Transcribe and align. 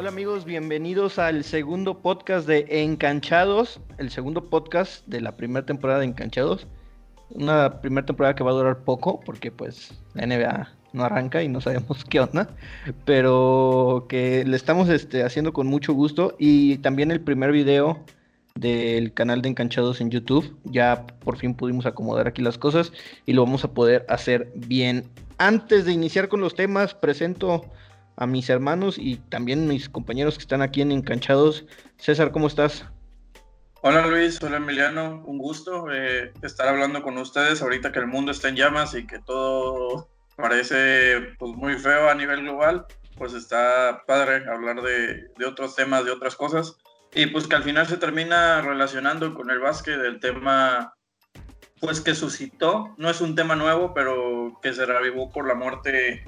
Hola 0.00 0.08
amigos, 0.08 0.46
bienvenidos 0.46 1.18
al 1.18 1.44
segundo 1.44 1.98
podcast 1.98 2.48
de 2.48 2.64
Encanchados, 2.70 3.82
el 3.98 4.08
segundo 4.08 4.48
podcast 4.48 5.06
de 5.06 5.20
la 5.20 5.36
primera 5.36 5.66
temporada 5.66 5.98
de 5.98 6.06
Encanchados. 6.06 6.66
Una 7.28 7.82
primera 7.82 8.06
temporada 8.06 8.34
que 8.34 8.42
va 8.42 8.50
a 8.50 8.54
durar 8.54 8.78
poco 8.78 9.20
porque 9.20 9.52
pues 9.52 9.92
la 10.14 10.24
NBA 10.24 10.72
no 10.94 11.04
arranca 11.04 11.42
y 11.42 11.48
no 11.48 11.60
sabemos 11.60 12.02
qué 12.08 12.18
onda, 12.18 12.48
pero 13.04 14.06
que 14.08 14.42
le 14.46 14.56
estamos 14.56 14.88
este, 14.88 15.22
haciendo 15.22 15.52
con 15.52 15.66
mucho 15.66 15.92
gusto 15.92 16.34
y 16.38 16.78
también 16.78 17.10
el 17.10 17.20
primer 17.20 17.52
video 17.52 18.02
del 18.54 19.12
canal 19.12 19.42
de 19.42 19.50
Encanchados 19.50 20.00
en 20.00 20.10
YouTube. 20.10 20.56
Ya 20.64 21.06
por 21.06 21.36
fin 21.36 21.52
pudimos 21.52 21.84
acomodar 21.84 22.26
aquí 22.26 22.40
las 22.40 22.56
cosas 22.56 22.90
y 23.26 23.34
lo 23.34 23.44
vamos 23.44 23.64
a 23.64 23.74
poder 23.74 24.06
hacer 24.08 24.50
bien. 24.54 25.04
Antes 25.36 25.84
de 25.84 25.92
iniciar 25.92 26.28
con 26.28 26.40
los 26.40 26.54
temas, 26.54 26.94
presento 26.94 27.66
a 28.16 28.26
mis 28.26 28.50
hermanos 28.50 28.96
y 28.98 29.16
también 29.16 29.66
mis 29.66 29.88
compañeros 29.88 30.36
que 30.36 30.42
están 30.42 30.62
aquí 30.62 30.82
en 30.82 30.92
Encanchados. 30.92 31.64
César, 31.96 32.32
¿cómo 32.32 32.46
estás? 32.46 32.84
Hola 33.82 34.06
Luis, 34.06 34.42
hola 34.42 34.58
Emiliano, 34.58 35.22
un 35.24 35.38
gusto 35.38 35.90
eh, 35.90 36.32
estar 36.42 36.68
hablando 36.68 37.02
con 37.02 37.16
ustedes 37.16 37.62
ahorita 37.62 37.92
que 37.92 37.98
el 37.98 38.08
mundo 38.08 38.30
está 38.30 38.50
en 38.50 38.56
llamas 38.56 38.94
y 38.94 39.06
que 39.06 39.20
todo 39.20 40.10
parece 40.36 41.34
pues, 41.38 41.52
muy 41.56 41.74
feo 41.78 42.10
a 42.10 42.14
nivel 42.14 42.42
global, 42.42 42.84
pues 43.16 43.32
está 43.32 44.02
padre 44.06 44.44
hablar 44.50 44.82
de, 44.82 45.28
de 45.38 45.46
otros 45.46 45.76
temas, 45.76 46.04
de 46.04 46.10
otras 46.10 46.36
cosas. 46.36 46.76
Y 47.14 47.26
pues 47.26 47.46
que 47.46 47.56
al 47.56 47.62
final 47.62 47.86
se 47.86 47.96
termina 47.96 48.60
relacionando 48.60 49.34
con 49.34 49.50
el 49.50 49.58
básquet, 49.58 49.98
el 49.98 50.20
tema 50.20 50.94
pues 51.80 52.00
que 52.00 52.14
suscitó, 52.14 52.94
no 52.98 53.08
es 53.08 53.20
un 53.22 53.34
tema 53.34 53.56
nuevo, 53.56 53.94
pero 53.94 54.58
que 54.62 54.74
se 54.74 54.84
revivó 54.84 55.30
por 55.30 55.48
la 55.48 55.54
muerte 55.54 56.24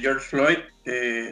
George 0.00 0.24
Floyd, 0.24 0.58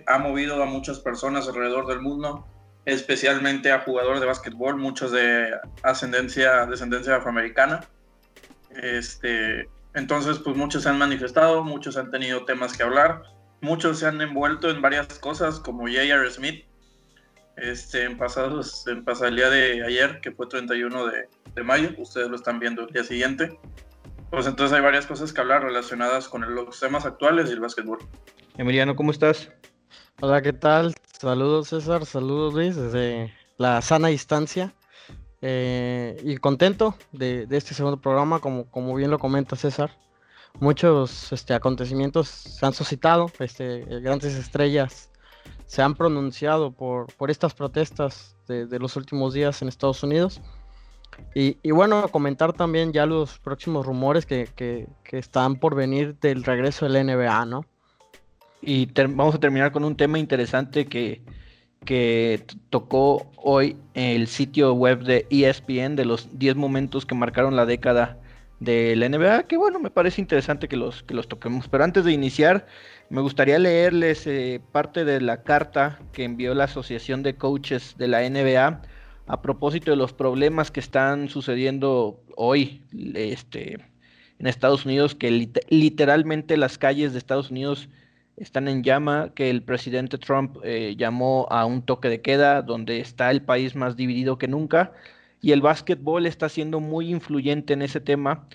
ha 0.06 0.19
movido 0.19 0.62
a 0.62 0.66
muchas 0.66 1.00
personas 1.00 1.48
alrededor 1.48 1.86
del 1.86 2.00
mundo, 2.00 2.47
especialmente 2.84 3.72
a 3.72 3.80
jugadores 3.80 4.20
de 4.20 4.27
básquetbol, 4.27 4.77
muchos 4.77 5.12
de 5.12 5.50
ascendencia, 5.83 6.66
descendencia 6.66 7.16
afroamericana. 7.16 7.80
Este, 8.70 9.69
entonces, 9.94 10.38
pues 10.38 10.56
muchos 10.56 10.83
se 10.83 10.88
han 10.88 10.98
manifestado, 10.98 11.62
muchos 11.62 11.96
han 11.96 12.11
tenido 12.11 12.44
temas 12.44 12.77
que 12.77 12.83
hablar, 12.83 13.22
muchos 13.61 14.00
se 14.00 14.06
han 14.06 14.20
envuelto 14.20 14.68
en 14.70 14.83
varias 14.83 15.06
cosas, 15.18 15.61
como 15.61 15.83
J.R. 15.83 16.30
Smith, 16.30 16.64
este, 17.56 18.05
en 18.05 18.18
pasados, 18.18 18.86
en 18.89 19.05
pasado 19.05 19.28
el 19.28 19.36
día 19.36 19.50
de 19.50 19.84
ayer, 19.84 20.20
que 20.20 20.33
fue 20.33 20.48
31 20.48 21.06
de, 21.06 21.28
de, 21.55 21.62
mayo, 21.62 21.91
ustedes 21.98 22.28
lo 22.28 22.36
están 22.36 22.58
viendo 22.58 22.83
el 22.83 22.92
día 22.92 23.05
siguiente. 23.05 23.56
Pues 24.30 24.47
entonces 24.47 24.77
hay 24.77 24.83
varias 24.83 25.06
cosas 25.06 25.33
que 25.33 25.41
hablar 25.41 25.62
relacionadas 25.62 26.28
con 26.28 26.55
los 26.55 26.78
temas 26.80 27.06
actuales 27.06 27.48
y 27.48 27.53
el 27.53 27.61
básquetbol. 27.61 27.98
Emiliano, 28.56 28.97
¿cómo 28.97 29.11
estás? 29.11 29.50
Hola, 30.20 30.42
¿qué 30.42 30.53
tal? 30.53 30.94
Saludos 31.19 31.69
César, 31.69 32.06
saludos 32.06 32.55
Luis, 32.55 32.77
desde 32.77 33.33
la 33.56 33.80
sana 33.83 34.08
distancia. 34.08 34.75
Eh, 35.47 36.17
y 36.25 36.39
contento 36.39 36.95
de, 37.12 37.47
de, 37.47 37.56
este 37.58 37.75
segundo 37.75 38.00
programa, 38.00 38.41
como, 38.41 38.70
como 38.70 38.95
bien 38.95 39.11
lo 39.11 39.19
comenta 39.19 39.56
César. 39.56 39.91
Muchos 40.61 41.33
este, 41.33 41.52
acontecimientos 41.52 42.28
se 42.28 42.64
han 42.64 42.72
suscitado, 42.72 43.30
este, 43.41 43.84
grandes 44.00 44.34
estrellas 44.36 45.11
se 45.67 45.83
han 45.83 45.95
pronunciado 45.95 46.72
por, 46.72 47.12
por 47.14 47.30
estas 47.30 47.55
protestas 47.55 48.36
de, 48.47 48.67
de, 48.67 48.78
los 48.78 48.97
últimos 48.97 49.34
días 49.34 49.61
en 49.61 49.69
Estados 49.69 50.02
Unidos. 50.02 50.41
Y, 51.34 51.70
bueno, 51.73 52.08
comentar 52.08 52.52
también 52.52 52.92
ya 52.92 53.07
los 53.07 53.39
próximos 53.41 53.85
rumores 53.85 54.25
que, 54.25 54.48
que, 54.55 54.86
están 55.19 55.57
por 55.57 55.75
venir 55.75 56.17
del 56.20 56.45
regreso 56.45 56.89
del 56.89 57.07
NBA, 57.07 57.45
¿no? 57.47 57.67
Y 58.63 58.86
vamos 58.95 59.35
a 59.35 59.41
terminar 59.41 59.73
con 59.73 59.85
un 59.85 59.97
tema 59.97 60.19
interesante 60.19 60.86
que, 60.86 61.23
que 61.85 62.45
tocó 62.70 63.30
hoy 63.36 63.77
el 63.95 64.27
sitio 64.29 64.74
web 64.74 65.03
de 65.05 65.27
ESPN 65.30 65.97
de 65.97 66.05
los 66.05 66.39
10 66.39 66.57
momentos 66.57 67.05
que 67.05 67.14
marcaron 67.14 67.57
la 67.57 67.67
década 67.67 68.19
de 68.61 68.97
la 68.97 69.08
NBA, 69.08 69.45
que 69.45 69.57
bueno, 69.57 69.80
me 69.80 69.91
parece 69.91 70.20
interesante 70.20 70.69
que 70.69 70.77
los, 70.77 71.03
que 71.03 71.14
los 71.14 71.29
toquemos. 71.29 71.69
Pero 71.69 71.85
antes 71.85 72.05
de 72.05 72.13
iniciar, 72.13 72.67
me 73.11 73.20
gustaría 73.20 73.58
leerles 73.58 74.27
eh, 74.27 74.61
parte 74.73 75.05
de 75.05 75.20
la 75.20 75.42
carta 75.42 75.98
que 76.13 76.24
envió 76.24 76.55
la 76.55 76.64
Asociación 76.64 77.23
de 77.23 77.35
Coaches 77.36 77.97
de 77.98 78.08
la 78.08 78.29
NBA 78.29 78.83
a 79.27 79.40
propósito 79.40 79.90
de 79.90 79.96
los 79.96 80.12
problemas 80.12 80.70
que 80.70 80.80
están 80.80 81.29
sucediendo 81.29 82.23
hoy 82.36 82.83
este, 83.14 83.79
en 84.39 84.46
Estados 84.46 84.85
Unidos, 84.85 85.14
que 85.14 85.30
lit 85.30 85.58
literalmente 85.68 86.57
las 86.57 86.79
calles 86.79 87.12
de 87.12 87.18
Estados 87.18 87.51
Unidos 87.51 87.89
están 88.36 88.68
en 88.68 88.83
llama, 88.83 89.30
que 89.35 89.48
el 89.48 89.62
presidente 89.62 90.18
Trump 90.18 90.58
eh, 90.64 90.95
llamó 90.98 91.46
a 91.51 91.64
un 91.67 91.83
toque 91.83 92.08
de 92.08 92.20
queda, 92.20 92.62
donde 92.62 93.01
está 93.01 93.30
el 93.30 93.42
país 93.42 93.77
más 93.77 93.96
dividido 93.96 94.39
que 94.39 94.48
nunca, 94.48 94.92
y 95.41 95.52
el 95.52 95.61
básquetbol 95.61 96.27
está 96.27 96.48
siendo 96.48 96.80
muy 96.80 97.11
influyente 97.11 97.74
en 97.74 97.83
ese 97.83 98.01
tema, 98.01 98.46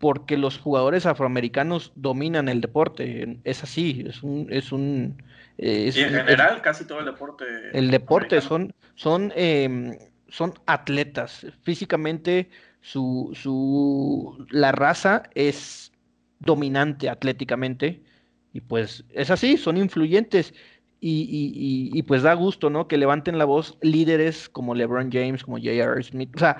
porque 0.00 0.38
los 0.38 0.58
jugadores 0.58 1.04
afroamericanos 1.04 1.92
dominan 1.94 2.48
el 2.48 2.62
deporte, 2.62 3.38
es 3.44 3.62
así, 3.62 4.04
es 4.08 4.22
un... 4.22 4.48
Es 4.50 4.72
un 4.72 5.22
es, 5.58 5.94
y 5.94 6.00
en 6.00 6.14
general 6.14 6.56
es, 6.56 6.62
casi 6.62 6.86
todo 6.86 7.00
el 7.00 7.04
deporte. 7.04 7.44
El 7.74 7.90
deporte 7.90 8.40
son, 8.40 8.74
son, 8.94 9.30
eh, 9.36 9.98
son 10.28 10.54
atletas, 10.64 11.46
físicamente 11.62 12.48
su, 12.80 13.30
su, 13.34 14.46
la 14.48 14.72
raza 14.72 15.24
es 15.34 15.92
dominante 16.38 17.10
atléticamente 17.10 18.02
y 18.54 18.62
pues 18.62 19.04
es 19.10 19.30
así, 19.30 19.58
son 19.58 19.76
influyentes. 19.76 20.54
Y, 21.02 21.22
y, 21.22 21.98
y, 21.98 22.02
pues 22.02 22.22
da 22.22 22.34
gusto, 22.34 22.68
¿no? 22.68 22.86
Que 22.86 22.98
levanten 22.98 23.38
la 23.38 23.46
voz 23.46 23.78
líderes 23.80 24.50
como 24.50 24.74
LeBron 24.74 25.10
James, 25.10 25.42
como 25.44 25.56
J.R. 25.56 26.02
Smith. 26.02 26.30
O 26.36 26.38
sea, 26.38 26.58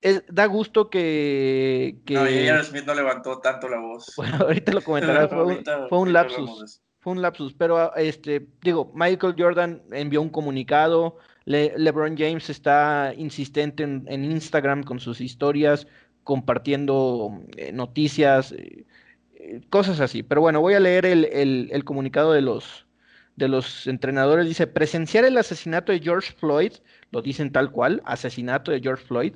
es, 0.00 0.24
da 0.28 0.46
gusto 0.46 0.88
que, 0.88 1.98
que... 2.04 2.14
No. 2.14 2.64
Smith 2.64 2.84
no 2.86 2.94
levantó 2.94 3.38
tanto 3.40 3.68
la 3.68 3.78
voz. 3.78 4.12
Bueno, 4.16 4.36
ahorita 4.40 4.72
lo 4.72 4.82
comentarás, 4.82 5.28
fue, 5.30 5.44
un, 5.44 5.64
fue 5.88 5.98
un 5.98 6.12
lapsus. 6.12 6.80
Fue 7.00 7.12
un 7.12 7.22
lapsus, 7.22 7.54
pero 7.54 7.94
este, 7.96 8.46
digo, 8.62 8.92
Michael 8.94 9.34
Jordan 9.38 9.82
envió 9.90 10.20
un 10.20 10.28
comunicado, 10.28 11.16
Le, 11.46 11.72
LeBron 11.78 12.16
James 12.16 12.50
está 12.50 13.14
insistente 13.16 13.82
en, 13.82 14.04
en, 14.06 14.24
Instagram 14.24 14.82
con 14.82 15.00
sus 15.00 15.20
historias, 15.22 15.86
compartiendo 16.24 17.40
eh, 17.56 17.72
noticias, 17.72 18.52
eh, 18.52 18.84
cosas 19.70 20.00
así. 20.00 20.22
Pero 20.22 20.42
bueno, 20.42 20.60
voy 20.60 20.74
a 20.74 20.80
leer 20.80 21.06
el, 21.06 21.24
el, 21.24 21.68
el, 21.72 21.84
comunicado 21.84 22.32
de 22.32 22.42
los, 22.42 22.86
de 23.36 23.48
los 23.48 23.86
entrenadores. 23.86 24.46
Dice, 24.46 24.66
presenciar 24.66 25.24
el 25.24 25.38
asesinato 25.38 25.92
de 25.92 26.00
George 26.00 26.32
Floyd, 26.32 26.72
lo 27.12 27.22
dicen 27.22 27.50
tal 27.50 27.70
cual, 27.70 28.02
asesinato 28.04 28.70
de 28.70 28.80
George 28.80 29.04
Floyd, 29.06 29.34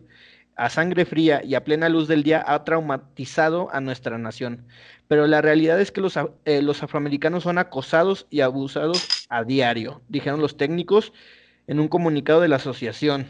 a 0.57 0.71
sangre 0.71 1.05
fría 1.05 1.43
y 1.45 1.55
a 1.55 1.65
plena 1.65 1.89
luz 1.89 2.09
del 2.09 2.23
día 2.23 2.45
ha 2.47 2.65
traumatizado 2.65 3.69
a 3.73 3.81
nuestra 3.81 4.19
nación. 4.19 4.67
Pero 5.09 5.27
la 5.27 5.43
realidad 5.43 5.81
es 5.81 5.91
que 5.93 6.01
los, 6.01 6.17
eh, 6.45 6.63
los 6.63 6.83
afroamericanos 6.83 7.43
son 7.43 7.59
acosados 7.59 8.27
y 8.31 8.41
abusados 8.41 9.13
a 9.29 9.45
diario, 9.45 10.03
dijeron 10.09 10.41
los 10.41 10.57
técnicos 10.57 11.13
en 11.67 11.81
un 11.81 11.89
comunicado 11.89 12.41
de 12.41 12.49
la 12.49 12.57
asociación. 12.57 13.27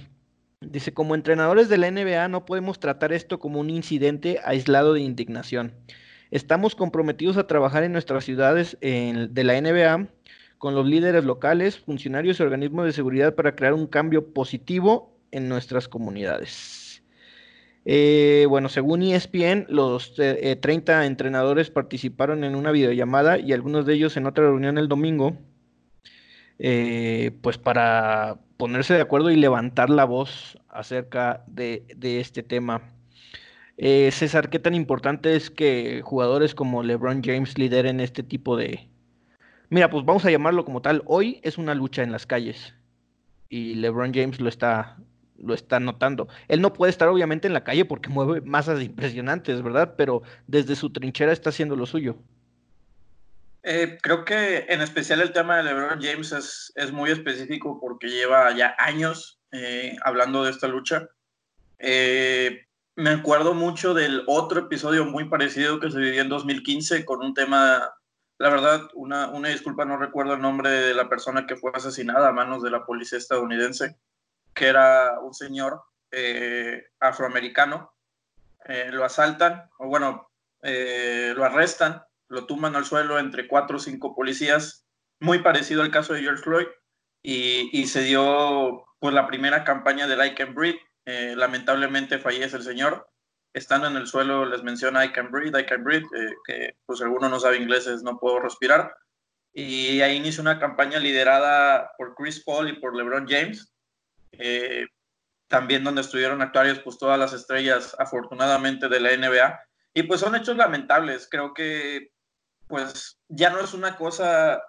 Dice, 0.60 0.94
como 0.94 1.14
entrenadores 1.14 1.68
de 1.68 1.78
la 1.78 1.88
NBA 1.90 2.28
no 2.28 2.46
podemos 2.46 2.78
tratar 2.80 3.12
esto 3.12 3.38
como 3.38 3.60
un 3.60 3.70
incidente 3.70 4.40
aislado 4.44 4.94
de 4.94 5.00
indignación. 5.00 5.74
Estamos 6.30 6.74
comprometidos 6.74 7.36
a 7.36 7.46
trabajar 7.46 7.84
en 7.84 7.92
nuestras 7.92 8.24
ciudades 8.24 8.76
de 8.80 9.44
la 9.44 9.60
NBA 9.60 10.08
con 10.58 10.74
los 10.74 10.86
líderes 10.86 11.24
locales, 11.24 11.78
funcionarios 11.78 12.40
y 12.40 12.42
organismos 12.42 12.86
de 12.86 12.92
seguridad 12.92 13.34
para 13.34 13.54
crear 13.54 13.74
un 13.74 13.86
cambio 13.86 14.32
positivo 14.32 15.14
en 15.30 15.48
nuestras 15.48 15.88
comunidades. 15.88 16.83
Eh, 17.84 18.46
bueno, 18.48 18.68
según 18.68 19.02
ESPN, 19.02 19.66
los 19.68 20.14
eh, 20.18 20.56
30 20.56 21.06
entrenadores 21.06 21.70
participaron 21.70 22.44
en 22.44 22.54
una 22.54 22.70
videollamada 22.70 23.38
y 23.38 23.52
algunos 23.52 23.84
de 23.84 23.94
ellos 23.94 24.16
en 24.16 24.26
otra 24.26 24.44
reunión 24.44 24.78
el 24.78 24.88
domingo, 24.88 25.36
eh, 26.58 27.32
pues 27.42 27.58
para 27.58 28.38
ponerse 28.56 28.94
de 28.94 29.02
acuerdo 29.02 29.30
y 29.30 29.36
levantar 29.36 29.90
la 29.90 30.04
voz 30.04 30.58
acerca 30.68 31.44
de, 31.46 31.84
de 31.96 32.20
este 32.20 32.42
tema. 32.42 32.94
Eh, 33.76 34.10
César, 34.12 34.50
¿qué 34.50 34.58
tan 34.58 34.74
importante 34.74 35.34
es 35.34 35.50
que 35.50 36.00
jugadores 36.04 36.54
como 36.54 36.82
LeBron 36.82 37.22
James 37.22 37.58
lideren 37.58 38.00
este 38.00 38.22
tipo 38.22 38.56
de... 38.56 38.88
Mira, 39.68 39.90
pues 39.90 40.04
vamos 40.04 40.24
a 40.24 40.30
llamarlo 40.30 40.64
como 40.64 40.80
tal. 40.80 41.02
Hoy 41.06 41.40
es 41.42 41.58
una 41.58 41.74
lucha 41.74 42.02
en 42.02 42.12
las 42.12 42.26
calles 42.26 42.74
y 43.48 43.74
LeBron 43.74 44.14
James 44.14 44.40
lo 44.40 44.48
está, 44.48 44.98
lo 45.38 45.54
está 45.54 45.80
notando. 45.80 46.28
Él 46.48 46.60
no 46.60 46.72
puede 46.72 46.90
estar 46.90 47.08
obviamente 47.08 47.46
en 47.46 47.54
la 47.54 47.64
calle 47.64 47.84
porque 47.84 48.08
mueve 48.10 48.40
masas 48.40 48.82
impresionantes, 48.82 49.62
¿verdad? 49.62 49.94
Pero 49.96 50.22
desde 50.46 50.76
su 50.76 50.90
trinchera 50.90 51.32
está 51.32 51.50
haciendo 51.50 51.76
lo 51.76 51.86
suyo. 51.86 52.16
Eh, 53.62 53.98
creo 54.02 54.24
que 54.26 54.66
en 54.68 54.82
especial 54.82 55.22
el 55.22 55.32
tema 55.32 55.56
de 55.56 55.62
LeBron 55.62 56.00
James 56.02 56.32
es, 56.76 56.92
muy 56.92 57.10
específico 57.10 57.80
porque 57.80 58.08
lleva 58.08 58.54
ya 58.54 58.74
años 58.78 59.40
eh, 59.52 59.96
hablando 60.04 60.44
de 60.44 60.50
esta 60.50 60.68
lucha. 60.68 61.08
Eh, 61.78 62.66
me 62.96 63.10
acuerdo 63.10 63.54
mucho 63.54 63.94
del 63.94 64.22
otro 64.26 64.60
episodio 64.60 65.06
muy 65.06 65.28
parecido 65.30 65.80
que 65.80 65.90
se 65.90 65.98
vivió 65.98 66.20
en 66.20 66.28
2015 66.28 67.04
con 67.06 67.24
un 67.24 67.32
tema 67.32 67.90
la 68.38 68.50
verdad, 68.50 68.90
una, 68.94 69.28
una 69.28 69.48
disculpa, 69.48 69.84
no 69.84 69.96
recuerdo 69.96 70.34
el 70.34 70.42
nombre 70.42 70.68
de 70.68 70.94
la 70.94 71.08
persona 71.08 71.46
que 71.46 71.56
fue 71.56 71.70
asesinada 71.72 72.28
a 72.28 72.32
manos 72.32 72.62
de 72.62 72.70
la 72.70 72.84
policía 72.84 73.18
estadounidense, 73.18 73.96
que 74.54 74.68
era 74.68 75.18
un 75.20 75.34
señor 75.34 75.82
eh, 76.10 76.86
afroamericano. 77.00 77.92
Eh, 78.66 78.90
lo 78.92 79.04
asaltan, 79.04 79.68
o 79.78 79.88
bueno, 79.88 80.30
eh, 80.62 81.32
lo 81.36 81.44
arrestan, 81.44 82.02
lo 82.28 82.46
tumban 82.46 82.76
al 82.76 82.84
suelo 82.84 83.18
entre 83.18 83.48
cuatro 83.48 83.76
o 83.76 83.80
cinco 83.80 84.14
policías, 84.14 84.86
muy 85.20 85.40
parecido 85.40 85.82
al 85.82 85.90
caso 85.90 86.14
de 86.14 86.22
George 86.22 86.42
Floyd, 86.42 86.66
y, 87.22 87.86
se 87.86 88.02
dio 88.02 88.84
pues 88.98 89.14
la 89.14 89.26
primera 89.26 89.64
campaña 89.64 90.06
de 90.06 90.26
I 90.26 90.34
Can 90.34 90.54
Breathe. 90.54 90.80
lamentablemente 91.36 92.18
fallece 92.18 92.56
el 92.56 92.62
señor, 92.62 93.08
estando 93.52 93.86
en 93.86 93.96
el 93.96 94.06
suelo 94.06 94.44
les 94.46 94.62
menciona 94.62 95.04
I 95.04 95.12
can 95.12 95.30
breathe, 95.30 95.58
I 95.58 95.64
can 95.64 95.84
breathe, 95.84 96.06
que 96.46 96.76
pues 96.86 97.00
alguno 97.02 97.28
no 97.28 97.40
sabe 97.40 97.56
inglés 97.56 97.86
es 97.86 98.02
no 98.02 98.18
puedo 98.18 98.40
respirar. 98.40 98.94
Y 99.52 100.00
ahí 100.00 100.16
inició 100.16 100.42
una 100.42 100.58
campaña 100.58 100.98
liderada 100.98 101.92
por 101.96 102.14
Chris 102.14 102.42
Paul 102.44 102.68
y 102.68 102.80
por 102.80 102.96
LeBron 102.96 103.26
James, 103.28 103.73
eh, 104.38 104.86
también 105.48 105.84
donde 105.84 106.00
estuvieron 106.00 106.42
actuarios 106.42 106.80
pues 106.80 106.98
todas 106.98 107.18
las 107.18 107.32
estrellas 107.32 107.94
afortunadamente 107.98 108.88
de 108.88 109.00
la 109.00 109.16
NBA. 109.16 109.60
Y 109.94 110.02
pues 110.04 110.20
son 110.20 110.34
hechos 110.34 110.56
lamentables, 110.56 111.28
creo 111.30 111.54
que 111.54 112.10
pues 112.66 113.20
ya 113.28 113.50
no 113.50 113.60
es 113.60 113.74
una 113.74 113.96
cosa, 113.96 114.62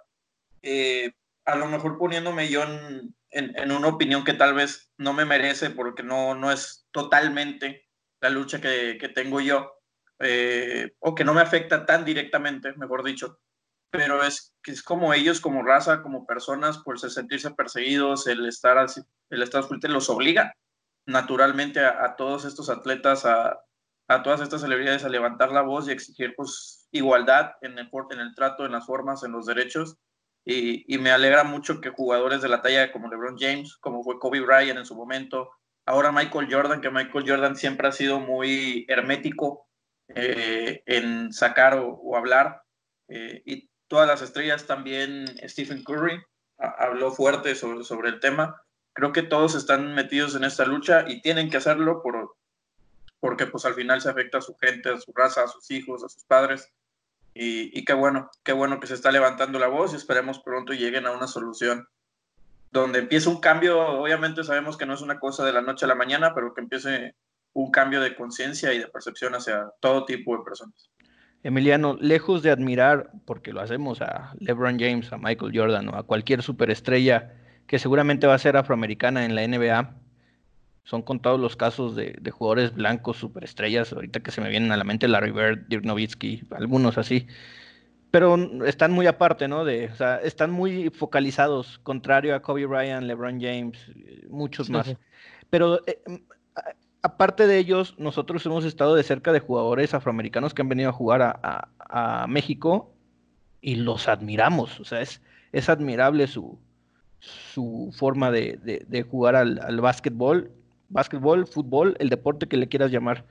eh, 0.62 1.12
a 1.44 1.56
lo 1.56 1.66
mejor 1.66 1.98
poniéndome 1.98 2.48
yo 2.48 2.62
en, 2.62 3.14
en, 3.30 3.72
una 3.72 3.88
opinión 3.88 4.24
que 4.24 4.34
tal 4.34 4.54
vez 4.54 4.92
no 4.98 5.12
me 5.12 5.24
merece 5.24 5.70
porque 5.70 6.02
no, 6.02 6.34
no 6.34 6.52
es 6.52 6.86
totalmente 6.92 7.88
la 8.20 8.30
lucha 8.30 8.60
que, 8.60 8.98
que 9.00 9.08
tengo 9.08 9.40
yo, 9.40 9.72
eh, 10.20 10.92
o 11.00 11.14
que 11.14 11.24
no 11.24 11.34
me 11.34 11.42
afecta 11.42 11.84
tan 11.84 12.04
directamente, 12.04 12.72
mejor 12.76 13.02
dicho, 13.02 13.40
pero 13.96 14.22
es 14.22 14.54
que 14.62 14.72
es 14.72 14.82
como 14.82 15.14
ellos, 15.14 15.40
como 15.40 15.62
raza, 15.62 16.02
como 16.02 16.26
personas, 16.26 16.78
por 16.78 16.98
sentirse 16.98 17.50
perseguidos, 17.50 18.26
el 18.26 18.46
estar, 18.46 18.84
el 19.30 19.42
estar 19.42 19.64
fuerte 19.64 19.88
los 19.88 20.10
obliga 20.10 20.54
naturalmente 21.06 21.80
a, 21.80 22.16
todos 22.16 22.44
estos 22.44 22.68
atletas, 22.68 23.24
a, 23.24 23.60
a, 24.08 24.22
todas 24.22 24.40
estas 24.40 24.60
celebridades 24.60 25.04
a 25.04 25.08
levantar 25.08 25.52
la 25.52 25.62
voz 25.62 25.88
y 25.88 25.92
exigir 25.92 26.34
pues, 26.36 26.88
igualdad 26.90 27.52
en 27.62 27.78
el, 27.78 27.88
en 28.10 28.20
el 28.20 28.34
trato, 28.34 28.66
en 28.66 28.72
las 28.72 28.86
formas, 28.86 29.22
en 29.22 29.32
los 29.32 29.46
derechos. 29.46 29.96
Y, 30.44 30.98
me 30.98 31.10
alegra 31.10 31.44
mucho 31.44 31.80
que 31.80 31.90
jugadores 31.90 32.42
de 32.42 32.48
la 32.48 32.62
talla 32.62 32.92
como 32.92 33.08
LeBron 33.08 33.36
James, 33.38 33.76
como 33.78 34.02
fue 34.04 34.18
Kobe 34.18 34.40
Bryant 34.40 34.78
en 34.78 34.86
su 34.86 34.94
momento, 34.94 35.50
Ahora 35.88 36.10
Michael 36.10 36.48
Jordan, 36.50 36.80
que 36.80 36.90
Michael 36.90 37.24
Jordan 37.28 37.54
siempre 37.54 37.86
ha 37.86 37.92
sido 37.92 38.18
muy 38.18 38.84
hermético 38.88 39.68
eh, 40.08 40.82
en 40.84 41.32
sacar 41.32 41.78
o, 41.78 42.16
hablar. 42.16 42.60
Eh, 43.06 43.68
todas 43.88 44.06
las 44.06 44.22
estrellas 44.22 44.66
también, 44.66 45.26
Stephen 45.48 45.84
Curry 45.84 46.22
habló 46.58 47.12
fuerte 47.12 47.54
sobre, 47.54 47.84
sobre 47.84 48.08
el 48.08 48.20
tema. 48.20 48.62
Creo 48.92 49.12
que 49.12 49.22
todos 49.22 49.54
están 49.54 49.94
metidos 49.94 50.34
en 50.34 50.44
esta 50.44 50.64
lucha 50.64 51.04
y 51.06 51.20
tienen 51.20 51.50
que 51.50 51.58
hacerlo 51.58 52.02
por, 52.02 52.36
porque 53.20 53.46
pues 53.46 53.64
al 53.64 53.74
final 53.74 54.00
se 54.00 54.08
afecta 54.08 54.38
a 54.38 54.42
su 54.42 54.56
gente, 54.56 54.88
a 54.88 54.98
su 54.98 55.12
raza, 55.14 55.44
a 55.44 55.48
sus 55.48 55.70
hijos, 55.70 56.02
a 56.04 56.08
sus 56.08 56.24
padres. 56.24 56.72
Y, 57.38 57.84
qué 57.84 57.92
bueno, 57.92 58.30
qué 58.42 58.52
bueno 58.52 58.80
que 58.80 58.86
se 58.86 58.94
está 58.94 59.12
levantando 59.12 59.58
la 59.58 59.66
voz 59.66 59.92
y 59.92 59.96
esperemos 59.96 60.38
pronto 60.38 60.72
lleguen 60.72 61.04
a 61.04 61.10
una 61.10 61.26
solución 61.26 61.86
donde 62.70 63.00
empieza 63.00 63.28
un 63.28 63.40
cambio, 63.40 63.78
obviamente 63.78 64.42
sabemos 64.42 64.78
que 64.78 64.86
no 64.86 64.94
es 64.94 65.02
una 65.02 65.18
cosa 65.18 65.44
de 65.44 65.52
la 65.52 65.60
noche 65.60 65.84
a 65.84 65.88
la 65.88 65.94
mañana, 65.94 66.34
pero 66.34 66.54
que 66.54 66.62
empiece 66.62 67.14
un 67.52 67.70
cambio 67.70 68.00
de 68.00 68.16
conciencia 68.16 68.72
y 68.72 68.78
de 68.78 68.88
percepción 68.88 69.34
hacia 69.34 69.70
todo 69.80 70.06
tipo 70.06 70.36
de 70.36 70.44
personas. 70.44 70.90
Emiliano, 71.46 71.96
lejos 72.00 72.42
de 72.42 72.50
admirar, 72.50 73.10
porque 73.24 73.52
lo 73.52 73.60
hacemos 73.60 74.00
a 74.02 74.34
LeBron 74.40 74.78
James, 74.78 75.12
a 75.12 75.18
Michael 75.18 75.52
Jordan 75.54 75.88
o 75.88 75.96
a 75.96 76.02
cualquier 76.02 76.42
superestrella 76.42 77.32
que 77.66 77.78
seguramente 77.78 78.26
va 78.26 78.34
a 78.34 78.38
ser 78.38 78.56
afroamericana 78.56 79.24
en 79.24 79.34
la 79.34 79.46
NBA, 79.46 79.94
son 80.84 81.02
contados 81.02 81.40
los 81.40 81.56
casos 81.56 81.96
de, 81.96 82.16
de 82.20 82.30
jugadores 82.30 82.74
blancos 82.74 83.16
superestrellas, 83.16 83.92
ahorita 83.92 84.20
que 84.20 84.30
se 84.30 84.40
me 84.40 84.48
vienen 84.48 84.72
a 84.72 84.76
la 84.76 84.84
mente 84.84 85.08
Larry 85.08 85.32
Bird, 85.32 85.66
Dirk 85.68 85.84
Nowitzki, 85.84 86.42
algunos 86.50 86.98
así 86.98 87.26
pero 88.16 88.64
están 88.64 88.92
muy 88.92 89.06
aparte, 89.06 89.46
¿no? 89.46 89.66
De, 89.66 89.90
o 89.92 89.94
sea, 89.94 90.16
están 90.16 90.50
muy 90.50 90.88
focalizados, 90.88 91.78
contrario 91.80 92.34
a 92.34 92.40
Kobe 92.40 92.64
Bryant, 92.64 93.06
LeBron 93.06 93.38
James, 93.38 93.78
muchos 94.30 94.70
más. 94.70 94.96
Pero 95.50 95.80
eh, 95.86 96.00
aparte 97.06 97.46
de 97.46 97.58
ellos, 97.58 97.94
nosotros 97.98 98.44
hemos 98.46 98.64
estado 98.64 98.94
de 98.94 99.02
cerca 99.02 99.32
de 99.32 99.40
jugadores 99.40 99.94
afroamericanos 99.94 100.54
que 100.54 100.62
han 100.62 100.68
venido 100.68 100.90
a 100.90 100.92
jugar 100.92 101.22
a, 101.22 102.26
México 102.28 102.92
y 103.60 103.76
los 103.76 104.08
admiramos. 104.08 104.80
O 104.80 104.84
sea, 104.84 105.00
es, 105.00 105.20
admirable 105.68 106.26
su, 106.26 106.58
forma 107.96 108.30
de, 108.30 109.06
jugar 109.10 109.36
al 109.36 109.80
básquetbol, 109.80 110.50
básquetbol, 110.88 111.46
fútbol, 111.46 111.96
el 111.98 112.08
deporte 112.08 112.46
que 112.46 112.56
le 112.56 112.68
quieras 112.68 112.90
llamar. 112.90 113.24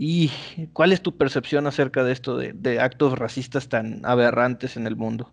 ¿Y 0.00 0.30
cuál 0.72 0.92
es 0.92 1.02
tu 1.02 1.16
percepción 1.16 1.66
acerca 1.66 2.04
de 2.04 2.12
esto, 2.12 2.36
de, 2.36 2.80
actos 2.80 3.18
racistas 3.18 3.68
tan 3.68 4.06
aberrantes 4.06 4.76
en 4.76 4.86
el 4.86 4.94
mundo? 4.94 5.32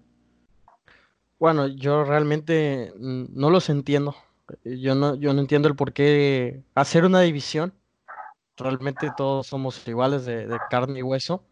Bueno, 1.38 1.68
yo 1.68 2.04
realmente 2.04 2.92
no 2.98 3.51
los 3.51 3.69
entiendo. 3.69 4.16
Yo 4.63 4.95
no, 4.95 5.15
yo 5.15 5.33
no 5.33 5.42
entiendo 5.42 5.68
el 5.68 5.75
por 5.75 5.94
qué 5.94 6.63
hacer 6.75 7.06
una 7.06 7.21
división. 7.21 7.74
Realmente 8.57 9.12
todos 9.18 9.47
somos 9.47 9.86
iguales 9.88 10.25
de, 10.25 10.57
carne 10.69 11.00
y 11.00 11.03
hueso. 11.03 11.44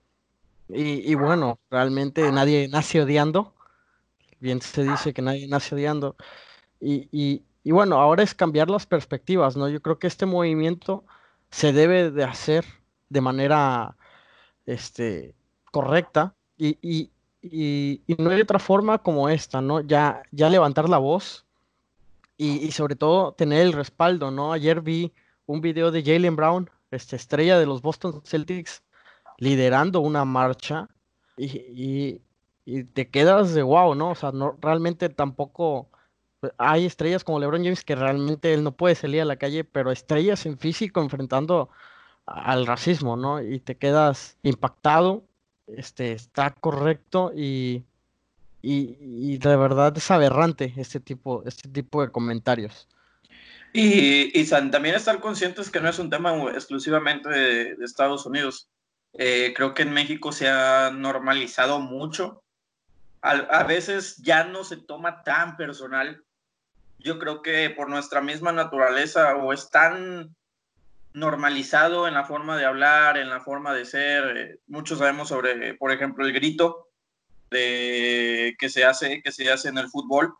Y, 0.70 1.14
bueno, 1.16 1.60
realmente 1.70 2.32
nadie 2.32 2.68
nace 2.68 3.02
odiando. 3.02 3.54
Bien 4.40 4.62
se 4.62 4.84
dice 4.84 5.14
que 5.14 5.22
nadie 5.22 5.48
nace 5.48 5.76
odiando. 5.76 6.16
Y, 6.80 7.44
y 7.64 7.72
bueno, 7.72 8.00
ahora 8.00 8.24
es 8.24 8.36
cambiar 8.36 8.70
las 8.70 8.86
perspectivas, 8.86 9.56
¿no? 9.56 9.70
Yo 9.70 9.82
creo 9.82 10.00
que 10.00 10.08
este 10.08 10.26
movimiento 10.26 11.06
se 11.50 11.72
debe 11.72 12.12
de 12.12 12.24
hacer 12.24 12.66
de 13.10 13.22
manera 13.22 13.96
este, 14.66 15.36
correcta 15.72 16.36
y, 16.58 17.10
no 18.18 18.30
hay 18.30 18.42
otra 18.42 18.60
forma 18.60 18.98
como 19.00 19.30
esta, 19.30 19.62
¿no? 19.62 19.82
Ya, 19.82 20.24
ya 20.32 20.50
levantar 20.50 20.90
la 20.90 20.98
voz 20.98 21.46
y, 22.44 22.72
sobre 22.72 22.96
todo 22.96 23.34
tener 23.34 23.62
el 23.62 23.74
respaldo, 23.74 24.32
¿no? 24.32 24.52
Ayer 24.54 24.82
vi 24.82 25.14
un 25.46 25.62
video 25.62 25.92
de 25.92 26.04
Jalen 26.04 26.36
Brown, 26.36 26.70
este, 26.92 27.16
estrella 27.16 27.58
de 27.58 27.66
los 27.66 27.82
Boston 27.82 28.22
Celtics, 28.26 28.84
liderando 29.38 30.02
una 30.02 30.26
marcha 30.26 30.90
y, 31.38 32.22
te 32.94 33.10
quedas 33.10 33.54
de 33.54 33.62
wow, 33.64 33.96
¿no? 33.96 34.12
O 34.12 34.16
sea, 34.16 34.32
no, 34.32 34.58
realmente 34.62 35.10
tampoco 35.10 35.90
hay 36.58 36.86
estrellas 36.86 37.24
como 37.24 37.40
LeBron 37.40 37.64
James 37.64 37.84
que 37.84 37.96
realmente 37.96 38.54
él 38.54 38.64
no 38.64 38.74
puede 38.76 38.96
salir 38.96 39.22
a 39.22 39.26
la 39.26 39.38
calle, 39.38 39.64
pero 39.64 39.92
estrellas 39.92 40.46
en 40.46 40.58
físico 40.58 41.02
enfrentando 41.02 41.70
al 42.26 42.66
racismo, 42.66 43.18
¿no? 43.18 43.42
Y 43.42 43.60
te 43.60 43.78
quedas 43.78 44.38
impactado, 44.44 45.26
este, 45.68 46.14
está 46.14 46.52
correcto 46.52 47.32
y, 47.36 47.86
y, 48.66 49.38
de 49.40 49.58
verdad 49.58 49.94
es 49.98 50.10
aberrante 50.10 50.74
este 50.78 51.02
tipo, 51.02 51.44
este 51.46 51.68
tipo 51.68 52.02
de 52.02 52.12
comentarios. 52.12 52.88
Y, 53.74 54.40
y 54.40 54.48
también 54.48 54.96
estar 54.96 55.20
conscientes 55.20 55.70
que 55.70 55.82
no 55.82 55.90
es 55.90 56.00
un 56.00 56.10
tema 56.10 56.34
exclusivamente 56.52 57.28
de, 57.28 57.76
Estados 57.84 58.26
Unidos. 58.26 58.70
Eh, 59.16 59.54
creo 59.56 59.74
que 59.74 59.82
en 59.82 59.94
México 59.94 60.32
se 60.32 60.48
ha 60.50 60.92
normalizado 60.92 61.82
mucho. 61.82 62.42
A, 63.22 63.32
a, 63.32 63.64
veces 63.64 64.18
ya 64.18 64.46
no 64.46 64.64
se 64.64 64.78
toma 64.78 65.24
tan 65.24 65.58
personal. 65.58 66.24
Yo 67.00 67.20
creo 67.20 67.42
que 67.42 67.70
por 67.70 67.90
nuestra 67.90 68.22
misma 68.22 68.54
naturaleza 68.54 69.36
o 69.36 69.52
es 69.52 69.70
tan 69.70 70.34
normalizado 71.12 72.08
en 72.08 72.14
la 72.14 72.24
forma 72.24 72.58
de 72.58 72.66
hablar, 72.66 73.18
en 73.18 73.30
la 73.30 73.42
forma 73.42 73.74
de 73.74 73.84
ser. 73.84 74.38
Eh, 74.38 74.60
muchos 74.68 75.00
sabemos 75.00 75.28
sobre, 75.28 75.74
por 75.74 75.92
ejemplo, 75.92 76.26
el 76.26 76.32
grito 76.32 76.93
de, 77.54 78.56
que, 78.60 78.68
se 78.68 78.84
hace, 78.84 79.22
que 79.22 79.32
se 79.32 79.50
hace 79.50 79.70
en 79.70 79.78
el 79.78 79.90
fútbol. 79.90 80.34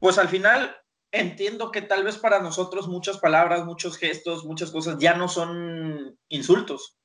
Pues 0.00 0.16
al 0.16 0.28
final 0.28 0.74
entiendo 1.12 1.70
que 1.70 1.82
tal 1.82 2.04
vez 2.04 2.16
para 2.16 2.40
nosotros 2.40 2.88
muchas 2.88 3.18
palabras, 3.18 3.64
muchos 3.64 3.98
gestos, 3.98 4.44
muchas 4.44 4.70
cosas 4.70 4.98
ya 4.98 5.14
no 5.14 5.28
son 5.28 6.16
insultos. 6.28 6.96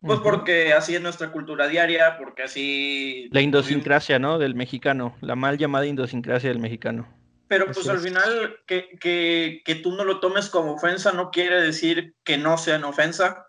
Pues 0.00 0.20
porque 0.20 0.72
así 0.72 0.94
es 0.94 1.00
nuestra 1.00 1.32
cultura 1.32 1.66
diaria, 1.66 2.16
porque 2.18 2.44
así... 2.44 3.28
La 3.32 3.40
idiosincrasia, 3.40 4.20
¿no? 4.20 4.38
Del 4.38 4.54
mexicano, 4.54 5.16
la 5.20 5.34
mal 5.34 5.58
llamada 5.58 5.86
idiosincrasia 5.86 6.50
del 6.50 6.60
mexicano. 6.60 7.08
Pero 7.48 7.66
pues 7.72 7.88
al 7.88 7.98
final 7.98 8.60
que, 8.66 8.90
que, 9.00 9.62
que, 9.64 9.74
tú 9.76 9.92
no 9.92 10.04
lo 10.04 10.20
tomes 10.20 10.50
como 10.50 10.74
ofensa 10.74 11.12
no 11.12 11.30
quiere 11.30 11.60
decir 11.62 12.14
que 12.22 12.36
no 12.36 12.58
sea 12.58 12.76
en 12.76 12.84
ofensa. 12.84 13.47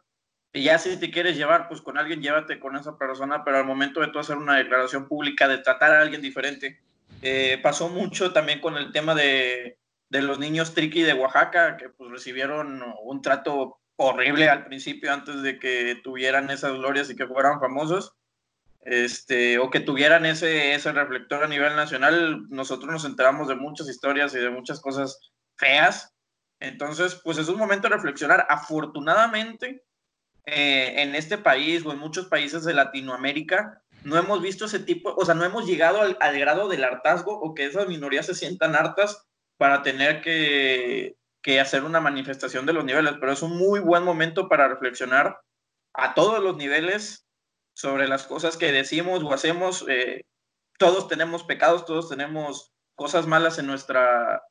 Y 0.51 0.63
ya 0.63 0.79
si 0.79 0.97
te 0.97 1.11
quieres 1.11 1.37
llevar 1.37 1.67
pues 1.67 1.81
con 1.81 1.97
alguien, 1.97 2.21
llévate 2.21 2.59
con 2.59 2.75
esa 2.75 2.97
persona, 2.97 3.43
pero 3.43 3.57
al 3.57 3.65
momento 3.65 4.01
de 4.01 4.07
tú 4.07 4.19
hacer 4.19 4.37
una 4.37 4.57
declaración 4.57 5.07
pública 5.07 5.47
de 5.47 5.59
tratar 5.59 5.91
a 5.91 6.01
alguien 6.01 6.21
diferente, 6.21 6.79
eh, 7.21 7.59
pasó 7.61 7.89
mucho 7.89 8.33
también 8.33 8.59
con 8.59 8.75
el 8.77 8.91
tema 8.91 9.13
de, 9.13 9.77
de 10.09 10.21
los 10.21 10.39
niños 10.39 10.73
triqui 10.73 11.03
de 11.03 11.13
Oaxaca, 11.13 11.77
que 11.77 11.89
pues 11.89 12.09
recibieron 12.09 12.83
un 13.03 13.21
trato 13.21 13.79
horrible 13.95 14.49
al 14.49 14.65
principio 14.65 15.13
antes 15.13 15.41
de 15.43 15.59
que 15.59 15.99
tuvieran 16.03 16.49
esas 16.49 16.73
glorias 16.73 17.09
y 17.09 17.15
que 17.15 17.27
fueran 17.27 17.59
famosos. 17.59 18.15
este, 18.81 19.59
o 19.59 19.69
que 19.69 19.81
tuvieran 19.81 20.25
ese, 20.25 20.73
ese 20.73 20.91
reflector 20.91 21.43
a 21.43 21.47
nivel 21.47 21.75
nacional, 21.75 22.47
nosotros 22.49 22.91
nos 22.91 23.05
enteramos 23.05 23.47
de 23.47 23.55
muchas 23.55 23.89
historias 23.89 24.33
y 24.33 24.39
de 24.39 24.49
muchas 24.49 24.79
cosas 24.79 25.31
feas. 25.57 26.13
Entonces, 26.59 27.15
pues 27.23 27.37
es 27.37 27.49
un 27.49 27.57
momento 27.57 27.87
de 27.87 27.95
reflexionar. 27.95 28.45
Afortunadamente, 28.49 29.83
eh, 30.51 31.01
en 31.01 31.15
este 31.15 31.37
país 31.37 31.85
o 31.85 31.91
en 31.91 31.99
muchos 31.99 32.27
países 32.27 32.63
de 32.63 32.73
Latinoamérica, 32.73 33.81
no 34.03 34.17
hemos 34.17 34.41
visto 34.41 34.65
ese 34.65 34.79
tipo, 34.79 35.13
o 35.15 35.25
sea, 35.25 35.35
no 35.35 35.45
hemos 35.45 35.65
llegado 35.65 36.01
al, 36.01 36.17
al 36.19 36.39
grado 36.39 36.67
del 36.67 36.83
hartazgo 36.83 37.37
o 37.39 37.53
que 37.53 37.65
esas 37.65 37.87
minorías 37.87 38.25
se 38.25 38.35
sientan 38.35 38.75
hartas 38.75 39.27
para 39.57 39.81
tener 39.81 40.21
que, 40.21 41.17
que 41.41 41.59
hacer 41.59 41.83
una 41.83 41.99
manifestación 41.99 42.65
de 42.65 42.73
los 42.73 42.85
niveles, 42.85 43.15
pero 43.19 43.31
es 43.31 43.41
un 43.41 43.57
muy 43.57 43.79
buen 43.79 44.03
momento 44.03 44.47
para 44.47 44.67
reflexionar 44.67 45.39
a 45.93 46.13
todos 46.13 46.43
los 46.43 46.57
niveles 46.57 47.25
sobre 47.73 48.07
las 48.07 48.25
cosas 48.27 48.57
que 48.57 48.71
decimos 48.71 49.23
o 49.23 49.33
hacemos. 49.33 49.85
Eh, 49.87 50.25
todos 50.77 51.07
tenemos 51.07 51.43
pecados, 51.43 51.85
todos 51.85 52.09
tenemos 52.09 52.73
cosas 52.95 53.27
malas 53.27 53.57
en 53.59 53.67
nuestra, 53.67 54.43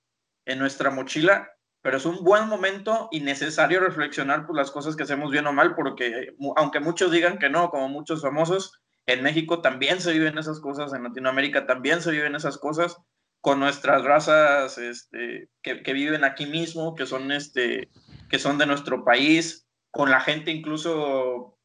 en 0.46 0.58
nuestra 0.58 0.90
mochila, 0.90 1.50
pero 1.82 1.96
es 1.96 2.04
un 2.04 2.24
buen 2.24 2.48
momento 2.48 3.08
y 3.10 3.20
necesario 3.20 3.80
reflexionar 3.80 4.46
por 4.46 4.56
las 4.56 4.70
cosas 4.70 4.96
que 4.96 5.04
hacemos 5.04 5.30
bien 5.30 5.46
o 5.46 5.52
mal, 5.52 5.74
porque 5.74 6.34
aunque 6.56 6.80
muchos 6.80 7.10
digan 7.12 7.38
que 7.38 7.50
no, 7.50 7.70
como 7.70 7.88
muchos 7.88 8.22
famosos, 8.22 8.80
en 9.06 9.22
México 9.22 9.60
también 9.62 10.00
se 10.00 10.12
viven 10.12 10.38
esas 10.38 10.60
cosas, 10.60 10.92
en 10.92 11.04
Latinoamérica 11.04 11.66
también 11.66 12.02
se 12.02 12.10
viven 12.10 12.34
esas 12.34 12.58
cosas, 12.58 12.96
con 13.40 13.60
nuestras 13.60 14.02
razas 14.04 14.76
este, 14.78 15.48
que, 15.62 15.82
que, 15.82 15.92
viven 15.92 16.24
aquí 16.24 16.46
mismo, 16.46 16.94
que 16.94 17.06
son, 17.06 17.30
este, 17.30 17.88
que 18.28 18.38
son 18.38 18.58
de 18.58 18.66
nuestro 18.66 19.04
país, 19.04 19.66
con 19.90 20.10
la 20.10 20.20
gente 20.20 20.50
incluso, 20.50 21.58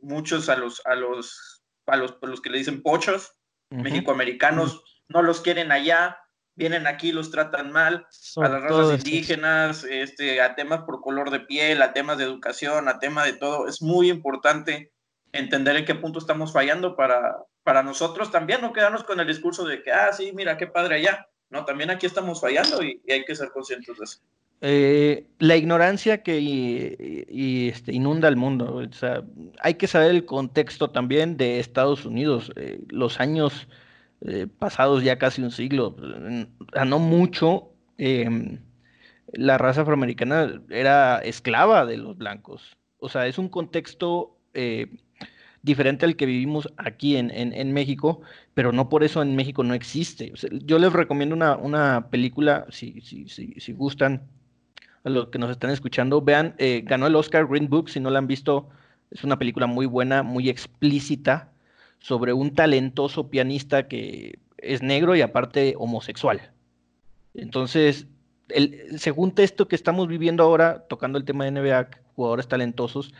muchos 0.00 0.48
a 0.48 0.56
los, 0.56 0.80
a 0.86 0.94
los, 0.94 1.62
a 1.86 1.96
los, 1.96 2.16
los 2.22 2.40
que 2.40 2.50
le 2.50 2.58
dicen 2.58 2.82
pochos, 2.82 3.32
mexicoamericanos, 3.70 4.82
no 5.08 5.22
los 5.22 5.40
quieren 5.40 5.72
allá, 5.72 6.18
vienen 6.58 6.88
aquí, 6.88 7.12
los 7.12 7.30
tratan 7.30 7.70
mal, 7.70 8.06
a 8.36 8.48
las 8.48 8.62
razas 8.62 8.98
indígenas, 8.98 9.84
este, 9.84 10.42
a 10.42 10.56
temas 10.56 10.80
por 10.82 11.00
color 11.00 11.30
de 11.30 11.40
piel, 11.40 11.80
a 11.80 11.92
temas 11.92 12.18
de 12.18 12.24
educación, 12.24 12.88
a 12.88 12.98
temas 12.98 13.26
de 13.26 13.34
todo. 13.34 13.68
Es 13.68 13.80
muy 13.80 14.10
importante 14.10 14.92
entender 15.32 15.76
en 15.76 15.84
qué 15.84 15.94
punto 15.94 16.18
estamos 16.18 16.52
fallando 16.52 16.96
para, 16.96 17.36
para 17.62 17.84
nosotros 17.84 18.32
también 18.32 18.60
no 18.60 18.72
quedarnos 18.72 19.04
con 19.04 19.20
el 19.20 19.26
discurso 19.26 19.64
de 19.64 19.82
que, 19.82 19.92
ah, 19.92 20.12
sí, 20.12 20.32
mira, 20.34 20.56
qué 20.56 20.66
padre 20.66 20.96
allá. 20.96 21.28
No, 21.48 21.64
también 21.64 21.90
aquí 21.90 22.06
estamos 22.06 22.40
fallando 22.40 22.82
y, 22.82 23.00
hay 23.08 23.24
que 23.24 23.36
ser 23.36 23.50
conscientes 23.50 23.96
de 23.96 24.04
eso. 24.04 24.18
Eh, 24.60 25.26
la 25.38 25.56
ignorancia 25.56 26.24
que 26.24 26.40
y, 26.40 27.68
este, 27.68 27.92
inunda 27.92 28.26
el 28.26 28.36
mundo. 28.36 28.74
O 28.74 28.92
sea, 28.92 29.22
hay 29.60 29.74
que 29.74 29.86
saber 29.86 30.10
el 30.10 30.24
contexto 30.24 30.90
también 30.90 31.36
de 31.36 31.60
Estados 31.60 32.04
Unidos. 32.04 32.50
Eh, 32.56 32.80
los 32.88 33.20
años 33.20 33.68
eh, 34.22 34.46
pasados, 34.46 35.02
ya 35.02 35.18
casi 35.18 35.42
un 35.42 35.50
siglo, 35.50 35.96
a 36.74 36.84
no 36.84 36.98
mucho, 36.98 37.72
em, 37.98 38.58
la 39.32 39.58
raza 39.58 39.82
afroamericana 39.82 40.62
era 40.70 41.18
esclava 41.18 41.86
de 41.86 41.98
los 41.98 42.16
blancos. 42.16 42.76
O 42.98 43.08
sea, 43.08 43.26
es 43.26 43.38
un 43.38 43.48
contexto 43.48 44.34
diferente 45.62 46.06
al 46.06 46.16
que 46.16 46.26
vivimos 46.26 46.72
aquí 46.76 47.16
en, 47.16 47.30
en, 47.30 47.72
México, 47.72 48.20
pero 48.54 48.72
no 48.72 48.88
por 48.88 49.04
eso 49.04 49.22
en 49.22 49.36
México 49.36 49.62
no 49.64 49.74
existe. 49.74 50.32
yo 50.64 50.78
les 50.78 50.92
recomiendo 50.92 51.34
una, 51.34 51.56
una 51.56 52.08
película, 52.10 52.66
si, 52.70 53.00
si, 53.00 53.28
si, 53.28 53.54
si, 53.58 53.72
gustan, 53.72 54.22
a 55.04 55.10
los 55.10 55.28
que 55.28 55.38
nos 55.38 55.50
están 55.50 55.70
escuchando, 55.70 56.22
vean, 56.22 56.54
eh, 56.58 56.82
ganó 56.84 57.06
el 57.06 57.16
Oscar 57.16 57.46
Green 57.46 57.68
Book, 57.68 57.90
si 57.90 58.00
no 58.00 58.10
la 58.10 58.18
han 58.18 58.26
visto, 58.26 58.68
es 59.10 59.24
una 59.24 59.38
película 59.38 59.66
muy 59.66 59.86
buena, 59.86 60.22
muy 60.22 60.48
explícita, 60.48 61.52
sobre 61.98 62.32
un 62.32 62.54
talentoso 62.54 63.28
pianista 63.28 63.88
que 63.88 64.38
es 64.58 64.82
negro 64.82 65.16
y 65.16 65.20
aparte 65.20 65.74
homosexual. 65.78 66.52
Entonces, 67.34 68.06
el, 68.48 68.98
según 68.98 69.34
esto 69.36 69.68
que 69.68 69.76
estamos 69.76 70.08
viviendo 70.08 70.42
ahora, 70.42 70.86
tocando 70.88 71.18
el 71.18 71.24
tema 71.24 71.44
de 71.44 71.52
NBA, 71.52 71.88
jugadores 72.14 72.48
talentosos, 72.48 73.12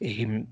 eh, 0.00 0.44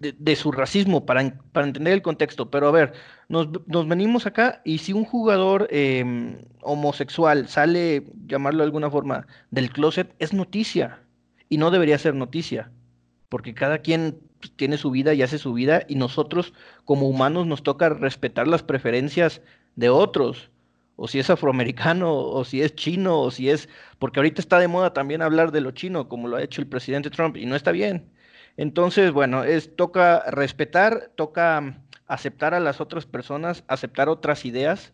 de, 0.00 0.36
su 0.36 0.52
racismo 0.52 1.04
para, 1.06 1.38
para, 1.52 1.66
entender 1.66 1.92
el 1.92 2.02
contexto. 2.02 2.50
Pero 2.50 2.68
a 2.68 2.70
ver, 2.70 2.92
nos, 3.28 3.48
venimos 3.88 4.26
acá 4.26 4.62
y 4.64 4.78
si 4.78 4.92
un 4.92 5.04
jugador 5.04 5.68
em, 5.70 6.38
homosexual 6.62 7.48
sale, 7.48 8.04
llamarlo 8.26 8.58
de 8.58 8.64
alguna 8.64 8.90
forma, 8.90 9.26
del 9.50 9.70
closet, 9.70 10.14
es 10.18 10.32
noticia. 10.32 11.00
Y 11.48 11.58
no 11.58 11.70
debería 11.70 11.98
ser 11.98 12.14
noticia. 12.14 12.70
Porque 13.28 13.54
cada 13.54 13.78
quien 13.78 14.18
tiene 14.56 14.78
su 14.78 14.90
vida 14.90 15.14
y 15.14 15.22
hace 15.22 15.38
su 15.38 15.52
vida 15.52 15.82
y 15.88 15.96
nosotros 15.96 16.52
como 16.84 17.08
humanos 17.08 17.46
nos 17.46 17.62
toca 17.62 17.88
respetar 17.88 18.48
las 18.48 18.62
preferencias 18.62 19.40
de 19.76 19.88
otros. 19.88 20.50
O 20.96 21.06
si 21.06 21.20
es 21.20 21.30
afroamericano, 21.30 22.12
o 22.12 22.44
si 22.44 22.60
es 22.60 22.74
chino, 22.74 23.20
o 23.20 23.30
si 23.30 23.50
es... 23.50 23.68
Porque 24.00 24.18
ahorita 24.18 24.40
está 24.40 24.58
de 24.58 24.66
moda 24.66 24.92
también 24.92 25.22
hablar 25.22 25.52
de 25.52 25.60
lo 25.60 25.70
chino, 25.70 26.08
como 26.08 26.26
lo 26.26 26.36
ha 26.36 26.42
hecho 26.42 26.60
el 26.60 26.66
presidente 26.66 27.10
Trump, 27.10 27.36
y 27.36 27.46
no 27.46 27.54
está 27.54 27.70
bien 27.70 28.10
entonces, 28.58 29.12
bueno, 29.12 29.44
es 29.44 29.76
toca 29.76 30.24
respetar, 30.32 31.12
toca 31.14 31.80
aceptar 32.08 32.54
a 32.54 32.60
las 32.60 32.80
otras 32.80 33.06
personas, 33.06 33.62
aceptar 33.68 34.08
otras 34.08 34.44
ideas, 34.44 34.92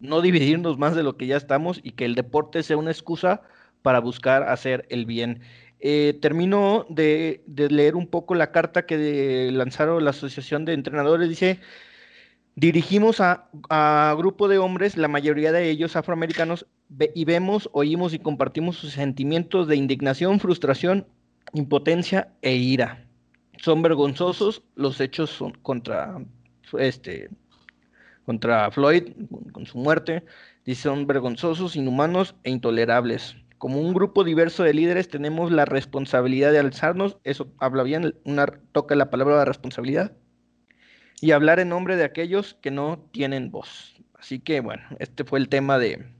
no 0.00 0.22
dividirnos 0.22 0.78
más 0.78 0.96
de 0.96 1.02
lo 1.02 1.18
que 1.18 1.26
ya 1.26 1.36
estamos 1.36 1.80
y 1.82 1.92
que 1.92 2.06
el 2.06 2.14
deporte 2.14 2.62
sea 2.62 2.78
una 2.78 2.90
excusa 2.90 3.42
para 3.82 4.00
buscar 4.00 4.44
hacer 4.44 4.86
el 4.88 5.04
bien. 5.04 5.42
Eh, 5.86 6.18
termino 6.22 6.86
de, 6.88 7.42
leer 7.46 7.94
un 7.94 8.06
poco 8.06 8.34
la 8.34 8.52
carta 8.52 8.86
que 8.86 9.50
lanzaron 9.52 10.02
la 10.02 10.10
Asociación 10.10 10.64
de 10.64 10.72
Entrenadores. 10.72 11.28
Dice, 11.28 11.60
dirigimos 12.56 13.20
a, 13.20 14.14
grupo 14.16 14.48
de 14.48 14.56
hombres, 14.56 14.96
la 14.96 15.08
mayoría 15.08 15.52
de 15.52 15.68
ellos 15.68 15.94
afroamericanos, 15.94 16.66
y 17.14 17.26
vemos, 17.26 17.68
oímos 17.74 18.14
y 18.14 18.18
compartimos 18.18 18.76
sus 18.76 18.94
sentimientos 18.94 19.68
de 19.68 19.76
indignación, 19.76 20.40
frustración, 20.40 21.06
impotencia 21.52 22.32
e 22.40 22.54
ira. 22.54 23.06
Son 23.58 23.82
vergonzosos 23.82 24.62
los 24.76 25.02
hechos 25.02 25.38
contra 25.60 26.16
este 26.78 27.28
contra 28.24 28.70
Floyd 28.70 29.12
con 29.52 29.66
su 29.66 29.76
muerte. 29.76 30.24
Dice 30.64 30.84
son 30.84 31.06
vergonzosos, 31.06 31.76
inhumanos 31.76 32.34
e 32.42 32.50
intolerables. 32.50 33.36
Como 33.64 33.80
un 33.80 33.94
grupo 33.94 34.24
diverso 34.24 34.62
de 34.62 34.74
líderes 34.74 35.08
tenemos 35.08 35.50
la 35.50 35.64
responsabilidad 35.64 36.52
de 36.52 36.58
alzarnos, 36.58 37.16
eso 37.24 37.50
habla 37.58 37.82
bien, 37.82 38.14
una, 38.24 38.44
toca 38.72 38.94
la 38.94 39.08
palabra 39.08 39.38
de 39.38 39.46
responsabilidad, 39.46 40.12
y 41.22 41.30
hablar 41.30 41.60
en 41.60 41.70
nombre 41.70 41.96
de 41.96 42.04
aquellos 42.04 42.58
que 42.60 42.70
no 42.70 43.08
tienen 43.10 43.50
voz. 43.50 43.94
Así 44.18 44.38
que 44.38 44.60
bueno, 44.60 44.82
este 44.98 45.24
fue 45.24 45.38
el 45.38 45.48
tema 45.48 45.78
de, 45.78 46.12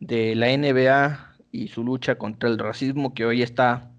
de 0.00 0.34
la 0.34 0.48
NBA 0.48 1.36
y 1.52 1.68
su 1.68 1.84
lucha 1.84 2.18
contra 2.18 2.48
el 2.48 2.58
racismo 2.58 3.14
que 3.14 3.24
hoy 3.24 3.42
está 3.42 3.92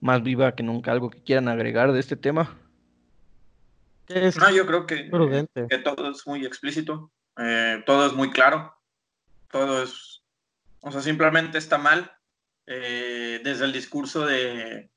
más 0.00 0.22
viva 0.22 0.54
que 0.54 0.62
nunca. 0.62 0.92
¿Algo 0.92 1.10
que 1.10 1.24
quieran 1.24 1.48
agregar 1.48 1.90
de 1.90 1.98
este 1.98 2.14
tema? 2.14 2.56
No, 4.08 4.50
yo 4.52 4.66
creo 4.68 4.86
que, 4.86 5.10
que 5.68 5.78
todo 5.78 6.12
es 6.12 6.24
muy 6.28 6.46
explícito, 6.46 7.10
eh, 7.38 7.82
todo 7.84 8.06
es 8.06 8.12
muy 8.12 8.30
claro, 8.30 8.72
todo 9.50 9.82
es, 9.82 10.17
o 10.80 10.92
sea, 10.92 11.00
simplemente 11.00 11.58
está 11.58 11.78
mal 11.78 12.12
eh, 12.66 13.40
desde 13.42 13.64
el 13.64 13.72
discurso 13.72 14.28
eh, 14.30 14.90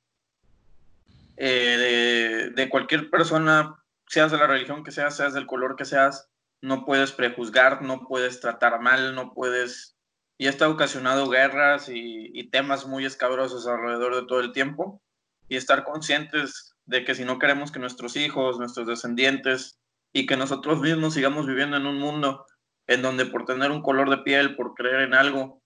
de, 1.38 2.52
de, 2.56 2.70
cualquier 2.70 3.10
persona, 3.10 3.76
seas 4.08 4.32
de 4.32 4.38
la 4.38 4.48
religión 4.48 4.84
que 4.84 4.92
seas, 4.92 5.16
seas 5.16 5.34
del 5.34 5.48
color 5.48 5.76
que 5.76 5.86
seas, 5.86 6.30
no 6.62 6.86
puedes 6.86 7.12
prejuzgar, 7.12 7.82
no 7.82 8.06
puedes 8.08 8.40
tratar 8.40 8.80
mal, 8.82 9.16
no 9.16 9.34
puedes 9.34 9.98
y 10.42 10.48
esto 10.48 10.66
ha 10.66 10.70
ocasionado 10.70 11.30
guerras 11.30 11.88
y, 11.88 12.50
temas 12.50 12.88
muy 12.88 13.06
escabrosos 13.06 13.68
alrededor 13.68 14.16
de 14.16 14.26
todo 14.26 14.40
el 14.40 14.54
tiempo. 14.54 15.00
Y 15.48 15.56
estar 15.56 15.84
conscientes 15.84 16.74
de 16.88 17.06
que 17.06 17.14
si 17.14 17.26
no 17.26 17.38
queremos 17.38 17.72
que 17.72 17.78
nuestros 17.78 18.16
hijos, 18.16 18.58
nuestros 18.58 18.88
descendientes 18.88 19.78
y 20.12 20.26
que 20.26 20.36
nosotros 20.38 20.82
mismos 20.82 21.14
sigamos 21.14 21.46
viviendo 21.46 21.78
en 21.78 21.86
un 21.86 22.00
mundo 22.00 22.44
en 22.88 23.04
donde 23.04 23.28
por 23.28 23.46
tener 23.46 23.70
un 23.70 23.84
color 23.84 24.10
de 24.10 24.18
piel, 24.24 24.56
por 24.56 24.74
creer 24.74 25.02
en 25.02 25.14
algo, 25.14 25.61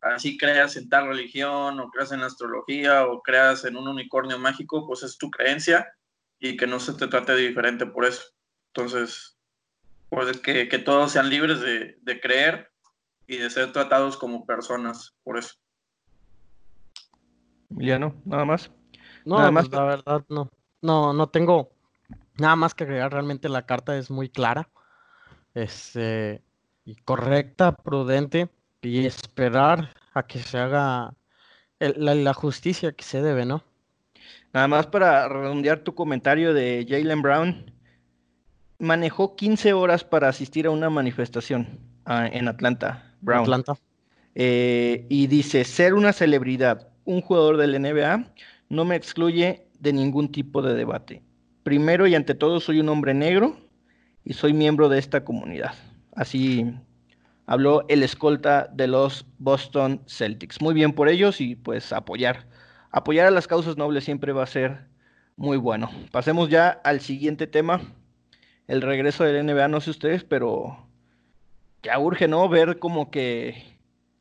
así 0.00 0.36
creas 0.36 0.76
en 0.76 0.88
tal 0.88 1.08
religión 1.08 1.78
o 1.80 1.90
creas 1.90 2.12
en 2.12 2.22
astrología 2.22 3.06
o 3.06 3.22
creas 3.22 3.64
en 3.64 3.76
un 3.76 3.88
unicornio 3.88 4.38
mágico, 4.38 4.86
pues 4.86 5.02
es 5.02 5.18
tu 5.18 5.30
creencia 5.30 5.92
y 6.38 6.56
que 6.56 6.66
no 6.66 6.80
se 6.80 6.94
te 6.94 7.06
trate 7.06 7.32
de 7.32 7.48
diferente 7.48 7.86
por 7.86 8.04
eso. 8.04 8.22
Entonces, 8.68 9.38
pues 10.08 10.38
que, 10.40 10.68
que 10.68 10.78
todos 10.78 11.12
sean 11.12 11.28
libres 11.28 11.60
de, 11.60 11.98
de 12.00 12.20
creer 12.20 12.70
y 13.26 13.36
de 13.36 13.50
ser 13.50 13.72
tratados 13.72 14.16
como 14.16 14.46
personas, 14.46 15.14
por 15.22 15.38
eso. 15.38 15.54
Emiliano, 17.70 18.14
nada 18.24 18.44
más. 18.44 18.70
No, 19.24 19.38
nada 19.38 19.50
más. 19.50 19.68
Pues, 19.68 19.78
la 19.78 19.84
verdad 19.84 20.24
no. 20.28 20.50
No, 20.82 21.12
no 21.12 21.28
tengo 21.28 21.72
nada 22.38 22.56
más 22.56 22.74
que 22.74 22.84
agregar. 22.84 23.12
Realmente 23.12 23.48
la 23.48 23.66
carta 23.66 23.96
es 23.96 24.10
muy 24.10 24.30
clara, 24.30 24.70
este, 25.54 26.42
y 26.84 26.96
correcta, 26.96 27.76
prudente 27.76 28.48
y 28.82 29.06
esperar 29.06 29.90
a 30.14 30.26
que 30.26 30.38
se 30.38 30.58
haga 30.58 31.14
la, 31.78 32.34
justicia 32.34 32.92
que 32.92 33.04
se 33.04 33.22
debe, 33.22 33.44
¿no? 33.44 33.62
Nada 34.52 34.68
más 34.68 34.86
para 34.86 35.28
redondear 35.28 35.80
tu 35.80 35.94
comentario 35.94 36.52
de 36.54 36.86
Jalen 36.88 37.22
Brown. 37.22 37.72
manejó 38.78 39.36
15 39.36 39.72
horas 39.72 40.04
para 40.04 40.28
asistir 40.28 40.66
a 40.66 40.70
una 40.70 40.90
manifestación 40.90 41.78
en 42.06 42.48
Atlanta, 42.48 43.14
Brown. 43.20 43.42
Atlanta. 43.42 43.76
Eh, 44.34 45.06
y 45.08 45.26
dice, 45.26 45.64
ser 45.64 45.94
una 45.94 46.12
celebridad, 46.12 46.88
un 47.04 47.20
jugador 47.20 47.56
del 47.56 47.80
NBA, 47.80 48.32
no 48.68 48.84
me 48.84 48.96
excluye 48.96 49.66
de 49.78 49.92
ningún 49.92 50.32
tipo 50.32 50.62
de 50.62 50.74
debate. 50.74 51.22
Primero 51.62 52.06
y 52.06 52.14
ante 52.14 52.34
todo 52.34 52.60
soy 52.60 52.80
un 52.80 52.88
hombre 52.88 53.14
negro 53.14 53.56
y 54.24 54.32
soy 54.32 54.52
miembro 54.52 54.88
de 54.88 54.98
esta 54.98 55.24
comunidad. 55.24 55.74
Así 56.14 56.74
habló 57.50 57.84
el 57.88 58.04
escolta 58.04 58.70
de 58.72 58.86
los 58.86 59.26
Boston 59.38 60.02
Celtics. 60.06 60.62
Muy 60.62 60.72
bien 60.72 60.92
por 60.92 61.08
ellos 61.08 61.40
y 61.40 61.56
pues 61.56 61.92
apoyar. 61.92 62.46
Apoyar 62.92 63.26
a 63.26 63.32
las 63.32 63.48
causas 63.48 63.76
nobles 63.76 64.04
siempre 64.04 64.30
va 64.32 64.44
a 64.44 64.46
ser 64.46 64.86
muy 65.34 65.56
bueno. 65.56 65.90
Pasemos 66.12 66.48
ya 66.48 66.68
al 66.68 67.00
siguiente 67.00 67.48
tema. 67.48 67.80
El 68.68 68.82
regreso 68.82 69.24
del 69.24 69.44
NBA, 69.44 69.66
no 69.66 69.80
sé 69.80 69.90
ustedes, 69.90 70.22
pero 70.22 70.86
ya 71.82 71.98
urge, 71.98 72.28
¿no? 72.28 72.48
Ver 72.48 72.78
como 72.78 73.10
que 73.10 73.64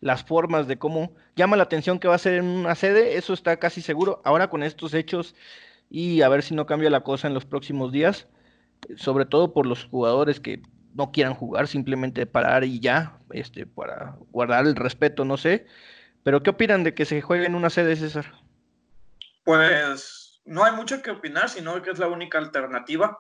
las 0.02 0.24
formas 0.24 0.68
de 0.68 0.80
cómo 0.80 1.14
llama 1.36 1.56
la 1.56 1.64
atención 1.64 2.00
que 2.00 2.08
va 2.08 2.16
a 2.16 2.18
ser 2.18 2.34
en 2.34 2.46
una 2.46 2.74
sede, 2.74 3.16
eso 3.16 3.34
está 3.34 3.58
casi 3.58 3.84
seguro. 3.84 4.24
Ahora 4.26 4.50
con 4.50 4.64
estos 4.64 4.96
hechos 4.96 5.36
y 5.92 6.24
a 6.24 6.30
ver 6.30 6.42
si 6.42 6.56
no 6.56 6.66
cambia 6.66 6.90
la 6.90 7.02
cosa 7.02 7.28
en 7.28 7.36
los 7.36 7.46
próximos 7.46 7.92
días, 7.92 8.26
sobre 8.96 9.26
todo 9.26 9.54
por 9.54 9.68
los 9.68 9.86
jugadores 9.86 10.40
que 10.40 10.64
no 11.00 11.14
quieran 11.14 11.34
jugar, 11.34 11.70
simplemente 11.70 12.26
parar 12.26 12.66
y 12.66 12.82
ya, 12.82 13.18
este, 13.32 13.66
para 13.66 14.18
guardar 14.32 14.68
el 14.68 14.76
respeto, 14.76 15.24
no 15.24 15.38
sé. 15.38 15.66
Pero 16.24 16.44
¿qué 16.44 16.50
opinan 16.50 16.84
de 16.84 16.94
que 16.94 17.06
se 17.06 17.22
juegue 17.22 17.46
en 17.46 17.56
una 17.56 17.70
sede, 17.70 17.96
César? 17.96 18.26
Pues 19.46 20.42
no 20.44 20.66
hay 20.66 20.74
mucho 20.74 21.02
que 21.02 21.12
opinar, 21.12 21.48
sino 21.48 21.82
que 21.82 21.92
es 21.92 22.00
la 22.00 22.08
única 22.08 22.38
alternativa. 22.38 23.18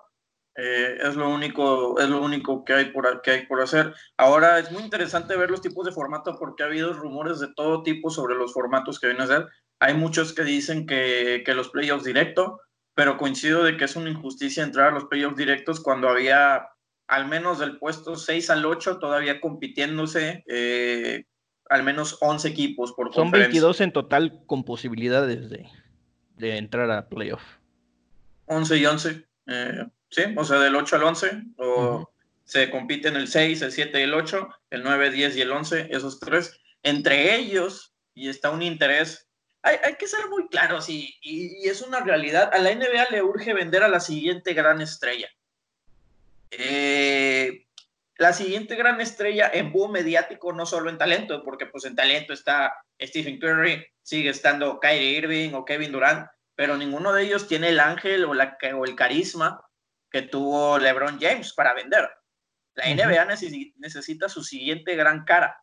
Eh, 0.57 0.97
es 1.01 1.15
lo 1.15 1.29
único, 1.29 1.97
es 2.01 2.09
lo 2.09 2.21
único 2.21 2.65
que 2.65 2.73
hay, 2.73 2.85
por, 2.91 3.21
que 3.21 3.31
hay 3.31 3.45
por 3.45 3.61
hacer. 3.61 3.93
Ahora 4.17 4.59
es 4.59 4.69
muy 4.73 4.83
interesante 4.83 5.37
ver 5.37 5.49
los 5.49 5.61
tipos 5.61 5.85
de 5.85 5.93
formato 5.93 6.37
porque 6.37 6.63
ha 6.63 6.65
habido 6.65 6.91
rumores 6.91 7.39
de 7.39 7.53
todo 7.55 7.81
tipo 7.81 8.09
sobre 8.09 8.35
los 8.35 8.51
formatos 8.53 8.99
que 8.99 9.07
vienen 9.07 9.23
a 9.23 9.27
ser. 9.27 9.47
Hay 9.79 9.93
muchos 9.93 10.33
que 10.33 10.43
dicen 10.43 10.85
que, 10.85 11.43
que 11.45 11.53
los 11.53 11.69
playoffs 11.69 12.03
directo, 12.03 12.59
pero 12.93 13.15
coincido 13.15 13.63
de 13.63 13.77
que 13.77 13.85
es 13.85 13.95
una 13.95 14.09
injusticia 14.09 14.63
entrar 14.63 14.89
a 14.89 14.91
los 14.91 15.05
playoffs 15.05 15.37
directos 15.37 15.79
cuando 15.79 16.09
había 16.09 16.67
al 17.09 17.27
menos 17.27 17.59
del 17.59 17.77
puesto 17.77 18.15
6 18.15 18.49
al 18.51 18.65
8 18.65 18.99
todavía 18.99 19.41
compitiéndose 19.41 20.43
eh, 20.47 21.25
al 21.67 21.83
menos 21.83 22.17
11 22.21 22.47
equipos 22.47 22.93
por 22.93 23.13
Son 23.13 23.31
22 23.31 23.81
en 23.81 23.91
total 23.91 24.41
con 24.45 24.63
posibilidades 24.63 25.49
de, 25.49 25.67
de 26.37 26.57
entrar 26.57 26.89
a 26.91 27.09
playoff. 27.09 27.41
11 28.45 28.77
y 28.77 28.85
11. 28.85 29.27
Eh, 29.47 29.85
¿sí? 30.09 30.21
O 30.37 30.43
sea, 30.43 30.59
del 30.59 30.75
8 30.75 30.95
al 30.95 31.03
11, 31.03 31.43
o 31.57 32.11
se 32.43 32.69
compiten 32.69 33.15
el 33.15 33.27
6, 33.27 33.61
el 33.63 33.71
7 33.71 33.99
y 33.99 34.03
el 34.03 34.13
8, 34.13 34.47
el 34.69 34.83
9, 34.83 35.11
10 35.11 35.37
y 35.37 35.41
el 35.41 35.51
11, 35.51 35.87
esos 35.89 36.19
tres. 36.19 36.59
Entre 36.83 37.35
ellos, 37.35 37.95
y 38.13 38.29
está 38.29 38.51
un 38.51 38.61
interés, 38.61 39.27
hay, 39.63 39.77
hay 39.83 39.95
que 39.95 40.07
ser 40.07 40.27
muy 40.29 40.47
claros, 40.47 40.89
y, 40.89 41.15
y, 41.21 41.67
es 41.67 41.81
una 41.81 41.99
realidad, 42.01 42.49
a 42.53 42.59
la 42.59 42.73
NBA 42.73 43.09
le 43.11 43.21
urge 43.21 43.53
vender 43.53 43.83
a 43.83 43.89
la 43.89 43.99
siguiente 43.99 44.53
gran 44.53 44.81
estrella. 44.81 45.27
Eh, 46.51 47.65
la 48.17 48.33
siguiente 48.33 48.75
gran 48.75 48.99
estrella 48.99 49.49
en 49.53 49.71
boom 49.71 49.93
mediático, 49.93 50.51
no 50.51 50.65
solo 50.65 50.89
en 50.89 50.97
talento, 50.97 51.43
porque 51.43 51.67
pues 51.67 51.85
en 51.85 51.95
talento 51.95 52.33
está 52.33 52.73
Stephen 53.01 53.39
Curry, 53.39 53.85
sigue 54.01 54.29
estando 54.29 54.79
Kyrie 54.79 55.17
Irving 55.17 55.53
o 55.53 55.63
Kevin 55.63 55.91
Durant, 55.91 56.27
pero 56.55 56.75
ninguno 56.75 57.13
de 57.13 57.23
ellos 57.23 57.47
tiene 57.47 57.69
el 57.69 57.79
ángel 57.79 58.25
o, 58.25 58.33
la, 58.33 58.57
o 58.75 58.83
el 58.83 58.95
carisma 58.95 59.61
que 60.11 60.23
tuvo 60.23 60.77
LeBron 60.77 61.19
James 61.19 61.53
para 61.53 61.73
vender. 61.73 62.09
La 62.75 62.93
NBA 62.93 63.25
necesita 63.77 64.27
su 64.27 64.43
siguiente 64.43 64.95
gran 64.95 65.23
cara. 65.23 65.61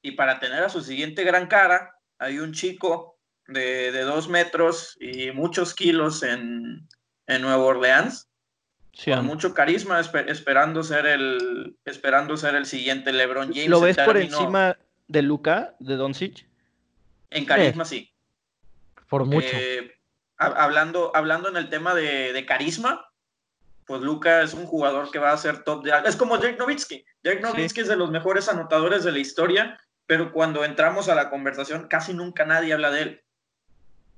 Y 0.00 0.12
para 0.12 0.40
tener 0.40 0.62
a 0.62 0.68
su 0.68 0.80
siguiente 0.82 1.22
gran 1.22 1.46
cara, 1.46 1.94
hay 2.18 2.38
un 2.38 2.52
chico 2.52 3.20
de, 3.46 3.92
dos 4.02 4.28
metros 4.28 4.96
y 5.00 5.30
muchos 5.30 5.74
kilos 5.74 6.22
en, 6.22 6.88
en 7.26 7.42
Nueva 7.42 7.62
Orleans, 7.62 8.28
con 9.04 9.26
mucho 9.26 9.54
carisma, 9.54 10.00
esperando, 10.00 10.82
ser 10.82 11.06
el, 11.06 11.76
esperando 11.84 12.36
ser 12.36 12.54
el 12.54 12.66
siguiente 12.66 13.12
LeBron 13.12 13.48
James. 13.48 13.68
¿Lo 13.68 13.80
ves 13.80 13.96
por 13.96 14.16
encima 14.16 14.76
de 15.08 15.22
Luca, 15.22 15.74
de 15.78 15.96
Doncic? 15.96 16.46
En 17.30 17.46
carisma, 17.46 17.84
sí. 17.84 18.12
Por 19.08 19.24
mucho. 19.24 19.48
Eh, 19.50 19.94
hablando, 20.36 21.10
hablando 21.14 21.48
en 21.48 21.56
el 21.56 21.70
tema 21.70 21.94
de, 21.94 22.32
de 22.32 22.46
carisma, 22.46 23.12
pues 23.86 24.02
Luca 24.02 24.42
es 24.42 24.52
un 24.54 24.66
jugador 24.66 25.10
que 25.10 25.18
va 25.18 25.32
a 25.32 25.36
ser 25.36 25.64
top 25.64 25.84
de... 25.84 25.92
Es 26.04 26.16
como 26.16 26.38
Jake 26.38 26.58
Nowitzki. 26.58 27.04
Jake 27.24 27.40
Nowitzki 27.40 27.80
es 27.80 27.88
de 27.88 27.96
los 27.96 28.10
mejores 28.10 28.48
anotadores 28.48 29.04
de 29.04 29.12
la 29.12 29.18
historia, 29.18 29.78
pero 30.06 30.32
cuando 30.32 30.64
entramos 30.64 31.08
a 31.08 31.14
la 31.14 31.30
conversación 31.30 31.88
casi 31.88 32.12
nunca 32.12 32.44
nadie 32.44 32.74
habla 32.74 32.90
de 32.90 33.02
él. 33.02 33.22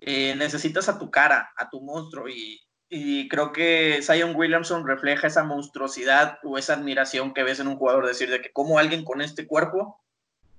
Eh, 0.01 0.35
necesitas 0.37 0.89
a 0.89 0.99
tu 0.99 1.11
cara, 1.11 1.53
a 1.57 1.71
tu 1.71 1.81
monstruo, 1.81 2.29
y, 2.29 2.61
y, 2.89 3.29
creo 3.29 3.53
que 3.53 4.01
Zion 4.03 4.37
Williamson 4.37 4.87
refleja 4.87 5.27
esa 5.27 5.45
monstruosidad 5.45 6.39
o 6.43 6.59
esa 6.59 6.75
admiración 6.75 7.35
que 7.35 7.43
ves 7.43 7.61
en 7.61 7.69
un 7.69 7.77
jugador, 7.77 8.07
decir 8.07 8.31
de 8.31 8.41
que 8.41 8.53
como 8.53 8.79
alguien 8.79 9.05
con 9.05 9.21
este 9.21 9.47
cuerpo 9.47 10.03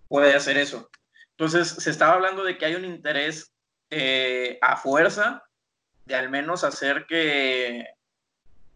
puede 0.07 0.35
hacer 0.35 0.57
eso. 0.57 0.89
Entonces, 1.31 1.67
se 1.67 1.89
estaba 1.89 2.13
hablando 2.13 2.43
de 2.43 2.57
que 2.57 2.65
hay 2.65 2.75
un 2.75 2.85
interés 2.85 3.53
eh, 3.89 4.57
a 4.61 4.77
fuerza 4.77 5.43
de 6.05 6.15
al 6.15 6.29
menos 6.29 6.63
hacer 6.63 7.05
que, 7.07 7.85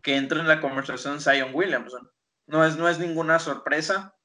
que 0.02 0.16
entre 0.16 0.40
en 0.40 0.48
la 0.48 0.62
conversación 0.62 1.22
Zion 1.22 1.52
Williamson. 1.54 2.10
No 2.48 2.66
es, 2.66 2.78
no 2.78 2.90
es 2.90 3.00
ninguna 3.00 3.40
sorpresa 3.40 4.16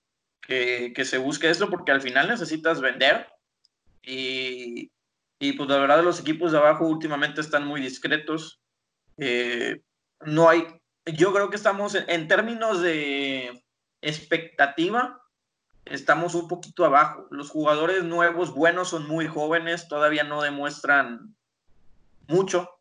que, 0.40 0.92
se 1.04 1.18
busque 1.18 1.50
esto 1.50 1.70
porque 1.70 1.92
al 1.92 2.00
final 2.00 2.28
necesitas 2.28 2.80
vender 2.80 3.26
y, 4.02 4.90
y, 5.38 5.52
pues 5.52 5.68
la 5.68 5.78
verdad 5.78 6.02
los 6.02 6.20
equipos 6.20 6.52
de 6.52 6.58
abajo 6.58 6.86
últimamente 6.86 7.40
están 7.40 7.66
muy 7.66 7.80
discretos. 7.80 8.60
Eh, 9.18 9.80
no 10.24 10.48
hay, 10.48 10.66
yo 11.06 11.32
creo 11.32 11.50
que 11.50 11.56
estamos 11.56 11.94
en, 11.94 12.28
términos 12.28 12.80
de 12.80 13.64
expectativa, 14.00 15.22
estamos 15.84 16.34
un 16.34 16.48
poquito 16.48 16.84
abajo. 16.84 17.26
Los 17.30 17.50
jugadores 17.50 18.04
nuevos, 18.04 18.54
buenos, 18.54 18.88
son 18.88 19.06
muy 19.06 19.26
jóvenes, 19.26 19.88
todavía 19.88 20.24
no 20.24 20.42
demuestran 20.42 21.34
mucho 22.26 22.74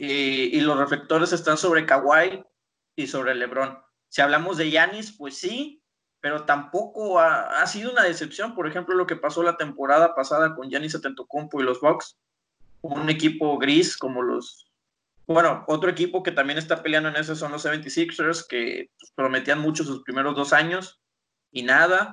y, 0.00 0.60
los 0.60 0.78
reflectores 0.78 1.32
están 1.32 1.56
sobre 1.56 1.84
Kawhi 1.84 2.44
y 2.96 3.06
sobre 3.08 3.34
LeBron. 3.34 3.78
Si 4.08 4.20
hablamos 4.20 4.56
de 4.56 4.70
Yanis, 4.70 5.12
pues 5.12 5.36
sí, 5.36 5.82
pero 6.20 6.44
tampoco 6.44 7.18
ha, 7.18 7.66
sido 7.66 7.90
una 7.90 8.04
decepción. 8.04 8.54
Por 8.54 8.68
ejemplo, 8.68 8.94
lo 8.94 9.06
que 9.06 9.16
pasó 9.16 9.42
la 9.42 9.56
temporada 9.56 10.14
pasada 10.14 10.54
con 10.54 10.70
Yanis 10.70 10.94
Atentocumpo 10.94 11.60
y 11.60 11.64
los 11.64 11.80
Bucks, 11.80 12.16
un 12.80 13.10
equipo 13.10 13.58
gris 13.58 13.96
como 13.96 14.22
los 14.22 14.67
bueno, 15.34 15.64
otro 15.68 15.90
equipo 15.90 16.22
que 16.22 16.32
también 16.32 16.58
está 16.58 16.82
peleando 16.82 17.08
en 17.08 17.16
eso 17.16 17.36
son 17.36 17.52
los 17.52 17.64
76ers, 17.64 18.46
que 18.46 18.90
prometían 19.14 19.60
mucho 19.60 19.84
sus 19.84 20.02
primeros 20.02 20.34
dos 20.34 20.52
años 20.52 21.00
y 21.52 21.62
nada. 21.62 22.12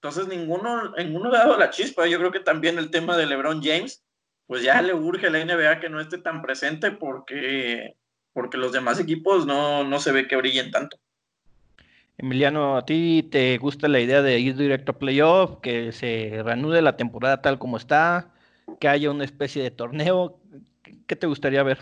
Entonces, 0.00 0.28
ninguno, 0.28 0.92
ninguno 0.96 1.30
ha 1.30 1.38
dado 1.38 1.56
la 1.56 1.70
chispa. 1.70 2.06
Yo 2.06 2.18
creo 2.18 2.32
que 2.32 2.40
también 2.40 2.78
el 2.78 2.90
tema 2.90 3.16
de 3.16 3.26
LeBron 3.26 3.62
James 3.62 4.06
pues 4.46 4.62
ya 4.62 4.80
le 4.80 4.94
urge 4.94 5.26
a 5.26 5.30
la 5.30 5.44
NBA 5.44 5.80
que 5.80 5.88
no 5.88 6.00
esté 6.00 6.18
tan 6.18 6.40
presente 6.40 6.92
porque, 6.92 7.96
porque 8.32 8.58
los 8.58 8.72
demás 8.72 9.00
equipos 9.00 9.46
no, 9.46 9.84
no 9.84 9.98
se 9.98 10.12
ve 10.12 10.28
que 10.28 10.36
brillen 10.36 10.70
tanto. 10.70 10.96
Emiliano, 12.18 12.76
¿a 12.76 12.86
ti 12.86 13.28
te 13.30 13.58
gusta 13.58 13.88
la 13.88 14.00
idea 14.00 14.22
de 14.22 14.38
ir 14.38 14.56
directo 14.56 14.92
a 14.92 14.98
playoff, 14.98 15.58
que 15.60 15.92
se 15.92 16.42
reanude 16.42 16.80
la 16.80 16.96
temporada 16.96 17.42
tal 17.42 17.58
como 17.58 17.76
está, 17.76 18.32
que 18.80 18.88
haya 18.88 19.10
una 19.10 19.24
especie 19.24 19.62
de 19.62 19.70
torneo? 19.70 20.40
¿Qué 21.06 21.16
te 21.16 21.26
gustaría 21.26 21.62
ver? 21.62 21.78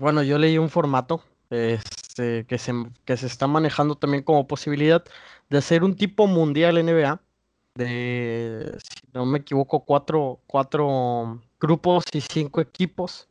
Bueno, 0.00 0.22
yo 0.22 0.38
leí 0.38 0.56
un 0.56 0.70
formato 0.70 1.22
este, 1.50 2.46
que, 2.46 2.56
se, 2.56 2.72
que 3.04 3.18
se 3.18 3.26
está 3.26 3.46
manejando 3.46 3.96
también 3.96 4.22
como 4.22 4.46
posibilidad 4.46 5.04
de 5.50 5.58
hacer 5.58 5.84
un 5.84 5.94
tipo 5.94 6.26
mundial 6.26 6.78
NBA, 6.78 7.20
de, 7.74 8.78
si 8.78 9.06
no 9.12 9.26
me 9.26 9.40
equivoco, 9.40 9.84
cuatro, 9.84 10.40
cuatro 10.46 11.42
grupos 11.60 12.04
y 12.14 12.22
cinco 12.22 12.62
equipos, 12.62 13.28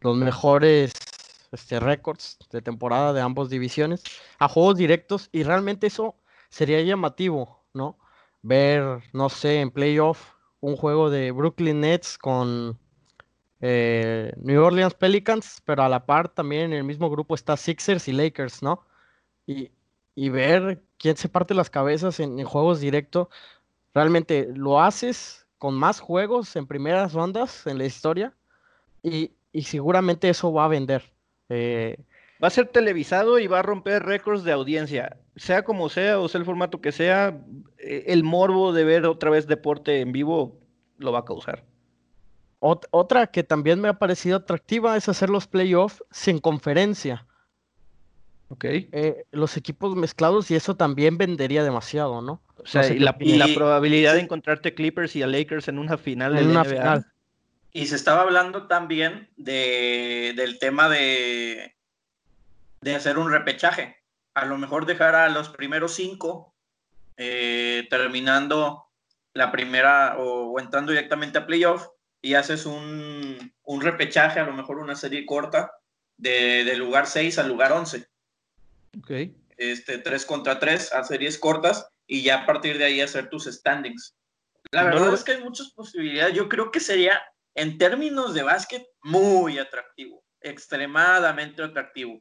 los 0.00 0.16
mejores 0.16 0.94
este, 1.52 1.80
récords 1.80 2.38
de 2.50 2.62
temporada 2.62 3.12
de 3.12 3.20
ambas 3.20 3.50
divisiones, 3.50 4.02
a 4.38 4.48
juegos 4.48 4.76
directos, 4.76 5.28
y 5.32 5.42
realmente 5.42 5.88
eso 5.88 6.14
sería 6.48 6.80
llamativo, 6.80 7.62
¿no? 7.74 7.98
Ver, 8.40 9.02
no 9.12 9.28
sé, 9.28 9.60
en 9.60 9.70
playoff, 9.70 10.32
un 10.60 10.76
juego 10.76 11.10
de 11.10 11.30
Brooklyn 11.30 11.82
Nets 11.82 12.16
con 12.16 12.78
eh, 13.60 14.32
New 14.36 14.62
Orleans 14.62 14.94
Pelicans, 14.94 15.62
pero 15.64 15.82
a 15.82 15.88
la 15.88 16.04
par 16.06 16.28
también 16.28 16.64
en 16.64 16.72
el 16.74 16.84
mismo 16.84 17.10
grupo 17.10 17.34
está 17.34 17.56
Sixers 17.56 18.08
y 18.08 18.12
Lakers, 18.12 18.62
¿no? 18.62 18.82
Y, 19.46 19.70
ver 20.30 20.82
quién 20.98 21.16
se 21.16 21.28
parte 21.28 21.54
las 21.54 21.70
cabezas 21.70 22.20
en, 22.20 22.42
juegos 22.44 22.80
directos. 22.80 23.28
Realmente 23.94 24.48
lo 24.54 24.80
haces 24.80 25.46
con 25.58 25.74
más 25.74 26.00
juegos 26.00 26.56
en 26.56 26.66
primeras 26.66 27.12
rondas 27.12 27.66
en 27.66 27.78
la 27.78 27.84
historia 27.84 28.34
y, 29.02 29.32
seguramente 29.62 30.28
eso 30.28 30.52
va 30.52 30.66
a 30.66 30.68
vender. 30.68 31.12
Eh, 31.48 31.96
Va 32.42 32.48
a 32.48 32.50
ser 32.50 32.68
televisado 32.68 33.38
y 33.38 33.46
va 33.46 33.60
a 33.60 33.62
romper 33.62 34.04
récords 34.04 34.44
de 34.44 34.52
audiencia. 34.52 35.16
Sea 35.36 35.64
como 35.64 35.88
sea 35.88 36.18
o 36.18 36.28
sea 36.28 36.38
el 36.38 36.44
formato 36.44 36.80
que 36.82 36.92
sea, 36.92 37.40
eh, 37.78 38.04
el 38.08 38.24
morbo 38.24 38.72
de 38.72 38.84
ver 38.84 39.06
otra 39.06 39.30
vez 39.30 39.46
deporte 39.46 40.00
en 40.00 40.12
vivo 40.12 40.60
lo 40.98 41.12
va 41.12 41.20
a 41.20 41.24
causar. 41.24 41.64
Otra 42.90 43.26
que 43.28 43.42
también 43.42 43.80
me 43.80 43.88
ha 43.88 43.98
parecido 43.98 44.38
atractiva 44.38 44.96
es 44.96 45.08
hacer 45.08 45.30
los 45.30 45.46
playoffs 45.46 46.04
sin 46.10 46.38
conferencia. 46.38 47.26
Ok. 48.48 48.64
Eh, 48.64 49.24
los 49.32 49.56
equipos 49.56 49.96
mezclados 49.96 50.50
y 50.50 50.54
eso 50.54 50.76
también 50.76 51.18
vendería 51.18 51.64
demasiado, 51.64 52.22
¿no? 52.22 52.40
O 52.56 52.66
sea, 52.66 52.86
y, 52.86 52.98
la, 52.98 53.16
probabilidad 53.54 54.14
de 54.14 54.20
encontrarte 54.20 54.74
Clippers 54.74 55.14
y 55.16 55.22
a 55.22 55.26
Lakers 55.26 55.68
en 55.68 55.78
una 55.78 55.98
final 55.98 56.34
de 56.34 56.42
la 56.42 56.62
NBA. 56.62 57.04
Y 57.72 57.86
se 57.86 57.96
estaba 57.96 58.22
hablando 58.22 58.66
también 58.66 59.28
de, 59.36 60.32
del 60.36 60.58
tema 60.58 60.88
de, 60.88 61.76
de 62.80 62.94
hacer 62.94 63.18
un 63.18 63.30
repechaje. 63.30 63.96
A 64.34 64.46
lo 64.46 64.56
mejor 64.58 64.86
dejar 64.86 65.14
a 65.14 65.28
los 65.28 65.50
primeros 65.50 65.94
cinco 65.94 66.54
eh, 67.16 67.86
terminando 67.88 68.86
la 69.32 69.50
primera 69.50 70.16
o, 70.18 70.58
entrando 70.60 70.92
directamente 70.92 71.38
a 71.38 71.46
playoff 71.46 71.86
y 72.26 72.34
haces 72.34 72.66
un, 72.66 73.54
un, 73.62 73.80
repechaje, 73.80 74.40
a 74.40 74.46
lo 74.46 74.52
mejor 74.52 74.78
una 74.78 74.96
serie 74.96 75.24
corta 75.24 75.70
de, 76.16 76.74
lugar 76.74 77.06
6 77.06 77.38
al 77.38 77.48
lugar 77.48 77.70
11. 77.70 78.04
Ok. 78.98 79.10
Este, 79.56 79.98
3 79.98 80.26
contra 80.26 80.58
3 80.58 80.92
a 80.92 81.04
series 81.04 81.38
cortas 81.38 81.88
y 82.04 82.24
ya 82.24 82.42
a 82.42 82.46
partir 82.46 82.78
de 82.78 82.84
ahí 82.86 83.00
hacer 83.00 83.30
tus 83.30 83.44
standings. 83.44 84.16
La 84.72 84.82
verdad 84.82 85.14
es 85.14 85.22
que 85.22 85.32
hay 85.32 85.44
muchas 85.44 85.70
posibilidades. 85.70 86.34
Yo 86.34 86.48
creo 86.48 86.72
que 86.72 86.80
sería, 86.80 87.22
en 87.54 87.78
términos 87.78 88.34
de 88.34 88.42
básquet, 88.42 88.84
muy 89.02 89.60
atractivo, 89.60 90.24
extremadamente 90.40 91.62
atractivo. 91.62 92.20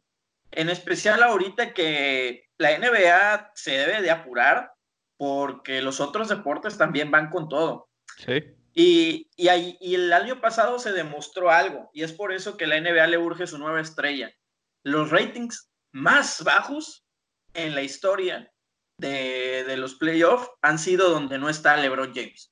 En 0.52 0.70
especial 0.70 1.24
ahorita 1.24 1.74
que 1.74 2.46
la 2.60 2.78
NBA 2.78 3.54
se 3.56 3.72
debe 3.72 4.04
de 4.04 4.12
apurar 4.12 4.72
porque 5.18 5.82
los 5.82 6.00
otros 6.00 6.30
deportes 6.30 6.78
también 6.78 7.10
van 7.10 7.32
con 7.32 7.50
todo. 7.50 7.89
Sí. 8.24 8.56
Y, 8.78 9.30
el 9.38 10.12
año 10.12 10.42
pasado 10.42 10.80
se 10.80 10.92
demostró 10.92 11.50
algo, 11.50 11.90
y 11.94 12.04
es 12.04 12.12
por 12.12 12.34
eso 12.34 12.58
que 12.58 12.68
la 12.68 12.80
NBA 12.80 13.08
le 13.08 13.18
urge 13.18 13.48
su 13.48 13.58
nueva 13.58 13.80
estrella. 13.80 14.36
Los 14.84 15.12
ratings 15.12 15.72
más 15.94 16.44
bajos 16.44 17.06
en 17.54 17.74
la 17.74 17.82
historia 17.82 18.52
de, 18.98 19.64
de 19.64 19.78
los 19.78 19.96
playoffs 19.96 20.50
han 20.62 20.78
sido 20.78 21.10
donde 21.10 21.38
no 21.38 21.50
está 21.50 21.78
LeBron 21.78 22.14
James. 22.14 22.52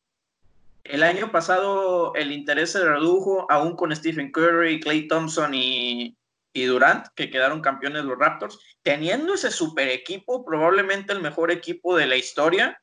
El 0.85 1.03
año 1.03 1.31
pasado 1.31 2.13
el 2.15 2.31
interés 2.31 2.71
se 2.71 2.83
redujo 2.83 3.45
aún 3.51 3.75
con 3.75 3.95
Stephen 3.95 4.31
Curry, 4.31 4.79
Clay 4.79 5.07
Thompson 5.07 5.53
y, 5.53 6.17
y 6.53 6.63
Durant, 6.65 7.07
que 7.15 7.29
quedaron 7.29 7.61
campeones 7.61 8.05
los 8.05 8.17
Raptors, 8.17 8.59
teniendo 8.81 9.33
ese 9.33 9.51
super 9.51 9.89
equipo, 9.89 10.45
probablemente 10.45 11.11
el 11.11 11.21
mejor 11.21 11.51
equipo 11.51 11.97
de 11.97 12.07
la 12.07 12.15
historia, 12.15 12.81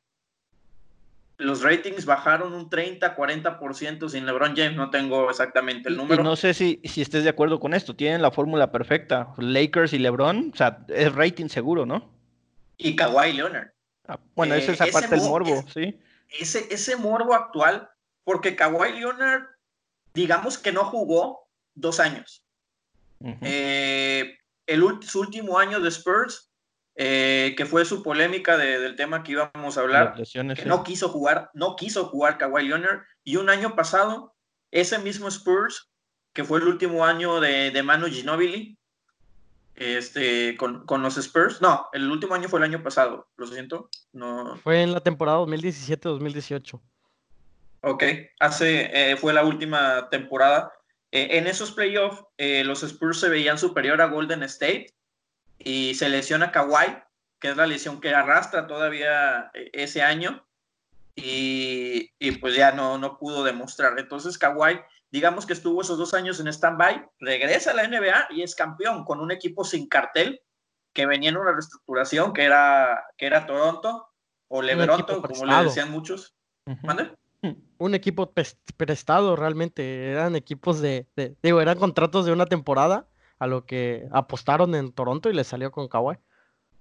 los 1.41 1.63
ratings 1.63 2.05
bajaron 2.05 2.53
un 2.53 2.69
30, 2.69 3.15
40% 3.15 4.09
sin 4.09 4.25
LeBron 4.25 4.55
James, 4.55 4.75
no 4.75 4.89
tengo 4.89 5.29
exactamente 5.29 5.89
el 5.89 5.97
número. 5.97 6.23
no 6.23 6.35
sé 6.35 6.53
si, 6.53 6.79
si 6.83 7.01
estés 7.01 7.23
de 7.23 7.29
acuerdo 7.29 7.59
con 7.59 7.73
esto, 7.73 7.95
tienen 7.95 8.21
la 8.21 8.31
fórmula 8.31 8.71
perfecta, 8.71 9.33
Lakers 9.37 9.93
y 9.93 9.99
LeBron, 9.99 10.51
o 10.53 10.55
sea, 10.55 10.85
es 10.87 11.13
rating 11.13 11.47
seguro, 11.47 11.85
¿no? 11.85 12.11
Y 12.77 12.95
Kawhi 12.95 13.33
Leonard. 13.33 13.71
Ah, 14.07 14.19
bueno, 14.35 14.55
esa 14.55 14.71
es 14.73 14.81
eh, 14.81 14.89
aparte 14.89 15.15
del 15.15 15.27
morbo, 15.27 15.63
sí. 15.73 15.99
Ese, 16.39 16.67
ese 16.71 16.95
morbo 16.95 17.33
actual, 17.33 17.89
porque 18.23 18.55
Kawhi 18.55 18.99
Leonard, 18.99 19.43
digamos 20.13 20.57
que 20.57 20.71
no 20.71 20.85
jugó 20.85 21.47
dos 21.73 21.99
años. 21.99 22.45
Eh, 23.41 24.37
el, 24.67 24.83
su 25.01 25.21
último 25.21 25.57
año 25.57 25.79
de 25.79 25.89
Spurs, 25.89 26.50
eh, 27.03 27.55
que 27.57 27.65
fue 27.65 27.83
su 27.83 28.03
polémica 28.03 28.57
del 28.57 28.95
tema 28.95 29.23
que 29.23 29.31
íbamos 29.31 29.75
a 29.75 29.81
hablar, 29.81 30.13
que 30.13 30.65
no 30.65 30.83
quiso 30.83 31.09
jugar, 31.09 31.49
no 31.55 31.75
quiso 31.75 32.05
jugar 32.05 32.37
Kawhi 32.37 32.67
Leonard, 32.67 33.01
y 33.23 33.37
un 33.37 33.49
año 33.49 33.75
pasado, 33.75 34.35
ese 34.69 34.99
mismo 34.99 35.27
Spurs, 35.27 35.89
que 36.31 36.43
fue 36.43 36.59
el 36.59 36.67
último 36.67 37.03
año 37.03 37.39
de, 37.39 37.71
de 37.71 37.81
Manu 37.81 38.05
Ginobili, 38.05 38.77
este, 39.73 40.55
con, 40.57 40.85
con, 40.85 41.01
los 41.01 41.17
Spurs, 41.17 41.59
no, 41.59 41.87
el 41.91 42.07
último 42.11 42.35
año 42.35 42.47
fue 42.47 42.59
el 42.59 42.65
año 42.65 42.83
pasado, 42.83 43.27
lo 43.35 43.47
siento, 43.47 43.89
no. 44.13 44.57
Fue 44.57 44.83
en 44.83 44.91
la 44.91 44.99
temporada 44.99 45.39
2017-2018. 45.39 46.79
Ok, 47.81 48.03
hace, 48.39 48.91
eh, 48.93 49.17
fue 49.17 49.33
la 49.33 49.43
última 49.43 50.07
temporada 50.11 50.71
eh, 51.11 51.29
en 51.31 51.47
esos 51.47 51.71
playoffs, 51.71 52.23
eh, 52.37 52.63
los 52.63 52.83
Spurs 52.83 53.19
se 53.19 53.29
veían 53.29 53.57
superior 53.57 54.01
a 54.01 54.05
Golden 54.05 54.43
State 54.43 54.93
y 55.63 55.93
se 55.95 56.09
lesiona 56.09 56.51
Kawhi, 56.51 56.97
que 57.39 57.49
es 57.49 57.57
la 57.57 57.67
lesión 57.67 57.99
que 57.99 58.13
arrastra 58.13 58.67
todavía 58.67 59.51
eh, 59.53 59.69
ese 59.73 60.01
año, 60.01 60.45
y, 61.15 62.09
pues 62.39 62.55
ya 62.55 62.71
no, 62.71 62.97
no 62.97 63.17
pudo 63.17 63.43
demostrar. 63.43 63.97
Entonces 63.99 64.37
Kawhi, 64.37 64.79
digamos 65.11 65.45
que 65.45 65.53
estuvo 65.53 65.81
esos 65.81 65.97
dos 65.97 66.13
años 66.13 66.39
en 66.39 66.47
stand-by, 66.47 67.05
regresa 67.19 67.71
a 67.71 67.73
la 67.73 67.87
NBA 67.87 68.27
y 68.31 68.41
es 68.43 68.55
campeón 68.55 69.03
con 69.03 69.19
un 69.19 69.31
equipo 69.31 69.63
sin 69.63 69.87
cartel 69.87 70.41
que 70.93 71.05
venía 71.05 71.29
en 71.29 71.37
una 71.37 71.51
reestructuración 71.51 72.33
que 72.33 72.43
era, 72.43 73.05
que 73.17 73.25
era 73.25 73.45
Toronto 73.45 74.07
o 74.47 74.61
Lebronto, 74.61 75.21
como 75.21 75.45
le 75.45 75.63
decían 75.63 75.91
muchos. 75.91 76.35
Un 77.77 77.95
equipo 77.95 78.33
prestado 78.77 79.35
realmente, 79.35 80.11
eran 80.11 80.35
equipos 80.35 80.79
de, 80.79 81.07
digo, 81.41 81.61
eran 81.61 81.79
contratos 81.79 82.25
de 82.25 82.31
una 82.31 82.45
temporada 82.45 83.07
a 83.41 83.47
lo 83.47 83.65
que 83.65 84.07
apostaron 84.11 84.75
en 84.75 84.91
Toronto 84.91 85.27
y 85.27 85.33
le 85.33 85.43
salió 85.43 85.71
con 85.71 85.87
Kawhi. 85.87 86.15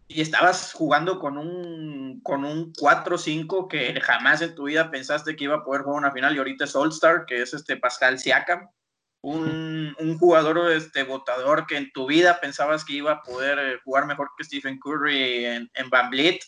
Y 0.08 0.20
estabas 0.20 0.74
jugando 0.74 1.18
con 1.18 1.38
un, 1.38 2.20
con 2.22 2.44
un 2.44 2.74
4-5 2.74 3.66
que 3.66 3.98
jamás 4.02 4.42
en 4.42 4.54
tu 4.54 4.64
vida 4.64 4.90
pensaste 4.90 5.36
que 5.36 5.44
iba 5.44 5.56
a 5.56 5.64
poder 5.64 5.82
jugar 5.82 6.00
una 6.00 6.12
final 6.12 6.34
y 6.34 6.38
ahorita 6.38 6.64
es 6.64 6.76
All-Star, 6.76 7.24
que 7.24 7.40
es 7.40 7.54
este 7.54 7.78
Pascal 7.78 8.18
Siakam, 8.18 8.68
un, 9.22 9.96
un, 9.98 10.18
jugador 10.18 10.70
este, 10.70 11.02
votador 11.04 11.66
que 11.66 11.78
en 11.78 11.90
tu 11.92 12.06
vida 12.06 12.40
pensabas 12.42 12.84
que 12.84 12.92
iba 12.92 13.12
a 13.12 13.22
poder 13.22 13.58
eh, 13.58 13.78
jugar 13.82 14.04
mejor 14.04 14.28
que 14.36 14.44
Stephen 14.44 14.78
Curry 14.78 15.46
en, 15.46 15.70
en 15.72 15.88
Van 15.88 16.10
Vliet, 16.10 16.40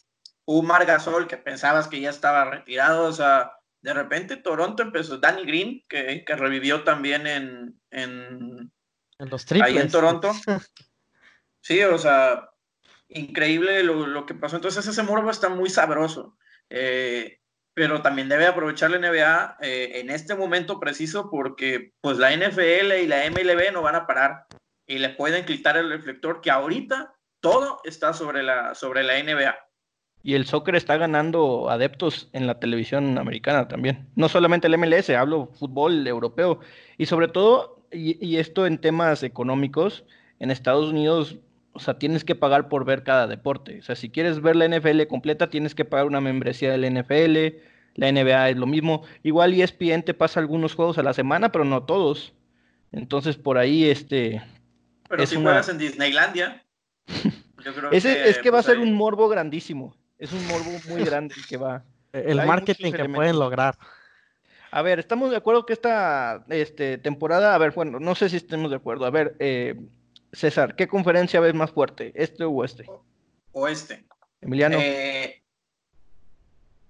un 0.45 0.67
Margasol 0.67 1.27
que 1.27 1.39
pensabas 1.39 1.89
que 1.89 2.01
ya 2.01 2.11
estaba 2.11 2.45
retirado, 2.45 3.07
o 3.07 3.13
sea, 3.13 3.53
de 3.81 3.95
repente 3.95 4.37
Toronto 4.37 4.83
empezó, 4.83 5.17
Danny 5.17 5.45
Green, 5.47 5.83
que, 5.89 6.23
revivió 6.37 6.85
también 6.85 7.27
en, 7.27 7.81
en, 7.91 8.71
los 9.31 9.45
triples. 9.45 9.71
Ahí 9.71 9.79
en 9.79 9.91
Toronto. 9.91 10.33
sí, 11.61 11.83
o 11.83 11.99
sea, 11.99 12.51
increíble 13.09 13.83
lo, 13.83 14.27
que 14.27 14.35
pasó. 14.35 14.57
Entonces 14.57 14.87
ese 14.87 15.03
morbo 15.03 15.31
está 15.31 15.49
muy 15.49 15.71
sabroso. 15.71 16.37
Eh, 16.71 17.39
pero 17.75 18.03
también 18.03 18.29
debe 18.29 18.47
aprovechar 18.47 18.91
la 18.91 18.99
NBA 18.99 19.57
eh, 19.63 20.01
en 20.01 20.11
este 20.11 20.35
momento 20.35 20.79
preciso 20.79 21.31
porque 21.31 21.93
pues 22.01 22.19
la 22.19 22.37
NFL 22.37 22.93
y 23.03 23.07
la 23.07 23.29
MLB 23.31 23.73
no 23.73 23.83
van 23.83 23.95
a 23.95 24.07
parar 24.07 24.47
y 24.87 24.99
le 24.99 25.11
pueden 25.11 25.47
quitar 25.47 25.77
el 25.77 25.89
reflector 25.89 26.41
que 26.41 26.51
ahorita 26.51 27.15
todo 27.41 27.81
está 27.85 28.13
sobre 28.13 28.43
la, 28.43 28.75
sobre 28.75 29.03
la 29.03 29.23
NBA. 29.23 29.57
Y 30.23 30.35
el 30.35 30.47
soccer 30.47 30.77
está 30.77 30.97
ganando 30.97 31.69
adeptos 31.69 32.29
en 32.33 32.47
la 32.47 32.61
televisión 32.61 33.19
americana 33.19 33.67
también. 33.67 34.09
No 34.15 34.29
solamente 34.29 34.69
el 34.69 34.79
MLS, 34.79 35.11
hablo 35.11 35.47
fútbol 35.47 36.07
europeo. 36.07 36.61
Y 36.97 37.07
sobre 37.07 37.27
todo, 37.27 37.82
y, 37.93 38.37
esto 38.37 38.67
en 38.67 38.79
temas 38.79 39.23
económicos, 39.23 40.05
en 40.39 40.51
Estados 40.51 40.91
Unidos, 40.91 41.39
o 41.73 41.81
sea, 41.81 41.99
tienes 41.99 42.25
que 42.25 42.35
pagar 42.35 42.69
por 42.69 42.85
ver 42.85 43.03
cada 43.03 43.27
deporte. 43.27 43.79
O 43.79 43.83
sea, 43.83 43.97
si 43.97 44.11
quieres 44.11 44.41
ver 44.41 44.57
la 44.57 44.69
NFL 44.69 45.03
completa, 45.09 45.51
tienes 45.51 45.75
que 45.75 45.85
pagar 45.85 46.07
una 46.07 46.21
membresía 46.21 46.73
del 46.73 46.93
NFL. 46.93 47.57
La 47.95 48.11
NBA 48.11 48.51
es 48.51 48.57
lo 48.57 48.67
mismo. 48.67 49.03
Igual 49.23 49.55
ESPN 49.55 50.03
te 50.03 50.15
pasa 50.15 50.41
algunos 50.41 50.75
juegos 50.75 50.99
a 50.99 51.03
la 51.03 51.13
semana, 51.13 51.53
pero 51.53 51.65
no 51.65 51.85
todos. 51.85 52.33
Entonces, 52.91 53.37
por 53.37 53.59
ahí, 53.59 53.89
este... 53.89 54.43
Pero 55.09 55.27
si 55.27 55.37
juegas 55.37 55.69
en 55.69 55.79
Disneylandia. 55.79 56.63
Yo 57.65 57.75
creo 57.75 57.91
Ese, 57.93 58.29
es 58.29 58.39
que 58.39 58.51
va 58.51 58.61
a 58.61 58.63
pues, 58.63 58.75
ser 58.75 58.79
un 58.79 58.95
morbo 58.95 59.29
grandísimo 59.29 59.95
es 60.23 60.33
un 60.33 60.47
morbo 60.47 60.71
muy 60.89 61.05
grande 61.05 61.35
que 61.49 61.57
va. 61.57 61.85
El 62.13 62.37
marketing 62.47 62.93
que 62.93 63.09
pueden 63.09 63.39
lograr. 63.39 63.77
A 64.75 64.81
ver, 64.81 64.99
estamos 64.99 65.31
de 65.31 65.37
acuerdo 65.37 65.67
que 65.67 65.75
esta 65.75 66.47
este, 66.49 66.97
temporada, 66.97 67.55
a 67.55 67.59
ver, 67.59 67.73
bueno, 67.73 68.01
no 68.01 68.15
sé 68.15 68.31
si 68.31 68.37
estemos 68.37 68.71
de 68.71 68.79
acuerdo. 68.79 69.05
A 69.05 69.11
ver, 69.11 69.37
eh, 69.39 69.79
César, 70.33 70.75
¿qué 70.77 70.89
conferencia 70.89 71.41
ves 71.41 71.53
más 71.53 71.71
fuerte? 71.71 72.11
¿Este 72.15 72.43
o 72.45 72.53
oeste? 72.53 72.87
Oeste. 73.53 74.07
Emiliano. 74.41 74.79
Eh... 74.81 75.43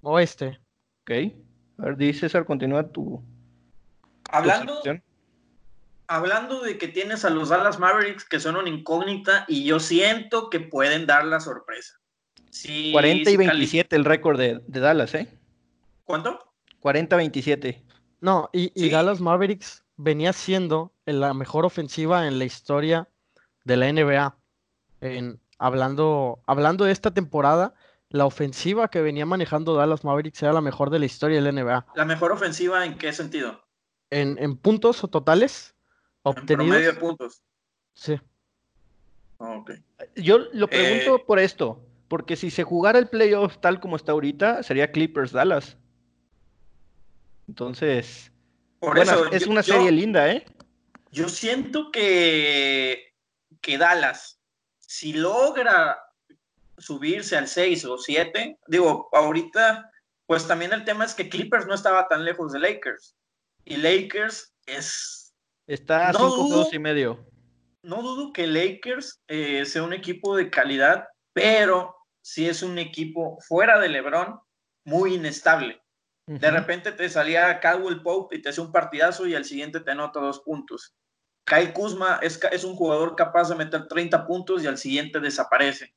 Oeste. 0.03 0.61
Ok. 1.03 1.11
A 1.79 1.87
ver, 1.87 1.97
di 1.97 2.13
César, 2.13 2.45
continúa 2.45 2.87
tu. 2.87 3.21
Hablando. 4.31 4.81
hablando 6.07 6.63
de 6.63 6.79
que 6.79 6.87
tienes 6.87 7.25
a 7.25 7.31
los 7.31 7.49
Dallas 7.49 7.81
Mavericks 7.81 8.25
que 8.25 8.39
son 8.39 8.55
una 8.55 8.69
incógnita 8.69 9.45
y 9.49 9.65
yo 9.65 9.81
siento 9.81 10.51
que 10.51 10.61
pueden 10.61 11.05
dar 11.05 11.25
la 11.25 11.41
sorpresa. 11.41 11.99
40 12.93 13.29
y 13.29 13.37
27 13.37 13.97
el 13.97 14.05
récord 14.05 14.39
de, 14.39 14.61
Dallas, 14.69 15.15
¿eh? 15.17 15.27
¿Cuánto? 16.05 16.52
40-27. 16.83 17.83
No, 18.21 18.51
y, 18.53 18.91
Dallas 18.91 19.21
Mavericks 19.21 19.85
venía 19.97 20.33
siendo 20.33 20.93
la 21.07 21.35
mejor 21.35 21.65
ofensiva 21.65 22.27
en 22.27 22.39
la 22.39 22.45
historia 22.45 23.09
de 23.65 23.77
la 23.77 23.93
NBA. 23.93 24.37
en, 25.01 25.41
hablando, 25.59 26.41
hablando 26.47 26.85
de 26.85 26.93
esta 26.93 27.13
temporada, 27.13 27.75
la 28.09 28.27
ofensiva 28.27 28.89
que 28.89 29.01
venía 29.01 29.25
manejando 29.25 29.75
Dallas 29.75 30.05
Mavericks 30.05 30.43
era 30.43 30.53
la 30.53 30.61
mejor 30.61 30.91
de 30.91 30.99
la 30.99 31.07
historia 31.07 31.41
del 31.41 31.55
NBA. 31.55 31.87
¿La 31.95 32.05
mejor 32.05 32.33
ofensiva 32.33 32.85
en 32.85 32.99
qué 32.99 33.13
sentido? 33.13 33.61
En, 34.11 34.57
puntos 34.57 35.03
o 35.03 35.09
totales 35.09 35.75
obtenidos. 36.23 36.51
En 36.51 36.57
promedio 36.57 36.93
de 36.93 37.01
puntos. 37.01 37.43
Sí. 37.95 38.21
Yo 40.17 40.39
lo 40.53 40.69
pregunto 40.69 41.17
eh, 41.17 41.25
por 41.27 41.39
esto, 41.39 41.81
porque 42.09 42.37
si 42.37 42.51
se 42.51 42.63
jugara 42.65 42.99
el 42.99 43.09
playoff 43.09 43.59
tal 43.59 43.81
como 43.81 43.97
está 43.97 44.13
ahorita, 44.13 44.63
sería 44.63 44.93
Clippers 44.93 45.33
Dallas. 45.33 45.79
Entonces, 47.53 48.33
por 48.79 48.99
eso, 48.99 49.31
es 49.31 49.47
una 49.47 49.63
serie 49.63 49.93
linda, 49.93 50.33
¿eh? 50.33 50.43
Yo 51.11 51.29
siento 51.29 51.91
que, 51.91 53.13
que 53.61 53.77
Dallas, 53.77 54.41
si 54.79 55.13
logra 55.13 55.99
subirse 56.79 57.37
al 57.37 57.49
6 57.49 57.85
o 57.85 57.99
7, 57.99 58.59
digo, 58.69 59.11
ahorita, 59.13 59.91
pues 60.25 60.49
también 60.49 60.73
el 60.73 60.87
tema 60.87 61.05
es 61.05 61.13
que 61.13 61.29
Clippers 61.29 61.67
no 61.67 61.75
estaba 61.75 62.09
tan 62.09 62.25
lejos 62.25 62.53
de 62.53 62.61
Lakers. 62.61 63.19
Y 63.67 63.77
Lakers 63.77 64.55
es. 64.65 65.35
Está 65.67 66.09
a 66.09 66.13
5 66.15 66.71
y 66.73 66.79
medio. 66.79 67.27
No 67.83 68.01
dudo 68.01 68.33
que 68.33 68.47
Lakers 68.47 69.21
eh, 69.29 69.67
sea 69.67 69.83
un 69.83 69.93
equipo 69.93 70.35
de 70.35 70.49
calidad, 70.49 71.07
pero 71.35 71.95
si 72.23 72.49
es 72.49 72.63
un 72.63 72.79
equipo 72.79 73.37
fuera 73.47 73.79
de 73.79 73.91
LeBron 73.91 74.41
muy 74.85 75.17
inestable. 75.17 75.82
De 76.27 76.51
repente 76.51 76.93
te 76.93 77.09
salía 77.09 77.59
Caldwell 77.59 78.03
Pope 78.03 78.37
y 78.37 78.43
te 78.43 78.51
hace 78.51 78.61
un 78.61 78.71
partidazo 78.71 79.27
y 79.27 79.35
al 79.35 79.45
siguiente 79.45 79.81
te 79.81 79.91
anota 79.91 80.21
dos 80.21 80.41
puntos. 80.41 80.95
Kyle 81.45 81.73
Kuzma 81.73 82.21
es, 82.23 82.41
es, 82.53 82.63
un 82.63 82.77
jugador 82.77 83.17
capaz 83.17 83.49
de 83.49 83.57
meter 83.57 83.89
30 83.89 84.27
puntos 84.27 84.63
y 84.63 84.69
al 84.69 84.79
siguiente 84.79 85.19
desaparece. 85.19 85.93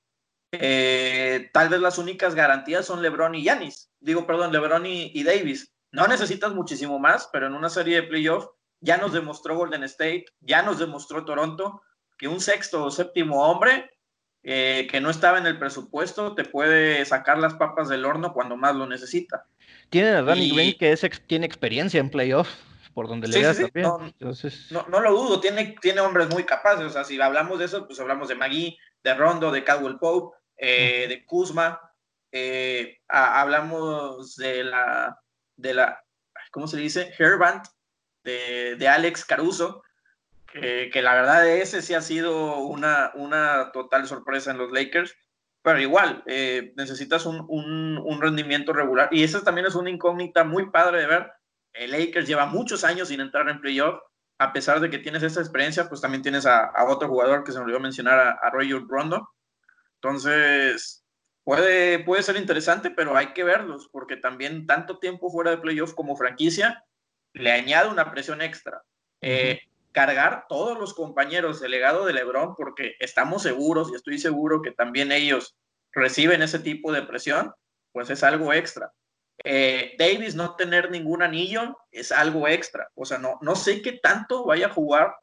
Eh, 0.52 1.50
tal 1.54 1.70
vez 1.70 1.80
las 1.80 1.98
únicas 1.98 2.36
garantías 2.36 2.86
son 2.86 3.02
LeBron 3.02 3.36
y 3.36 3.44
Yanis. 3.44 3.92
Digo, 4.00 4.26
perdón, 4.26 4.52
LeBron 4.52 4.86
y, 4.86 5.24
Davis. 5.24 5.74
No 5.92 6.08
necesitas 6.08 6.54
muchísimo 6.54 7.00
más, 7.00 7.30
pero 7.32 7.48
en 7.48 7.54
una 7.54 7.70
serie 7.70 7.98
de 7.98 8.08
playoffs 8.08 8.50
ya 8.80 8.98
nos 8.98 9.14
demostró 9.14 9.56
Golden 9.56 9.84
State, 9.84 10.26
ya 10.42 10.62
nos 10.62 10.80
demostró 10.80 11.26
Toronto 11.26 11.82
que 12.18 12.28
un 12.28 12.40
sexto 12.40 12.84
o 12.84 12.92
séptimo 12.92 13.44
hombre 13.44 13.92
eh, 14.44 14.88
que 14.90 15.02
no 15.02 15.10
estaba 15.10 15.38
en 15.38 15.48
el 15.48 15.58
presupuesto 15.58 16.36
te 16.36 16.46
puede 16.46 17.04
sacar 17.06 17.38
las 17.38 17.56
papas 17.56 17.90
del 17.90 18.06
horno 18.06 18.34
cuando 18.34 18.58
más 18.58 18.76
lo 18.76 18.86
necesita. 18.86 19.48
Tiene 19.89 20.10
a 20.10 20.21
Danny 20.21 20.52
Green 20.52 20.78
que 20.78 20.95
tiene 21.28 21.45
experiencia 21.45 22.00
en 22.00 22.10
playoffs, 22.10 22.56
por 22.93 23.08
donde 23.08 23.28
le 23.28 23.54
sí, 23.54 23.62
también. 23.62 24.13
No, 24.71 24.86
no, 24.88 25.00
lo 25.00 25.12
dudo, 25.12 25.39
tiene, 25.39 25.76
tiene 25.82 26.02
hombres 26.02 26.30
muy 26.30 26.43
capaces. 26.43 26.86
O 26.86 26.89
sea, 26.89 27.04
si 27.04 27.19
hablamos 27.19 27.60
de 27.60 27.65
eso, 27.65 27.86
pues 27.88 28.00
hablamos 28.00 28.28
de 28.28 28.36
Magui, 28.36 28.78
de 29.04 29.13
Rondo, 29.13 29.52
de 29.52 29.63
Caldwell 29.63 30.00
Pope, 30.00 30.38
eh, 30.58 31.06
de 31.08 31.26
Kuzma. 31.26 31.80
Eh, 32.32 33.00
hablamos 33.08 34.36
de 34.36 34.63
la, 34.63 35.17
de 35.56 35.74
la, 35.74 36.04
¿cómo 36.52 36.67
se 36.67 36.78
dice? 36.78 37.13
Herbant, 37.17 37.65
de, 38.24 38.76
de 38.76 38.88
Alex 38.88 39.24
Caruso 39.24 39.82
que 40.62 41.02
la 41.02 41.13
verdad 41.13 41.48
ese 41.48 41.82
sí 41.82 41.93
ha 41.93 42.02
sido 42.02 42.60
una, 42.60 43.12
una 43.15 43.71
total 43.71 44.08
sorpresa 44.08 44.52
en 44.52 44.58
los 44.58 44.71
Lakers, 44.71 45.15
pero 45.65 45.82
igual, 45.82 46.21
eh, 46.28 46.73
necesitas 46.78 47.25
un, 47.25 47.43
un, 47.49 48.21
rendimiento 48.21 48.71
regular 48.71 49.10
y 49.12 49.23
esa 49.23 49.43
también 49.43 49.65
es 49.65 49.73
una 49.73 49.89
incógnita 49.89 50.43
muy 50.43 50.69
padre 50.69 50.99
de 50.99 51.08
ver. 51.08 51.32
El 51.73 51.89
Lakers 51.89 52.28
lleva 52.28 52.45
muchos 52.45 52.84
años 52.84 53.08
sin 53.08 53.19
entrar 53.19 53.49
en 53.49 53.60
playoff, 53.60 53.99
a 54.38 54.54
pesar 54.54 54.80
de 54.80 54.91
que 54.91 54.99
tienes 54.99 55.23
esta 55.23 55.39
experiencia, 55.39 55.89
pues 55.89 56.01
también 56.01 56.21
tienes 56.21 56.45
a, 56.45 56.71
otro 56.88 57.08
jugador 57.08 57.43
que 57.43 57.51
se 57.51 57.58
me 57.58 57.63
olvidó 57.63 57.80
mencionar, 57.80 58.19
a, 58.19 58.39
a. 58.43 59.21
Entonces, 59.95 61.04
puede, 61.43 61.97
puede 61.97 62.21
ser 62.21 62.36
interesante, 62.36 62.91
pero 62.91 63.17
hay 63.17 63.34
que 63.34 63.43
verlos, 63.43 63.89
porque 63.91 64.17
también 64.17 64.67
tanto 64.67 64.99
tiempo 64.99 65.32
fuera 65.32 65.49
de 65.49 65.58
playoff 65.58 65.95
como 65.95 66.15
franquicia 66.15 66.86
le 67.34 67.51
añade 67.51 67.89
una 67.89 68.12
presión 68.12 68.39
extra. 68.43 68.84
Eh, 69.19 69.62
cargar 69.96 70.46
todos 70.50 70.78
los 70.78 70.94
compañeros 70.94 71.62
del 71.62 71.72
legado 71.72 72.06
de 72.06 72.12
Lebron, 72.12 72.54
porque 72.54 72.96
estamos 73.00 73.44
seguros 73.44 73.90
y 73.90 73.96
estoy 73.96 74.20
seguro 74.20 74.62
que 74.62 74.72
también 74.72 75.14
ellos 75.14 75.56
reciben 75.94 76.42
ese 76.42 76.60
tipo 76.60 76.92
de 76.92 77.02
presión, 77.04 77.54
pues 77.94 78.10
es 78.10 78.22
algo 78.22 78.52
extra. 78.52 78.92
Eh, 79.42 79.96
Davis 79.98 80.36
no 80.36 80.58
tener 80.58 80.92
ningún 80.92 81.24
anillo 81.24 81.78
es 81.92 82.12
algo 82.12 82.50
extra. 82.50 82.90
O 82.94 83.06
sea, 83.06 83.20
no, 83.20 83.40
no 83.42 83.56
sé 83.56 83.82
qué 83.82 83.94
tanto 83.94 84.44
vaya 84.44 84.68
a 84.68 84.74
jugar 84.74 85.16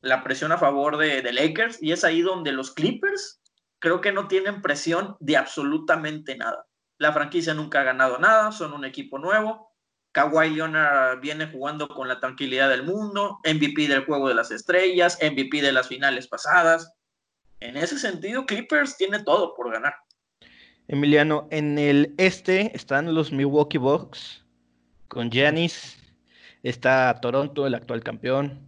la 0.00 0.24
presión 0.24 0.52
a 0.52 0.58
favor 0.58 0.96
de, 0.96 1.20
de 1.20 1.32
Lakers 1.34 1.82
y 1.82 1.92
es 1.92 2.02
ahí 2.02 2.22
donde 2.22 2.52
los 2.52 2.72
Clippers 2.72 3.42
creo 3.78 4.00
que 4.00 4.12
no 4.12 4.26
tienen 4.26 4.62
presión 4.62 5.18
de 5.20 5.36
absolutamente 5.36 6.34
nada. 6.34 6.64
La 6.96 7.12
franquicia 7.12 7.52
nunca 7.52 7.82
ha 7.82 7.84
ganado 7.84 8.18
nada, 8.18 8.52
son 8.52 8.72
un 8.72 8.86
equipo 8.86 9.18
nuevo, 9.18 9.73
Kawhi 10.14 10.50
Leonard 10.50 11.20
viene 11.20 11.48
jugando 11.48 11.88
con 11.88 12.06
la 12.06 12.20
tranquilidad 12.20 12.68
del 12.68 12.84
mundo, 12.84 13.40
MVP 13.44 13.88
del 13.88 14.04
juego 14.04 14.28
de 14.28 14.36
las 14.36 14.52
estrellas, 14.52 15.18
MVP 15.20 15.60
de 15.60 15.72
las 15.72 15.88
finales 15.88 16.28
pasadas. 16.28 16.94
En 17.58 17.76
ese 17.76 17.98
sentido, 17.98 18.46
Clippers 18.46 18.96
tiene 18.96 19.24
todo 19.24 19.54
por 19.54 19.72
ganar. 19.72 19.92
Emiliano, 20.86 21.48
en 21.50 21.78
el 21.78 22.14
este 22.16 22.70
están 22.76 23.12
los 23.12 23.32
Milwaukee 23.32 23.78
Bucks 23.78 24.44
con 25.08 25.32
Giannis, 25.32 25.98
está 26.62 27.18
Toronto, 27.20 27.66
el 27.66 27.74
actual 27.74 28.04
campeón, 28.04 28.60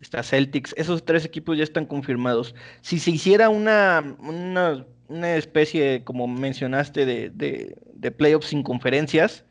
está 0.00 0.22
Celtics, 0.22 0.72
esos 0.76 1.04
tres 1.04 1.24
equipos 1.24 1.58
ya 1.58 1.64
están 1.64 1.86
confirmados. 1.86 2.54
Si 2.80 3.00
se 3.00 3.10
hiciera 3.10 3.48
una, 3.48 4.16
una, 4.20 5.36
especie, 5.36 6.04
como 6.04 6.28
mencionaste, 6.28 7.04
de, 7.06 7.30
de, 7.30 7.76
de 7.92 8.10
playoffs 8.12 8.48
sin 8.48 8.62
conferencias, 8.62 9.44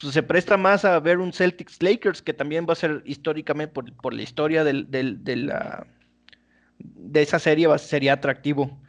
pues, 0.00 0.14
se 0.14 0.22
presta 0.22 0.56
más 0.56 0.84
a 0.84 0.98
ver 1.00 1.18
un 1.18 1.32
Celtics 1.32 1.82
Lakers, 1.82 2.22
que 2.22 2.32
también 2.32 2.66
va 2.68 2.72
a 2.72 2.76
ser 2.76 3.02
históricamente 3.04 3.72
por, 3.72 4.14
la 4.14 4.22
historia 4.22 4.64
de, 4.64 4.72
la, 5.36 5.86
de 6.78 7.22
esa 7.22 7.38
serie, 7.38 7.66
va, 7.66 7.78
sería 7.78 8.14
atractivo. 8.14 8.80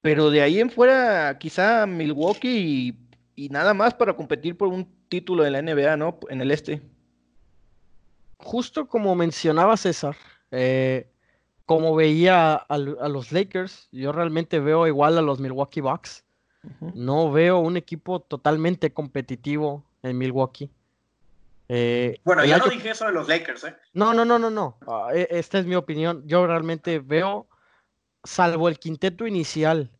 Pero 0.00 0.30
de 0.30 0.42
ahí 0.42 0.60
en 0.60 0.70
fuera, 0.70 1.36
quizá 1.38 1.86
Milwaukee 1.86 2.96
y, 3.34 3.48
nada 3.48 3.74
más 3.74 3.94
para 3.94 4.14
competir 4.14 4.56
por 4.56 4.68
un 4.68 4.88
título 5.08 5.42
de 5.42 5.50
la 5.50 5.62
NBA, 5.62 5.96
¿no? 5.96 6.18
En 6.30 6.40
el 6.40 6.50
este. 6.50 6.80
Justo 8.38 8.86
como 8.86 9.14
mencionaba 9.14 9.76
César, 9.76 10.16
eh, 10.50 11.10
como 11.64 11.94
veía 11.96 12.54
a, 12.54 12.78
los 12.78 13.32
Lakers, 13.32 13.88
yo 13.90 14.12
realmente 14.12 14.60
veo 14.60 14.86
igual 14.86 15.18
a 15.18 15.22
los 15.22 15.40
Milwaukee 15.40 15.80
Bucks. 15.80 16.24
No 16.94 17.30
veo 17.30 17.60
un 17.60 17.76
equipo 17.76 18.20
totalmente 18.20 18.92
competitivo 18.92 19.84
en 20.08 20.18
Milwaukee. 20.18 20.70
Eh, 21.68 22.20
bueno, 22.24 22.44
ya 22.44 22.58
no 22.58 22.68
dije 22.68 22.90
eso 22.90 23.06
de 23.06 23.12
los 23.12 23.28
Lakers, 23.28 23.64
¿eh? 23.64 23.76
No, 23.92 24.14
no, 24.14 24.24
no, 24.24 24.38
no, 24.38 24.50
no. 24.50 24.78
Ah, 24.86 25.10
e, 25.12 25.26
esta 25.30 25.58
es 25.58 25.66
mi 25.66 25.74
opinión. 25.74 26.22
Yo 26.26 26.46
realmente 26.46 27.00
veo, 27.00 27.48
salvo 28.24 28.68
el 28.68 28.78
quinteto 28.78 29.26
inicial 29.26 29.90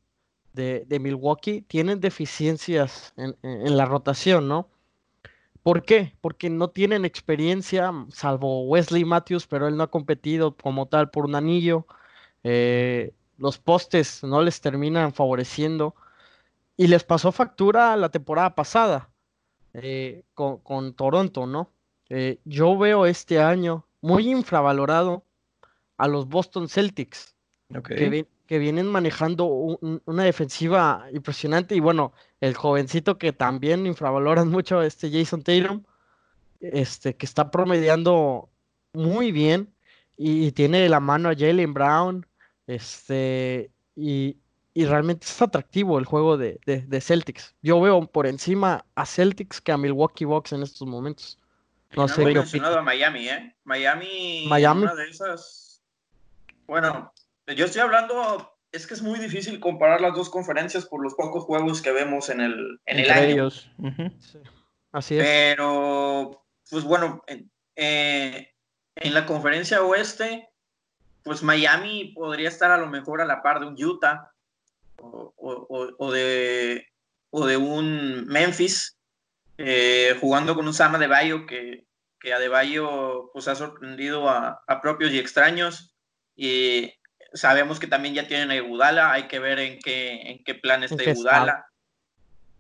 de, 0.53 0.99
Milwaukee, 1.01 1.63
tienen 1.63 2.01
deficiencias 2.01 3.13
en, 3.17 3.77
la 3.77 3.85
rotación, 3.85 4.49
¿no? 4.49 4.71
¿Por 5.63 5.83
qué? 5.83 6.15
Porque 6.21 6.49
no 6.49 6.71
tienen 6.71 7.05
experiencia, 7.05 7.93
salvo 8.11 8.63
Wesley 8.63 9.05
Matthews, 9.05 9.47
pero 9.47 9.69
él 9.69 9.77
no 9.77 9.83
ha 9.83 9.91
competido 9.91 10.57
como 10.57 10.87
tal 10.87 11.11
por 11.11 11.27
un 11.27 11.35
anillo. 11.35 11.87
Eh, 12.43 13.13
los 13.37 13.59
postes 13.59 14.23
no 14.23 14.41
les 14.41 14.61
terminan 14.61 15.13
favoreciendo. 15.13 15.95
Y 16.79 16.87
les 16.87 17.05
pasó 17.05 17.33
factura 17.33 17.97
la 17.97 18.11
temporada 18.11 18.55
pasada. 18.55 19.11
Eh, 19.83 20.25
con, 20.33 20.95
Toronto, 20.95 21.47
¿no? 21.47 21.71
Eh, 22.09 22.39
yo 22.45 22.79
veo 22.79 23.05
este 23.05 23.41
año 23.41 23.87
muy 24.01 24.31
infravalorado 24.31 25.25
a 25.99 26.09
los 26.09 26.29
Boston 26.29 26.69
Celtics, 26.69 27.35
que, 27.85 28.59
vienen 28.59 28.87
manejando 28.87 29.47
una 29.47 30.23
defensiva 30.23 31.07
impresionante 31.13 31.75
y 31.75 31.81
bueno, 31.81 32.13
el 32.41 32.55
jovencito 32.55 33.19
que 33.19 33.33
también 33.33 33.87
infravaloran 33.87 34.49
mucho, 34.49 34.83
este 34.83 35.11
Jason 35.11 35.43
Tatum, 35.43 35.83
este, 36.61 37.17
que 37.17 37.27
está 37.27 37.51
promediando 37.51 38.49
muy 38.95 39.31
bien 39.31 39.75
y, 40.17 40.53
tiene 40.53 40.89
la 40.89 41.01
mano 41.01 41.29
a 41.29 41.35
Jalen 41.35 41.75
Brown, 41.75 42.27
este, 42.67 43.71
y, 43.95 44.39
y 44.77 44.85
realmente 44.85 45.25
es 45.25 45.41
atractivo 45.41 45.99
el 45.99 46.05
juego 46.05 46.37
de, 46.37 46.61
Celtics. 47.01 47.55
Yo 47.63 47.81
veo 47.81 48.07
por 48.07 48.27
encima 48.27 48.85
a 48.95 49.07
Celtics 49.07 49.59
que 49.63 49.73
a 49.73 49.79
Milwaukee 49.79 50.27
Bucks 50.27 50.53
en 50.53 50.63
estos 50.63 50.87
momentos. 50.87 51.39
No, 51.97 52.07
sé 52.07 52.23
qué 52.27 52.35
mencionado 52.35 52.79
a 52.79 52.83
Miami, 52.83 53.27
¿eh? 53.27 53.57
Miami, 53.65 54.45
Miami. 54.47 54.83
Una 54.83 54.95
de 54.95 55.09
esas. 55.09 55.83
Bueno, 56.67 57.11
yo 57.57 57.65
estoy 57.65 57.81
hablando. 57.81 58.53
Es 58.71 58.87
que 58.87 58.93
es 58.93 59.01
muy 59.01 59.19
difícil 59.19 59.61
comparar 59.61 60.03
las 60.03 60.15
dos 60.15 60.29
conferencias 60.29 60.85
por 60.85 61.03
los 61.03 61.15
pocos 61.15 61.45
juegos 61.45 61.81
que 61.81 61.93
vemos 61.93 62.29
en 62.29 62.43
el, 62.43 62.79
en 62.85 62.99
el 62.99 63.11
año. 63.11 63.29
Ellos. 63.29 63.71
Así 64.93 65.17
es. 65.17 65.25
Pero, 65.25 66.45
pues 66.71 66.85
bueno, 66.85 67.23
en, 67.29 67.51
eh, 67.77 68.53
en 68.97 69.15
la 69.15 69.25
conferencia 69.25 69.83
oeste 69.83 70.51
pues 71.23 71.43
Miami 71.43 72.13
podría 72.15 72.49
estar 72.49 72.71
a 72.71 72.77
lo 72.77 72.87
mejor 72.87 73.21
a 73.21 73.25
la 73.25 73.43
par 73.43 73.59
de 73.59 73.67
un 73.67 73.83
Utah 73.83 74.33
o, 74.99 76.13
de, 76.13 76.87
o 77.31 77.47
de 77.47 77.57
un 77.57 78.27
Memphis, 78.27 78.99
eh, 79.59 80.17
jugando 80.21 80.55
con 80.55 80.67
un 80.67 80.75
Sama 80.75 80.99
de 80.99 81.07
Bayo 81.07 81.47
que, 81.47 81.87
que 82.21 82.33
a 82.33 82.39
De 82.39 82.49
Bayo 82.49 83.31
pues, 83.33 83.49
ha 83.49 83.55
sorprendido 83.55 84.29
a, 84.29 84.63
propios 84.83 85.13
y 85.13 85.19
extraños. 85.19 85.95
Y 86.35 86.93
sabemos 87.33 87.79
que 87.79 87.87
también 87.87 88.15
ya 88.15 88.29
tienen 88.29 88.51
a 88.51 88.57
Igudala, 88.57 89.13
hay 89.13 89.29
que 89.29 89.39
ver 89.39 89.59
en 89.59 89.79
qué, 89.79 90.23
en 90.31 90.45
qué 90.45 90.55
plan 90.55 90.83
está 90.83 91.03
Igudala. 91.03 91.67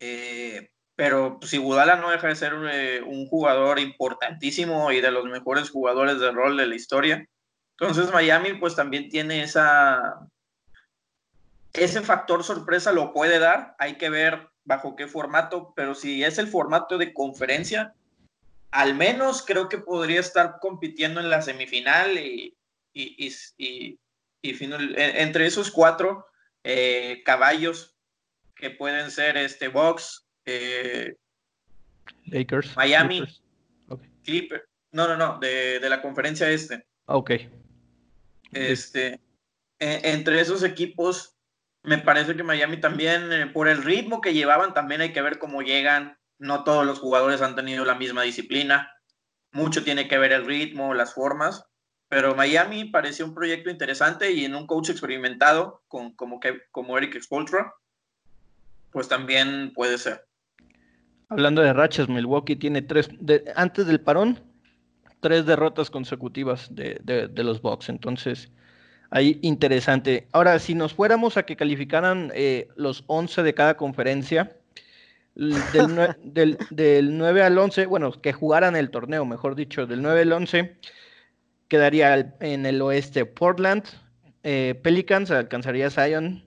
Eh, 0.01 0.70
pero 0.94 1.38
pues, 1.38 1.53
Igudala 1.53 1.96
no 1.96 2.11
deja 2.11 2.29
de 2.29 2.37
ser 2.37 2.55
eh, 2.70 3.03
un 3.03 3.27
jugador 3.29 3.79
importantísimo 3.79 4.90
y 4.92 5.01
de 5.01 5.11
los 5.11 5.25
mejores 5.27 5.70
jugadores 5.70 6.20
de 6.20 6.31
rol 6.31 6.57
de 6.57 6.66
la 6.66 6.75
historia. 6.75 7.29
Entonces 7.79 8.11
Miami 8.11 8.55
pues 8.55 8.75
también 8.75 9.11
tiene 9.11 9.42
esa, 9.42 10.27
ese 11.77 12.03
factor 12.03 12.45
sorpresa 12.45 12.93
lo 12.93 13.12
puede 13.12 13.39
dar, 13.39 13.75
hay 13.79 13.97
que 13.97 14.11
ver 14.11 14.49
bajo 14.65 14.97
qué 14.97 15.07
formato, 15.07 15.73
pero 15.77 15.95
si 15.95 16.25
es 16.25 16.39
el 16.39 16.49
formato 16.49 16.99
de 16.99 17.15
conferencia, 17.15 17.95
al 18.71 18.95
menos 18.95 19.43
creo 19.43 19.69
que 19.69 19.79
podría 19.79 20.21
estar 20.21 20.59
compitiendo 20.61 21.21
en 21.21 21.31
la 21.31 21.41
semifinal 21.41 22.19
y, 22.19 22.55
final, 24.55 24.95
e, 24.97 25.23
entre 25.23 25.47
esos 25.47 25.71
cuatro 25.71 26.27
eh, 26.65 27.23
caballos 27.25 27.97
que 28.55 28.71
pueden 28.71 29.11
ser 29.11 29.37
este 29.37 29.69
Box, 29.69 30.27
eh, 30.45 31.15
Lakers, 32.25 32.75
Miami, 32.77 33.23
Clipper, 34.25 34.69
no, 34.91 35.07
no, 35.07 35.17
no, 35.17 35.39
de, 35.39 35.81
la 35.89 36.03
conferencia 36.03 36.51
este. 36.51 36.85
Ok. 37.05 37.33
Este, 38.53 39.21
e, 39.79 40.01
entre 40.05 40.41
esos 40.41 40.65
equipos, 40.65 41.36
me 41.87 41.99
parece 41.99 42.35
que 42.35 42.42
Miami 42.42 42.79
también, 42.79 43.33
eh, 43.33 43.46
por 43.46 43.68
el 43.68 43.83
ritmo 43.83 44.20
que 44.20 44.35
llevaban, 44.35 44.75
también 44.75 45.01
hay 45.01 45.12
que 45.12 45.22
ver 45.22 45.38
cómo 45.38 45.62
llegan. 45.62 46.18
No 46.37 46.64
todos 46.64 46.85
los 46.85 46.99
jugadores 46.99 47.40
han 47.42 47.55
tenido 47.55 47.85
la 47.85 47.94
misma 47.94 48.22
disciplina. 48.22 48.92
Mucho 49.53 49.85
tiene 49.85 50.09
que 50.09 50.18
ver 50.18 50.33
el 50.33 50.44
ritmo, 50.44 50.94
las 50.94 51.14
formas. 51.14 51.64
Pero 52.09 52.35
Miami 52.35 52.87
parecía 52.87 53.25
un 53.25 53.35
proyecto 53.35 53.70
interesante 53.70 54.33
y 54.33 54.44
en 54.44 54.57
un 54.57 54.66
coach 54.66 54.90
experimentado 54.90 55.85
con, 55.87 56.12
como, 56.16 56.40
como 56.72 56.99
Eric 56.99 57.20
Spolstra, 57.22 57.72
pues 58.90 59.09
también 59.09 59.72
puede 59.72 59.96
ser. 59.96 60.27
Hablando 61.29 61.62
de 61.62 61.72
rachas, 61.72 62.09
Milwaukee 62.09 62.57
tiene 62.57 62.83
tres, 62.83 63.11
antes 63.55 63.87
del 63.87 64.01
parón, 64.01 64.40
tres 65.20 65.46
derrotas 65.46 65.90
consecutivas 65.90 66.75
de, 66.75 66.99
de 67.05 67.44
los 67.44 67.62
Bucks. 67.62 67.88
Entonces, 67.88 68.51
Ahí 69.11 69.38
interesante. 69.42 70.27
Ahora, 70.33 70.59
si 70.59 70.75
nos 70.75 70.95
fuéramos 70.95 71.37
a 71.37 71.45
que 71.45 71.57
calificaran 71.57 72.33
eh, 72.35 72.69
los 72.77 73.05
11 73.07 73.42
de 73.42 73.55
cada 73.55 73.77
conferencia, 73.77 74.57
del, 75.37 76.59
del, 76.71 77.19
9 77.19 77.42
al 77.42 77.59
11, 77.59 77.87
bueno, 77.87 78.11
que 78.12 78.33
jugaran 78.33 78.75
el 78.75 78.90
torneo, 78.90 79.25
mejor 79.25 79.55
dicho, 79.55 79.87
del 79.87 80.03
9 80.03 80.23
al 80.23 80.33
11, 80.33 80.77
quedaría 81.69 82.35
en 82.40 82.66
el 82.66 82.81
oeste 82.81 83.27
Portland, 83.27 83.85
eh, 84.42 84.79
Pelicans, 84.83 85.31
alcanzaría 85.31 85.90
Zion 85.90 86.45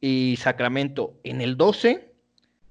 y 0.00 0.36
Sacramento. 0.38 1.14
En 1.22 1.40
el 1.40 1.56
12, 1.56 2.12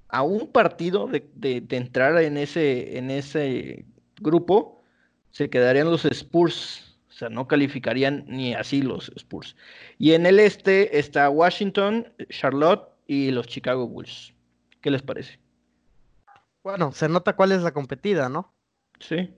a 0.09 0.21
un 0.21 0.51
partido 0.51 1.07
de, 1.07 1.23
de 1.33 1.77
entrar 1.77 2.21
en 2.21 2.37
ese, 2.37 2.97
en 2.97 3.09
ese 3.09 3.85
grupo, 4.19 4.83
se 5.31 5.49
quedarían 5.49 5.89
los 5.89 6.05
Spurs 6.05 6.92
o 7.13 7.15
sea, 7.15 7.29
no 7.29 7.47
calificarían 7.47 8.25
ni 8.27 8.55
así 8.55 8.81
los 8.81 9.11
Spurs. 9.15 9.55
Y 9.99 10.13
en 10.13 10.25
el 10.25 10.39
este 10.39 10.97
está 10.97 11.29
Washington, 11.29 12.11
Charlotte 12.29 12.89
y 13.05 13.29
los 13.29 13.45
Chicago 13.45 13.87
Bulls. 13.87 14.33
¿Qué 14.81 14.89
les 14.89 15.03
parece? 15.03 15.39
Bueno, 16.63 16.91
se 16.91 17.07
nota 17.07 17.35
cuál 17.35 17.51
es 17.51 17.61
la 17.61 17.71
competida, 17.71 18.29
¿no? 18.29 18.51
Sí, 18.99 19.29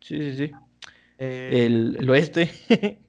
sí, 0.00 0.18
sí, 0.18 0.36
sí. 0.36 0.52
Eh, 1.16 1.64
el, 1.64 2.10
oeste. 2.10 2.50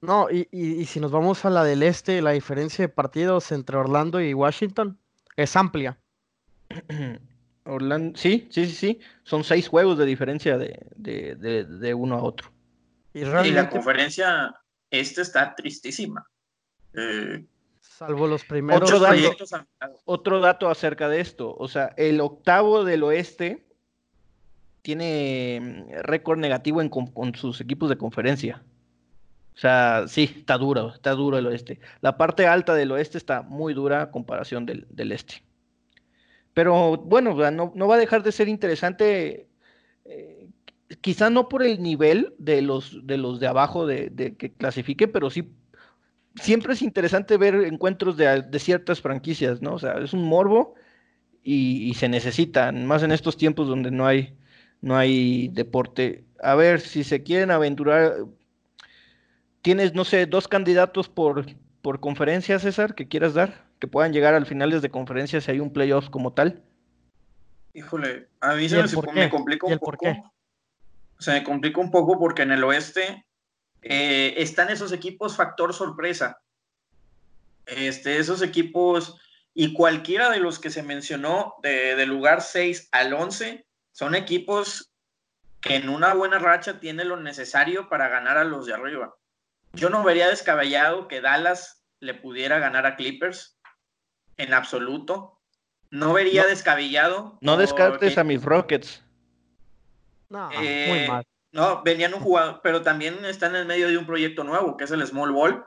no, 0.00 0.26
y, 0.30 0.84
si 0.86 0.98
nos 0.98 1.12
vamos 1.12 1.44
a 1.44 1.50
la 1.50 1.62
del 1.62 1.84
este, 1.84 2.20
la 2.22 2.32
diferencia 2.32 2.84
de 2.84 2.88
partidos 2.88 3.52
entre 3.52 3.76
Orlando 3.76 4.20
y 4.20 4.34
Washington 4.34 4.98
es 5.36 5.54
amplia. 5.54 5.96
Orlando, 7.64 8.18
sí, 8.18 8.48
sí, 8.50 8.66
sí, 8.66 8.74
sí. 8.74 9.00
Son 9.22 9.44
seis 9.44 9.68
juegos 9.68 9.96
de 9.96 10.06
diferencia 10.06 10.58
de 10.58 11.94
uno 11.94 12.16
a 12.16 12.22
otro. 12.22 12.50
Y, 13.12 13.24
la 13.24 13.68
conferencia 13.68 14.54
este 14.90 15.22
está 15.22 15.54
tristísima. 15.54 16.24
Eh, 16.94 17.44
Salvo 17.80 18.26
los 18.26 18.44
primeros 18.44 18.90
otro 18.90 19.00
dato, 19.00 19.66
otro 20.04 20.40
dato 20.40 20.68
acerca 20.68 21.08
de 21.08 21.20
esto. 21.20 21.54
O 21.58 21.68
sea, 21.68 21.92
el 21.96 22.20
octavo 22.20 22.84
del 22.84 23.02
oeste 23.02 23.66
tiene 24.82 25.60
mm, 25.60 26.02
récord 26.02 26.38
negativo 26.38 26.80
con, 26.88 27.34
sus 27.34 27.60
equipos 27.60 27.88
de 27.88 27.98
conferencia. 27.98 28.62
O 29.54 29.58
sea, 29.58 30.04
sí, 30.08 30.34
está 30.38 30.56
duro, 30.56 30.94
está 30.94 31.10
duro 31.10 31.36
el 31.36 31.46
oeste. 31.46 31.80
La 32.00 32.16
parte 32.16 32.46
alta 32.46 32.74
del 32.74 32.92
oeste 32.92 33.18
está 33.18 33.42
muy 33.42 33.74
dura 33.74 34.02
a 34.02 34.10
comparación 34.10 34.64
del, 34.64 35.12
este. 35.12 35.42
Pero 36.54 36.96
bueno, 36.96 37.34
no, 37.50 37.72
no, 37.74 37.88
va 37.88 37.96
a 37.96 37.98
dejar 37.98 38.22
de 38.22 38.32
ser 38.32 38.48
interesante 38.48 39.48
eh, 40.04 40.39
quizá 41.00 41.30
no 41.30 41.48
por 41.48 41.62
el 41.62 41.82
nivel 41.82 42.34
de 42.38 42.62
los 42.62 43.06
de, 43.06 43.16
los 43.16 43.40
de 43.40 43.46
abajo 43.46 43.86
de, 43.86 44.34
que 44.36 44.52
clasifique, 44.52 45.08
pero 45.08 45.30
sí 45.30 45.50
siempre 46.34 46.72
es 46.72 46.82
interesante 46.82 47.36
ver 47.36 47.54
encuentros 47.54 48.16
de, 48.16 48.58
ciertas 48.58 49.00
franquicias, 49.00 49.62
¿no? 49.62 49.74
O 49.74 49.78
sea, 49.78 49.98
es 49.98 50.12
un 50.12 50.24
morbo 50.24 50.74
y, 51.42 51.94
se 51.94 52.08
necesitan, 52.08 52.86
más 52.86 53.02
en 53.02 53.12
estos 53.12 53.36
tiempos 53.36 53.68
donde 53.68 53.90
no 53.90 54.06
hay, 54.06 54.36
no 54.80 54.96
hay 54.96 55.48
deporte. 55.48 56.24
A 56.42 56.54
ver, 56.54 56.80
si 56.80 57.04
se 57.04 57.22
quieren 57.22 57.50
aventurar, 57.50 58.14
tienes, 59.62 59.94
no 59.94 60.04
sé, 60.04 60.26
dos 60.26 60.48
candidatos 60.48 61.08
por, 61.08 61.46
por 61.82 62.00
conferencia, 62.00 62.58
César, 62.58 62.94
que 62.94 63.08
quieras 63.08 63.34
dar, 63.34 63.64
que 63.78 63.88
puedan 63.88 64.12
llegar 64.12 64.34
al 64.34 64.46
finales 64.46 64.82
de 64.82 64.90
conferencia 64.90 65.40
si 65.40 65.50
hay 65.50 65.60
un 65.60 65.72
playoff 65.72 66.10
como 66.10 66.32
tal. 66.32 66.62
Híjole, 67.72 68.28
a 68.40 68.54
mí 68.54 68.68
se 68.68 68.82
me, 69.14 69.30
complica 69.30 69.66
un 69.66 69.78
poco 69.78 70.32
se 71.20 71.32
me 71.32 71.44
complica 71.44 71.80
un 71.80 71.90
poco 71.90 72.18
porque 72.18 72.42
en 72.42 72.50
el 72.50 72.64
oeste 72.64 73.26
eh, 73.82 74.34
están 74.38 74.70
esos 74.70 74.90
equipos 74.90 75.36
factor 75.36 75.74
sorpresa. 75.74 76.40
Este, 77.66 78.18
esos 78.18 78.42
equipos 78.42 79.20
y 79.52 79.74
cualquiera 79.74 80.30
de 80.30 80.40
los 80.40 80.58
que 80.58 80.70
se 80.70 80.82
mencionó 80.82 81.54
de, 81.62 82.06
lugar 82.06 82.40
6 82.40 82.88
al 82.92 83.12
11 83.12 83.66
son 83.92 84.14
equipos 84.14 84.92
que 85.60 85.76
en 85.76 85.90
una 85.90 86.14
buena 86.14 86.38
racha 86.38 86.80
tienen 86.80 87.10
lo 87.10 87.18
necesario 87.18 87.88
para 87.90 88.08
ganar 88.08 88.38
a 88.38 88.44
los 88.44 88.64
de 88.64 88.74
arriba. 88.74 89.14
Yo 89.74 89.90
no 89.90 90.02
vería 90.02 90.28
descabellado 90.28 91.06
que 91.06 91.20
Dallas 91.20 91.84
le 92.00 92.14
pudiera 92.14 92.58
ganar 92.58 92.86
a 92.86 92.96
Clippers 92.96 93.58
en 94.38 94.54
absoluto. 94.54 95.38
No 95.90 96.14
vería 96.14 96.46
descabellado. 96.46 97.38
No 97.42 97.58
descartes 97.58 98.16
a 98.16 98.24
mis 98.24 98.42
Rockets. 98.42 99.04
No, 100.30 100.48
muy 100.48 100.66
eh, 100.66 101.06
mal. 101.08 101.26
No, 101.52 101.82
venían 101.82 102.14
un 102.14 102.20
jugador, 102.20 102.60
pero 102.62 102.82
también 102.82 103.24
están 103.24 103.54
en 103.56 103.66
medio 103.66 103.88
de 103.88 103.98
un 103.98 104.06
proyecto 104.06 104.44
nuevo, 104.44 104.76
que 104.76 104.84
es 104.84 104.90
el 104.92 105.04
Small 105.06 105.32
Ball, 105.32 105.64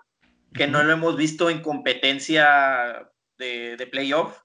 que 0.54 0.66
no 0.66 0.82
lo 0.82 0.94
hemos 0.94 1.18
visto 1.18 1.50
en 1.50 1.62
competencia 1.62 3.10
de, 3.38 3.76
de 3.76 3.88
playoff, 3.88 4.40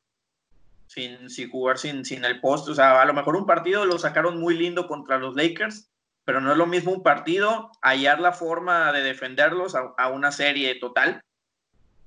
sin, 0.88 1.30
sin, 1.30 1.50
jugar 1.50 1.78
sin, 1.78 2.04
sin 2.04 2.24
el 2.24 2.40
post. 2.40 2.68
O 2.68 2.74
sea, 2.74 3.00
a 3.00 3.04
lo 3.04 3.14
mejor 3.14 3.36
un 3.36 3.46
partido 3.46 3.84
lo 3.84 3.98
sacaron 3.98 4.40
muy 4.40 4.56
lindo 4.58 4.88
contra 4.88 5.18
los 5.18 5.36
Lakers, 5.36 5.90
pero 6.24 6.40
no 6.40 6.52
es 6.52 6.58
lo 6.58 6.66
mismo 6.66 6.92
un 6.92 7.02
partido, 7.02 7.70
hallar 7.80 8.20
la 8.20 8.32
forma 8.32 8.92
de 8.92 9.02
defenderlos 9.02 9.74
a, 9.74 10.08
una 10.08 10.32
serie 10.32 10.74
total. 10.74 11.22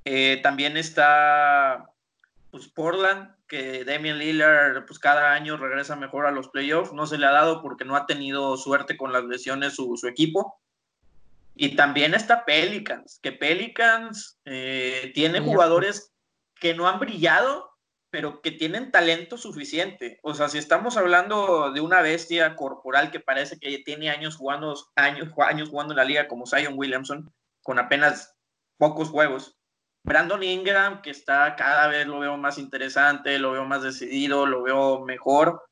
Eh, 0.03 0.39
también 0.43 0.77
está 0.77 1.85
pues, 2.49 2.67
Portland, 2.67 3.33
que 3.51 3.83
Damian 3.83 4.17
Lillard 4.17 4.85
pues 4.85 4.97
cada 4.97 5.33
año 5.33 5.57
regresa 5.57 5.97
mejor 5.97 6.25
a 6.25 6.31
los 6.31 6.47
playoffs. 6.47 6.93
No 6.93 7.05
se 7.05 7.17
le 7.17 7.25
ha 7.25 7.31
dado 7.31 7.61
porque 7.61 7.83
no 7.83 7.97
ha 7.97 8.05
tenido 8.05 8.55
suerte 8.55 8.95
con 8.95 9.11
las 9.11 9.25
lesiones 9.25 9.75
su, 9.75 9.99
equipo. 10.07 10.61
Y 11.53 11.75
también 11.75 12.13
está 12.13 12.45
Pelicans, 12.45 13.19
que 13.21 13.33
Pelicans 13.33 14.39
eh, 14.45 15.11
tiene 15.13 15.41
jugadores 15.41 16.13
que 16.61 16.73
no 16.73 16.87
han 16.87 17.01
brillado, 17.01 17.77
pero 18.09 18.41
que 18.41 18.51
tienen 18.51 18.89
talento 18.89 19.37
suficiente. 19.37 20.21
O 20.23 20.33
sea, 20.33 20.47
si 20.47 20.57
estamos 20.57 20.95
hablando 20.95 21.73
de 21.73 21.81
una 21.81 22.01
bestia 22.01 22.55
corporal 22.55 23.11
que 23.11 23.19
parece 23.19 23.59
que 23.59 23.79
tiene 23.79 24.09
años 24.09 24.37
jugando, 24.37 24.81
años, 24.95 25.27
años 25.39 25.67
jugando 25.67 25.91
en 25.91 25.97
la 25.97 26.05
liga 26.05 26.29
como 26.29 26.47
Zion 26.47 26.75
Williamson, 26.77 27.29
con 27.63 27.79
apenas 27.79 28.33
pocos 28.77 29.09
juegos, 29.09 29.57
Brandon 30.03 30.41
Ingram, 30.41 31.01
que 31.01 31.11
está 31.11 31.55
cada 31.55 31.87
vez 31.87 32.07
lo 32.07 32.19
veo 32.19 32.37
más 32.37 32.57
interesante, 32.57 33.37
lo 33.39 33.51
veo 33.51 33.65
más 33.65 33.83
decidido, 33.83 34.45
lo 34.45 34.63
veo 34.63 35.01
mejor. 35.05 35.63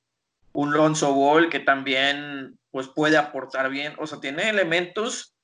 Un 0.54 0.72
Lonzo 0.72 1.14
Ball 1.14 1.50
que 1.50 1.60
también 1.60 2.58
pues 2.72 2.88
puede 2.88 3.18
aportar 3.18 3.70
bien, 3.70 3.94
o 3.98 4.06
sea, 4.06 4.20
tiene 4.20 4.50
elementos 4.50 5.36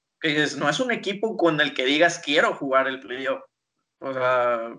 no 0.57 0.69
es 0.69 0.79
un 0.79 0.91
equipo 0.91 1.38
con 1.38 1.59
el 1.61 1.73
que 1.73 1.86
digas 1.86 2.19
quiero 2.23 2.55
jugar 2.55 2.88
el 2.88 2.99
playoff. 2.99 3.41
O 3.99 4.13
sea, 4.13 4.75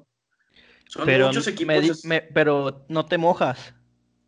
son 0.88 1.06
pero, 1.06 1.28
muchos 1.28 1.46
equipos. 1.46 2.02
pero 2.34 2.84
no 2.88 3.06
te 3.06 3.18
mojas. 3.18 3.74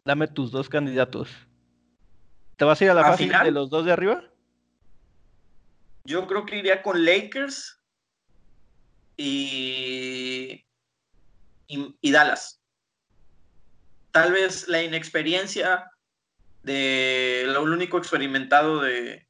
Dame 0.04 0.28
tus 0.28 0.50
dos 0.50 0.68
candidatos. 0.68 1.30
¿Te 2.56 2.64
vas 2.64 2.80
a 2.80 2.84
ir 2.84 2.90
a 2.90 2.94
la 2.94 3.04
fase 3.04 3.28
de 3.28 3.50
los 3.50 3.70
dos 3.70 3.84
de 3.84 3.92
arriba? 3.92 4.24
Yo 6.04 6.26
creo 6.26 6.46
que 6.46 6.56
iría 6.56 6.82
con 6.82 7.04
Lakers 7.04 7.77
y, 9.18 10.64
y, 11.66 12.10
Dallas. 12.12 12.62
Tal 14.12 14.32
vez 14.32 14.68
la 14.68 14.82
inexperiencia 14.82 15.90
de 16.62 17.42
lo 17.46 17.62
único 17.64 17.98
experimentado 17.98 18.80
de, 18.80 19.26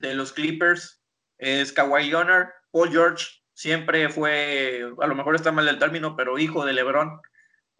de 0.00 0.14
los 0.14 0.32
Clippers 0.32 1.00
es 1.36 1.72
Kawhi 1.72 2.08
Leonard. 2.10 2.48
Paul 2.72 2.90
George 2.90 3.26
siempre 3.52 4.08
fue, 4.08 4.90
a 5.00 5.06
lo 5.06 5.14
mejor 5.14 5.34
está 5.34 5.52
mal 5.52 5.68
el 5.68 5.78
término, 5.78 6.16
pero 6.16 6.38
hijo 6.38 6.64
de 6.64 6.72
LeBron 6.72 7.20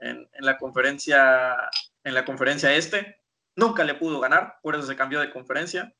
en, 0.01 0.28
la 0.40 0.59
conferencia 0.59 1.57
en 2.05 2.14
la 2.14 2.24
conferencia 2.24 2.74
este. 2.74 3.22
Nunca 3.57 3.84
le 3.84 3.94
pudo 3.94 4.20
ganar, 4.20 4.59
por 4.62 4.76
eso 4.76 4.86
se 4.86 4.96
cambió 4.96 5.20
de 5.20 5.30
conferencia. 5.30 5.94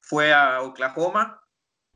Fue 0.00 0.32
a 0.32 0.62
Oklahoma 0.62 1.42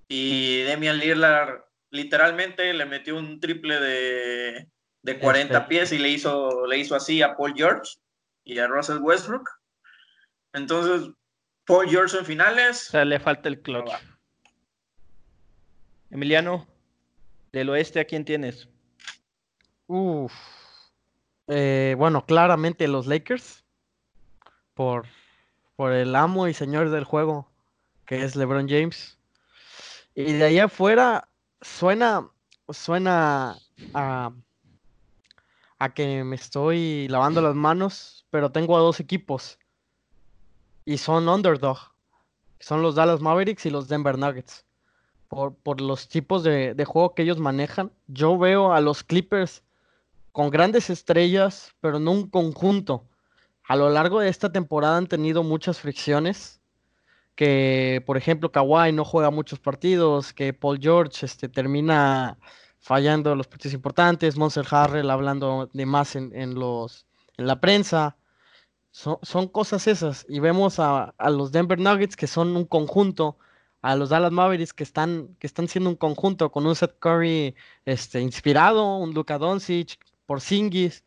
y 0.08 0.62
Demian 0.62 0.98
Lillard 0.98 1.67
literalmente 1.90 2.72
le 2.72 2.86
metió 2.86 3.16
un 3.16 3.40
triple 3.40 3.80
de, 3.80 4.68
de 5.02 5.18
40 5.18 5.54
este. 5.54 5.68
pies 5.68 5.92
y 5.92 5.98
le 5.98 6.08
hizo, 6.10 6.66
le 6.66 6.78
hizo 6.78 6.94
así 6.94 7.22
a 7.22 7.36
Paul 7.36 7.54
George 7.56 7.98
y 8.44 8.58
a 8.58 8.66
Russell 8.66 8.98
Westbrook. 8.98 9.48
Entonces, 10.52 11.10
Paul 11.64 11.88
George 11.88 12.18
en 12.18 12.24
finales. 12.24 12.88
O 12.88 12.90
sea, 12.92 13.04
le 13.04 13.20
falta 13.20 13.48
el 13.48 13.60
clutch. 13.60 13.90
Emiliano, 16.10 16.66
del 17.52 17.68
oeste, 17.68 18.00
¿a 18.00 18.04
quién 18.04 18.24
tienes? 18.24 18.68
Uf. 19.86 20.32
Eh, 21.46 21.94
bueno, 21.98 22.24
claramente 22.24 22.88
los 22.88 23.06
Lakers. 23.06 23.64
Por, 24.74 25.06
por 25.76 25.92
el 25.92 26.14
amo 26.14 26.46
y 26.48 26.54
señor 26.54 26.90
del 26.90 27.04
juego, 27.04 27.50
que 28.06 28.22
es 28.22 28.36
LeBron 28.36 28.68
James. 28.68 29.18
Y 30.14 30.32
de 30.32 30.44
ahí 30.44 30.58
afuera 30.58 31.27
suena, 31.60 32.30
suena 32.68 33.56
a, 33.94 34.32
a 35.78 35.94
que 35.94 36.24
me 36.24 36.36
estoy 36.36 37.08
lavando 37.08 37.40
las 37.40 37.54
manos, 37.54 38.26
pero 38.30 38.50
tengo 38.50 38.76
a 38.76 38.80
dos 38.80 39.00
equipos. 39.00 39.58
Y 40.84 40.98
son 40.98 41.28
underdog. 41.28 41.78
Son 42.60 42.82
los 42.82 42.94
Dallas 42.94 43.20
Mavericks 43.20 43.66
y 43.66 43.70
los 43.70 43.88
Denver 43.88 44.18
Nuggets 44.18 44.64
por, 45.28 45.80
los 45.80 46.08
tipos 46.08 46.42
de, 46.42 46.84
juego 46.86 47.14
que 47.14 47.22
ellos 47.22 47.38
manejan. 47.38 47.92
Yo 48.06 48.38
veo 48.38 48.72
a 48.72 48.80
los 48.80 49.04
Clippers 49.04 49.62
con 50.32 50.50
grandes 50.50 50.90
estrellas, 50.90 51.72
pero 51.80 51.98
no 51.98 52.12
un 52.12 52.28
conjunto. 52.28 53.04
A 53.64 53.76
lo 53.76 53.90
largo 53.90 54.20
de 54.20 54.28
esta 54.28 54.50
temporada 54.50 54.96
han 54.96 55.06
tenido 55.06 55.42
muchas 55.42 55.80
fricciones. 55.80 56.60
Que, 57.38 58.02
por 58.04 58.16
ejemplo, 58.16 58.50
Kawhi 58.50 58.90
no 58.90 59.04
juega 59.04 59.30
muchos 59.30 59.60
partidos, 59.60 60.32
que 60.32 60.52
Paul 60.52 60.80
George 60.80 61.24
este, 61.24 61.48
termina 61.48 62.36
fallando 62.80 63.36
los 63.36 63.46
partidos 63.46 63.74
importantes, 63.74 64.36
Monster 64.36 64.66
Harrell 64.68 65.08
hablando 65.08 65.70
de 65.72 65.86
más 65.86 66.16
en, 66.16 66.54
los, 66.56 67.06
en 67.36 67.46
la 67.46 67.60
prensa. 67.60 68.16
Son, 68.90 69.18
son, 69.22 69.46
cosas 69.46 69.86
esas. 69.86 70.26
Y 70.28 70.40
vemos 70.40 70.80
a, 70.80 71.14
a, 71.16 71.30
los 71.30 71.52
Denver 71.52 71.78
Nuggets 71.78 72.16
que 72.16 72.26
son 72.26 72.56
un 72.56 72.64
conjunto 72.64 73.38
a 73.82 73.94
los 73.94 74.08
Dallas 74.08 74.32
Mavericks 74.32 74.72
que 74.72 74.82
están, 74.82 75.36
que 75.38 75.46
están 75.46 75.68
siendo 75.68 75.90
un 75.90 75.96
conjunto 75.96 76.50
con 76.50 76.66
un 76.66 76.74
Seth 76.74 76.98
Curry 76.98 77.54
este, 77.84 78.20
inspirado, 78.20 78.96
un 78.96 79.14
Luka 79.14 79.38
Doncic, 79.38 79.96
por 80.26 80.40
Singis. 80.40 81.04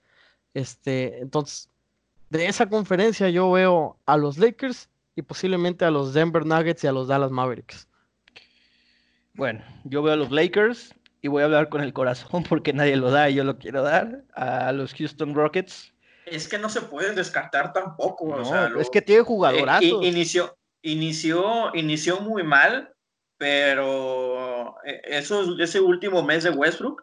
Este, 0.54 1.20
entonces, 1.20 1.70
de 2.30 2.48
esa 2.48 2.70
conferencia 2.70 3.30
yo 3.30 3.52
veo 3.52 3.98
a 4.06 4.16
los 4.16 4.38
Lakers 4.38 4.88
y 5.16 5.22
posiblemente 5.22 5.86
a 5.86 5.92
los 5.92 6.14
Denver 6.14 6.46
Nuggets 6.46 6.84
y 6.84 6.88
a 6.88 6.92
los 6.92 7.08
Dallas 7.08 7.32
Mavericks. 7.32 7.88
Bueno, 9.34 9.64
yo 9.84 10.04
veo 10.04 10.14
a 10.14 10.18
los 10.18 10.32
Lakers 10.32 10.94
y 11.22 11.28
voy 11.28 11.42
a 11.42 11.46
hablar 11.46 11.70
con 11.70 11.82
el 11.82 11.94
corazón 11.94 12.44
porque 12.50 12.74
nadie 12.74 12.96
lo 12.96 13.12
da 13.12 13.30
y 13.30 13.36
yo 13.36 13.44
lo 13.44 13.58
quiero 13.58 13.82
dar 13.82 14.24
a 14.34 14.72
los 14.72 14.94
Houston 14.94 15.34
Rockets. 15.34 15.94
Es 16.26 16.48
que 16.48 16.58
no 16.58 16.70
se 16.70 16.82
pueden 16.82 17.16
descartar 17.16 17.74
tampoco. 17.74 18.40
es 18.80 18.90
que 18.90 19.02
tiene 19.02 19.24
jugadorazos. 19.24 20.04
Eh, 20.04 20.08
inició, 20.08 20.56
inició, 20.82 21.72
inició 21.76 22.22
muy 22.22 22.44
mal, 22.44 22.94
pero 23.38 24.76
eh, 24.86 25.02
eso, 25.06 25.58
ese 25.60 25.82
último 25.82 26.24
mes 26.24 26.44
de 26.44 26.52
Westbrook, 26.52 27.02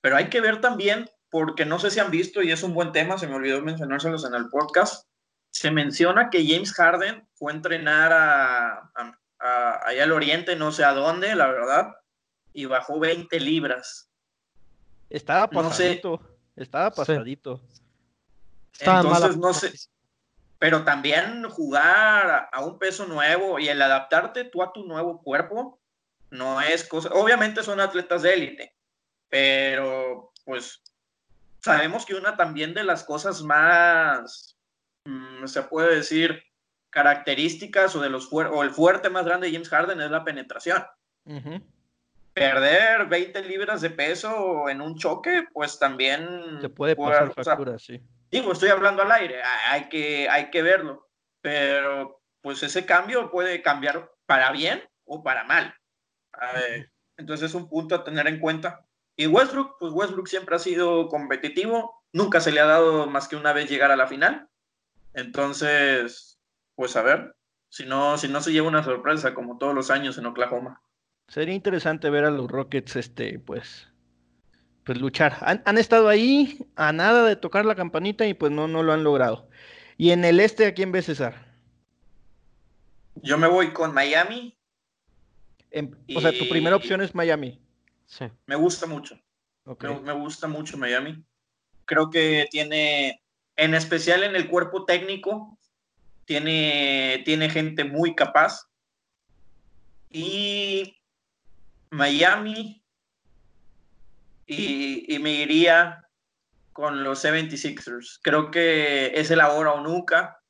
pero 0.00 0.16
hay 0.16 0.28
que 0.28 0.40
ver 0.40 0.60
también, 0.60 1.10
porque 1.30 1.66
no 1.66 1.78
sé 1.78 1.90
si 1.90 2.00
han 2.00 2.10
visto, 2.10 2.42
y 2.42 2.52
es 2.52 2.62
un 2.62 2.72
buen 2.72 2.92
tema, 2.92 3.18
se 3.18 3.26
me 3.26 3.34
olvidó 3.34 3.60
mencionárselos 3.60 4.24
en 4.24 4.34
el 4.34 4.48
podcast, 4.48 5.09
se 5.50 5.70
menciona 5.70 6.30
que 6.30 6.46
James 6.46 6.72
Harden 6.72 7.26
fue 7.34 7.52
a 7.52 7.56
entrenar 7.56 8.12
a, 8.12 8.90
allá 9.84 10.04
al 10.04 10.12
oriente, 10.12 10.56
no 10.56 10.72
sé 10.72 10.84
a 10.84 10.92
dónde, 10.92 11.34
la 11.34 11.48
verdad, 11.48 11.96
y 12.52 12.66
bajó 12.66 12.98
20 12.98 13.40
libras. 13.40 14.10
Estaba 15.08 15.48
pasadito, 15.48 16.20
estaba 16.56 16.90
pasadito. 16.90 17.60
Entonces, 18.78 19.36
no 19.36 19.52
sé, 19.52 19.72
pero 20.60 20.84
también 20.84 21.48
jugar 21.48 22.50
a 22.52 22.60
un 22.60 22.78
peso 22.78 23.06
nuevo 23.06 23.58
y 23.58 23.68
el 23.68 23.80
adaptarte 23.80 24.44
tú 24.44 24.62
a 24.62 24.72
tu 24.72 24.84
nuevo 24.84 25.22
cuerpo 25.22 25.80
no 26.30 26.60
es 26.60 26.84
cosa, 26.84 27.08
obviamente 27.14 27.62
son 27.62 27.80
atletas 27.80 28.22
de 28.22 28.34
élite, 28.34 28.76
pero 29.30 30.32
pues 30.44 30.82
sabemos 31.60 32.04
que 32.04 32.14
una 32.14 32.36
también 32.36 32.74
de 32.74 32.84
las 32.84 33.04
cosas 33.04 33.42
más, 33.42 34.49
mm, 35.04 35.46
se 35.46 35.62
puede 35.62 35.96
decir, 35.96 36.42
características 36.90 37.94
o 37.96 38.00
de 38.00 38.10
los 38.10 38.32
o 38.32 38.62
el 38.62 38.70
fuerte 38.70 39.10
más 39.10 39.24
grande 39.24 39.46
de 39.46 39.52
James 39.52 39.68
Harden 39.68 40.00
es 40.00 40.10
la 40.10 40.24
penetración. 40.24 40.82
Perder 42.32 43.06
20 43.06 43.42
libras 43.44 43.80
de 43.80 43.90
peso 43.90 44.68
en 44.68 44.80
un 44.80 44.96
choque, 44.96 45.44
pues 45.52 45.78
también... 45.78 46.58
Se 46.60 46.68
puede 46.68 46.96
pasar 46.96 47.32
factura, 47.34 47.78
sí 47.78 48.00
digo, 48.30 48.52
estoy 48.52 48.68
hablando 48.68 49.02
al 49.02 49.12
aire, 49.12 49.42
hay 49.68 49.88
que, 49.88 50.28
hay 50.28 50.50
que 50.50 50.62
verlo, 50.62 51.08
pero 51.40 52.22
pues 52.40 52.62
ese 52.62 52.86
cambio 52.86 53.30
puede 53.30 53.62
cambiar 53.62 54.10
para 54.26 54.52
bien 54.52 54.82
o 55.04 55.22
para 55.22 55.44
mal. 55.44 55.74
entonces 57.16 57.50
es 57.50 57.54
un 57.54 57.68
punto 57.68 57.94
a 57.94 58.04
tener 58.04 58.26
en 58.26 58.38
cuenta. 58.38 58.86
Y 59.16 59.26
Westbrook, 59.26 59.76
pues 59.78 59.92
Westbrook 59.92 60.28
siempre 60.28 60.56
ha 60.56 60.58
sido 60.58 61.08
competitivo, 61.08 62.04
nunca 62.12 62.40
se 62.40 62.52
le 62.52 62.60
ha 62.60 62.66
dado 62.66 63.06
más 63.06 63.28
que 63.28 63.36
una 63.36 63.52
vez 63.52 63.68
llegar 63.68 63.90
a 63.90 63.96
la 63.96 64.06
final. 64.06 64.48
Entonces, 65.14 66.38
pues 66.74 66.96
a 66.96 67.02
ver, 67.02 67.34
si 67.68 67.86
no, 67.86 68.18
si 68.18 68.28
no 68.28 68.40
se 68.40 68.52
lleva 68.52 68.68
una 68.68 68.84
sorpresa 68.84 69.34
como 69.34 69.58
todos 69.58 69.74
los 69.74 69.90
años 69.90 70.18
en 70.18 70.26
Oklahoma. 70.26 70.82
Sería 71.28 71.54
interesante 71.54 72.10
ver 72.10 72.24
a 72.24 72.30
los 72.30 72.50
Rockets, 72.50 72.96
este, 72.96 73.38
pues, 73.38 73.88
pues 74.84 75.00
luchar. 75.00 75.36
Han, 75.64 75.78
estado 75.78 76.08
ahí 76.08 76.66
a 76.74 76.92
nada 76.92 77.24
de 77.24 77.36
tocar 77.36 77.64
la 77.64 77.76
campanita 77.76 78.26
y 78.26 78.34
pues 78.34 78.50
no, 78.50 78.66
no 78.66 78.82
lo 78.82 78.92
han 78.92 79.04
logrado. 79.04 79.48
Y 79.96 80.10
en 80.10 80.24
el 80.24 80.40
este, 80.40 80.66
¿a 80.66 80.74
quién 80.74 80.92
ves 80.92 81.06
César? 81.06 81.46
Yo 83.16 83.38
me 83.38 83.46
voy 83.46 83.72
con 83.72 83.94
Miami. 83.94 84.56
O 86.16 86.20
sea, 86.20 86.36
tu 86.36 86.48
primera 86.48 86.74
opción 86.74 87.00
es 87.00 87.14
Miami. 87.14 87.60
Sí. 88.06 88.24
Me 88.46 88.56
gusta 88.56 88.86
mucho. 88.86 89.20
Me, 89.78 90.12
gusta 90.12 90.48
mucho 90.48 90.76
Miami. 90.76 91.24
Creo 91.84 92.10
que 92.10 92.48
tiene, 92.50 93.22
en 93.60 93.74
especial 93.74 94.22
en 94.22 94.34
el 94.36 94.48
cuerpo 94.48 94.86
técnico, 94.86 95.58
tiene, 96.24 97.20
tiene 97.26 97.50
gente 97.50 97.84
muy 97.84 98.14
capaz. 98.14 98.70
Y 100.08 100.96
Miami 101.90 102.82
y, 104.46 105.18
me 105.18 105.32
iría 105.32 106.08
con 106.72 107.04
los 107.04 107.22
76ers. 107.22 108.18
Creo 108.22 108.50
que 108.50 109.12
es 109.14 109.30
el 109.30 109.42
ahora 109.42 109.72
o 109.72 109.82
nunca 109.82 110.40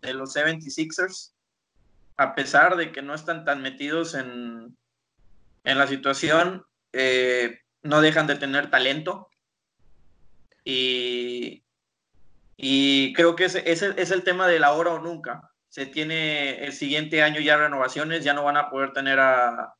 de 0.00 0.14
los 0.14 0.36
76ers, 0.36 1.32
a 2.16 2.36
pesar 2.36 2.76
de 2.76 2.92
que 2.92 3.02
no 3.02 3.12
están 3.12 3.44
tan 3.44 3.60
metidos 3.60 4.14
en, 4.14 4.78
en 5.64 5.78
la 5.78 5.88
situación, 5.88 6.64
eh, 6.92 7.58
no 7.82 8.00
dejan 8.00 8.28
de 8.28 8.36
tener 8.36 8.70
talento. 8.70 9.28
Y, 10.64 11.61
y 12.56 13.12
creo 13.14 13.36
que 13.36 13.44
ese, 13.44 13.62
es 13.66 14.10
el 14.10 14.22
tema 14.22 14.46
del 14.46 14.64
ahora 14.64 14.92
o 14.92 14.98
nunca. 14.98 15.50
Se 15.68 15.86
tiene 15.86 16.64
el 16.64 16.72
siguiente 16.72 17.22
año 17.22 17.40
ya 17.40 17.56
renovaciones, 17.56 18.24
ya 18.24 18.34
no 18.34 18.44
van 18.44 18.56
a 18.56 18.68
poder 18.68 18.92
tener 18.92 19.18
a, 19.18 19.74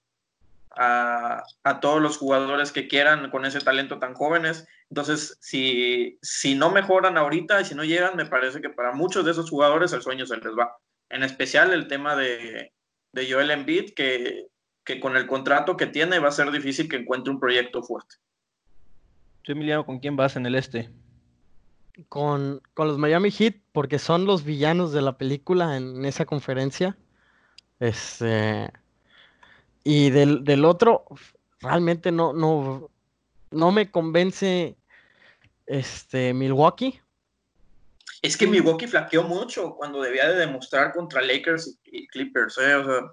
todos 1.81 2.01
los 2.01 2.17
jugadores 2.17 2.73
que 2.73 2.89
quieran 2.89 3.31
con 3.31 3.45
ese 3.45 3.61
talento 3.61 3.99
tan 3.99 4.15
jóvenes. 4.15 4.67
Entonces, 4.89 5.37
si, 5.41 6.19
si 6.23 6.55
no 6.55 6.71
mejoran 6.71 7.19
ahorita 7.19 7.61
y 7.61 7.65
si 7.65 7.75
no 7.75 7.85
llegan, 7.85 8.17
me 8.17 8.27
parece 8.27 8.61
que 8.61 8.71
para 8.71 8.93
muchos 8.93 9.25
de 9.25 9.33
esos 9.33 9.51
jugadores 9.51 9.93
el 9.93 10.03
sueño 10.03 10.27
se 10.27 10.39
les 10.39 10.55
va. 10.57 10.77
En 11.11 11.23
especial 11.23 11.73
el 11.73 11.89
tema 11.89 12.17
de, 12.17 12.73
Joel 13.15 13.51
Embiid, 13.51 13.93
que 13.95 14.47
que 14.85 15.01
con 15.01 15.17
el 15.17 15.27
contrato 15.27 15.77
que 15.77 15.87
tiene 15.87 16.19
va 16.19 16.29
a 16.29 16.33
ser 16.33 16.51
difícil 16.51 16.89
que 16.89 16.97
encuentre 16.97 17.33
un 17.33 17.41
proyecto 17.41 17.83
fuerte. 17.83 18.17
Tú, 19.43 19.53
Emiliano, 19.53 19.85
¿con 19.85 19.99
quién 19.99 20.17
vas 20.17 20.37
en 20.37 20.47
el 20.47 20.55
este? 20.55 20.91
Con, 22.09 22.63
con 22.75 22.89
los 22.89 22.99
Miami 22.99 23.31
Heat, 23.31 23.57
porque 23.73 23.99
son 23.99 24.25
los 24.25 24.45
villanos 24.45 24.93
de 24.93 25.03
la 25.03 25.19
película 25.19 25.77
en 25.77 26.05
esa 26.05 26.25
conferencia. 26.25 26.97
Este. 27.81 28.73
Y 29.85 30.11
del, 30.11 30.45
del 30.45 30.65
otro, 30.65 31.05
realmente 31.61 32.13
no, 32.13 32.33
no, 32.33 32.89
no 33.51 33.73
me 33.73 33.91
convence 33.91 34.77
este 35.67 36.33
Milwaukee. 36.35 37.01
Es 38.23 38.37
que 38.37 38.47
Milwaukee 38.47 38.87
flaqueó 38.87 39.25
mucho 39.25 39.75
cuando 39.75 40.01
debía 40.01 40.29
de 40.29 40.37
demostrar 40.37 40.93
contra 40.93 41.21
Lakers 41.23 41.79
y, 41.85 42.07
Clippers. 42.07 42.57
¿eh? 42.59 42.75
O 42.77 42.85
sea, 42.85 43.13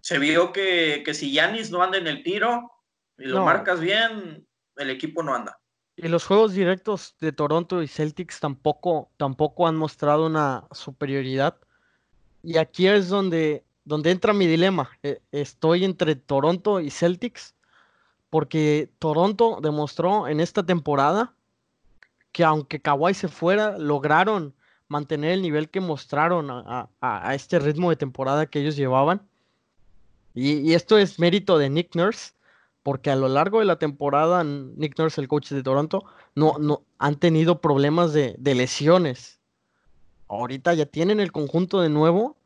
se 0.00 0.18
vio 0.18 0.52
que, 0.52 1.02
que 1.04 1.14
si 1.14 1.32
Yanis 1.32 1.70
no 1.70 1.82
anda 1.82 1.98
en 1.98 2.08
el 2.08 2.22
tiro 2.24 2.70
y 3.16 3.26
lo 3.26 3.44
marcas 3.44 3.80
bien, 3.80 4.44
el 4.76 4.90
equipo 4.90 5.22
no 5.22 5.34
anda. 5.34 5.60
Y 6.02 6.08
los 6.08 6.24
juegos 6.24 6.54
directos 6.54 7.14
de 7.20 7.30
Toronto 7.30 7.82
y 7.82 7.88
Celtics 7.88 8.40
tampoco, 8.40 9.10
tampoco 9.18 9.66
han 9.66 9.76
mostrado 9.76 10.26
una 10.26 10.64
superioridad. 10.72 11.56
Y 12.42 12.56
aquí 12.56 12.86
es 12.86 13.08
donde, 13.08 13.64
donde 13.84 14.10
entra 14.10 14.32
mi 14.32 14.46
dilema. 14.46 14.90
E, 15.02 15.20
estoy 15.30 15.84
entre 15.84 16.16
Toronto 16.16 16.80
y 16.80 16.90
Celtics 16.90 17.54
porque 18.30 18.90
Toronto 18.98 19.58
demostró 19.60 20.26
en 20.26 20.40
esta 20.40 20.64
temporada 20.64 21.34
que 22.32 22.44
aunque 22.44 22.80
Kawhi 22.80 23.12
se 23.12 23.28
fuera, 23.28 23.76
lograron 23.76 24.54
mantener 24.88 25.32
el 25.32 25.42
nivel 25.42 25.68
que 25.68 25.80
mostraron 25.80 26.48
a, 26.50 27.34
este 27.34 27.58
ritmo 27.58 27.90
de 27.90 27.96
temporada 27.96 28.46
que 28.46 28.60
ellos 28.60 28.76
llevaban. 28.76 29.20
Y, 30.34 30.72
esto 30.72 30.96
es 30.96 31.18
mérito 31.18 31.58
de 31.58 31.68
Nick 31.68 31.94
Nurse, 31.94 32.32
porque 32.82 33.10
a 33.10 33.16
lo 33.16 33.28
largo 33.28 33.58
de 33.58 33.66
la 33.66 33.78
temporada, 33.78 34.42
Nick 34.44 34.98
Nurse, 34.98 35.20
el 35.20 35.28
coach 35.28 35.50
de 35.50 35.62
Toronto, 35.62 36.04
no, 36.34 36.56
no 36.58 36.82
han 36.98 37.16
tenido 37.16 37.60
problemas 37.60 38.12
de, 38.12 38.36
lesiones. 38.54 39.40
Ahorita 40.28 40.74
ya 40.74 40.86
tienen 40.86 41.20
el 41.20 41.32
conjunto 41.32 41.80
de 41.80 41.88
nuevo 41.88 42.36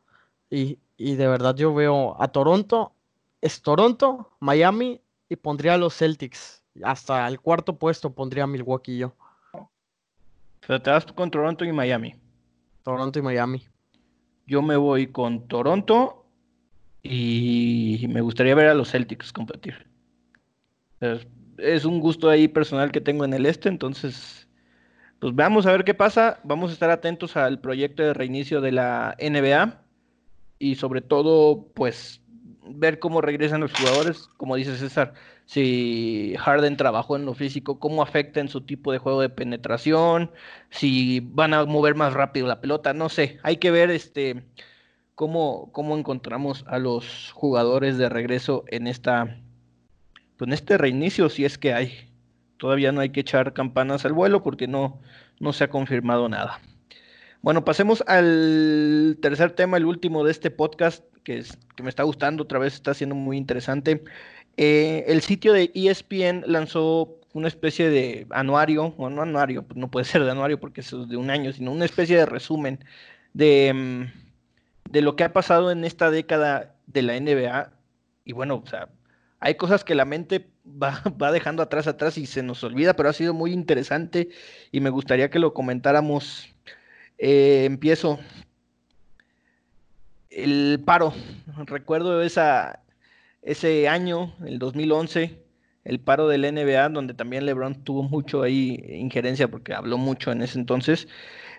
y, 0.51 0.79
y 0.97 1.15
de 1.17 1.29
verdad 1.29 1.55
yo 1.55 1.75
veo 1.75 2.21
a 2.21 2.29
Toronto, 2.29 2.93
es 3.41 3.63
Toronto, 3.63 4.31
Miami 4.41 5.01
y 5.29 5.37
pondría 5.37 5.75
a 5.75 5.79
los 5.79 5.97
Celtics. 5.97 6.63
Hasta 6.83 7.29
el 7.29 7.41
cuarto 7.41 7.79
puesto 7.79 8.13
pondría 8.13 8.45
a 8.45 8.49
Milwaukee 8.49 8.99
yo. 8.99 9.15
Pero 10.67 10.83
te 10.83 10.91
vas 10.91 11.05
con 11.05 11.31
Toronto 11.31 11.65
y 11.65 11.73
Miami. 11.73 12.15
Toronto 12.83 13.19
y 13.19 13.23
Miami. 13.23 13.65
Yo 14.47 14.63
me 14.63 14.77
voy 14.77 15.09
con 15.09 15.47
Toronto 15.47 16.27
y 17.03 18.07
me 18.09 18.23
gustaría 18.23 18.55
ver 18.55 18.69
a 18.69 18.75
los 18.75 18.91
Celtics 18.91 19.33
competir. 19.33 19.94
Es 21.59 21.85
un 21.85 22.01
gusto 22.01 22.29
ahí 22.29 22.49
personal 22.49 22.93
que 22.93 23.01
tengo 23.01 23.25
en 23.25 23.35
el 23.35 23.47
este, 23.47 23.69
entonces, 23.69 24.49
pues 25.19 25.35
vamos 25.35 25.67
a 25.67 25.73
ver 25.73 25.85
qué 25.85 25.95
pasa. 25.95 26.41
Vamos 26.45 26.71
a 26.71 26.75
estar 26.75 26.91
atentos 26.91 27.37
al 27.37 27.61
proyecto 27.61 28.03
de 28.03 28.15
reinicio 28.15 28.61
de 28.61 28.73
la 28.73 29.17
NBA 29.19 29.83
y 30.59 30.77
sobre 30.77 31.01
todo, 31.01 31.69
pues, 31.75 32.23
ver 32.67 32.99
cómo 32.99 33.21
regresan 33.21 33.61
los 33.61 33.73
jugadores, 33.73 34.29
como 34.37 34.57
dice 34.57 34.77
César, 34.77 35.15
si 35.47 36.35
Harden 36.39 36.77
trabajó 36.77 37.17
en 37.17 37.27
lo 37.27 37.35
físico, 37.35 37.79
cómo 37.79 38.03
afecta 38.03 38.41
en 38.41 38.49
su 38.49 38.63
tipo 38.63 38.93
de 38.93 38.99
juego 38.99 39.21
de 39.21 39.29
penetración, 39.29 40.31
si 40.71 41.21
van 41.21 41.55
a 41.55 41.65
mover 41.67 41.95
más 41.95 42.15
rápido 42.15 42.47
la 42.47 42.61
pelota, 42.61 42.95
no 42.95 43.09
sé, 43.09 43.39
hay 43.43 43.59
que 43.59 43.71
ver 43.71 43.91
este 43.91 44.45
cómo, 45.15 45.71
cómo 45.73 45.97
encontramos 45.97 46.65
a 46.67 46.79
los 46.79 47.33
jugadores 47.33 47.99
de 47.99 48.09
regreso 48.09 48.65
en 48.69 48.87
esta 48.87 49.39
en 50.45 50.53
este 50.53 50.79
reinicio, 50.79 51.29
si 51.29 51.45
es 51.45 51.59
que 51.59 51.73
hay. 51.73 51.93
Todavía 52.57 52.93
no 52.93 53.01
hay 53.01 53.11
que 53.11 53.21
echar 53.21 53.53
campanas 53.53 54.05
al 54.05 54.13
vuelo 54.13 54.43
porque 54.43 54.69
no, 54.69 55.01
no 55.41 55.53
se 55.53 55.65
ha 55.65 55.69
confirmado 55.71 56.29
nada. 56.29 56.61
Bueno, 57.43 57.65
pasemos 57.65 58.03
al 58.07 59.19
tercer 59.21 59.53
tema, 59.53 59.77
el 59.77 59.85
último 59.85 60.25
de 60.25 60.31
este 60.31 60.51
podcast, 60.51 61.05
que, 61.25 61.39
es, 61.39 61.59
que 61.77 61.83
me 61.83 61.91
está 61.91 62.03
gustando, 62.03 62.45
otra 62.45 62.59
vez 62.59 62.75
está 62.75 62.95
siendo 62.95 63.15
muy 63.15 63.37
interesante. 63.37 64.03
Eh, 64.57 65.05
el 65.09 65.21
sitio 65.21 65.53
de 65.53 65.71
ESPN 65.75 66.45
lanzó 66.47 67.21
una 67.35 67.49
especie 67.49 67.91
de 67.91 68.27
anuario, 68.31 68.95
o 68.97 69.11
no 69.11 69.23
anuario, 69.23 69.65
pues 69.65 69.77
no 69.77 69.91
puede 69.91 70.05
ser 70.07 70.25
de 70.25 70.31
anuario 70.31 70.59
porque 70.59 70.81
es 70.81 70.91
de 70.91 71.17
un 71.17 71.31
año, 71.31 71.53
sino 71.53 71.73
una 71.73 71.85
especie 71.85 72.17
de 72.17 72.27
resumen 72.27 72.79
de, 73.35 73.73
mm, 73.75 74.91
de 74.91 75.03
lo 75.03 75.17
que 75.17 75.25
ha 75.25 75.33
pasado 75.33 75.71
en 75.71 75.85
esta 75.85 76.11
década 76.11 76.77
de 76.87 77.03
la 77.03 77.17
NBA. 77.17 77.73
Y 78.25 78.33
bueno, 78.33 78.63
o 78.65 78.67
sea, 78.67 78.89
hay 79.41 79.57
cosas 79.57 79.85
que 79.85 79.95
la 79.95 80.05
mente 80.05 80.49
va, 80.65 81.33
dejando 81.33 81.63
atrás, 81.63 81.87
atrás 81.87 82.19
y 82.19 82.27
se 82.27 82.43
nos 82.43 82.65
olvida, 82.65 82.95
pero 82.95 83.09
ha 83.09 83.13
sido 83.13 83.35
muy 83.35 83.53
interesante 83.53 84.29
y 84.73 84.81
me 84.81 84.91
gustaría 84.91 85.31
que 85.31 85.39
lo 85.39 85.55
comentáramos. 85.55 86.49
Eh, 87.19 87.65
empiezo. 87.65 88.19
El 90.31 90.83
paro. 90.85 91.15
Recuerdo 91.67 92.23
esa, 92.23 92.81
ese 93.43 93.89
año, 93.89 94.35
el 94.45 94.59
2011, 94.59 95.39
el 95.85 96.01
paro 96.01 96.27
del 96.29 96.43
NBA, 96.43 96.89
donde 96.89 97.15
también 97.15 97.47
LeBron 97.47 97.85
tuvo 97.85 98.03
mucho 98.03 98.43
ahí 98.43 98.83
injerencia 98.89 99.49
porque 99.49 99.75
habló 99.75 99.97
mucho 99.99 100.33
en 100.33 100.43
ese 100.43 100.59
entonces. 100.59 101.07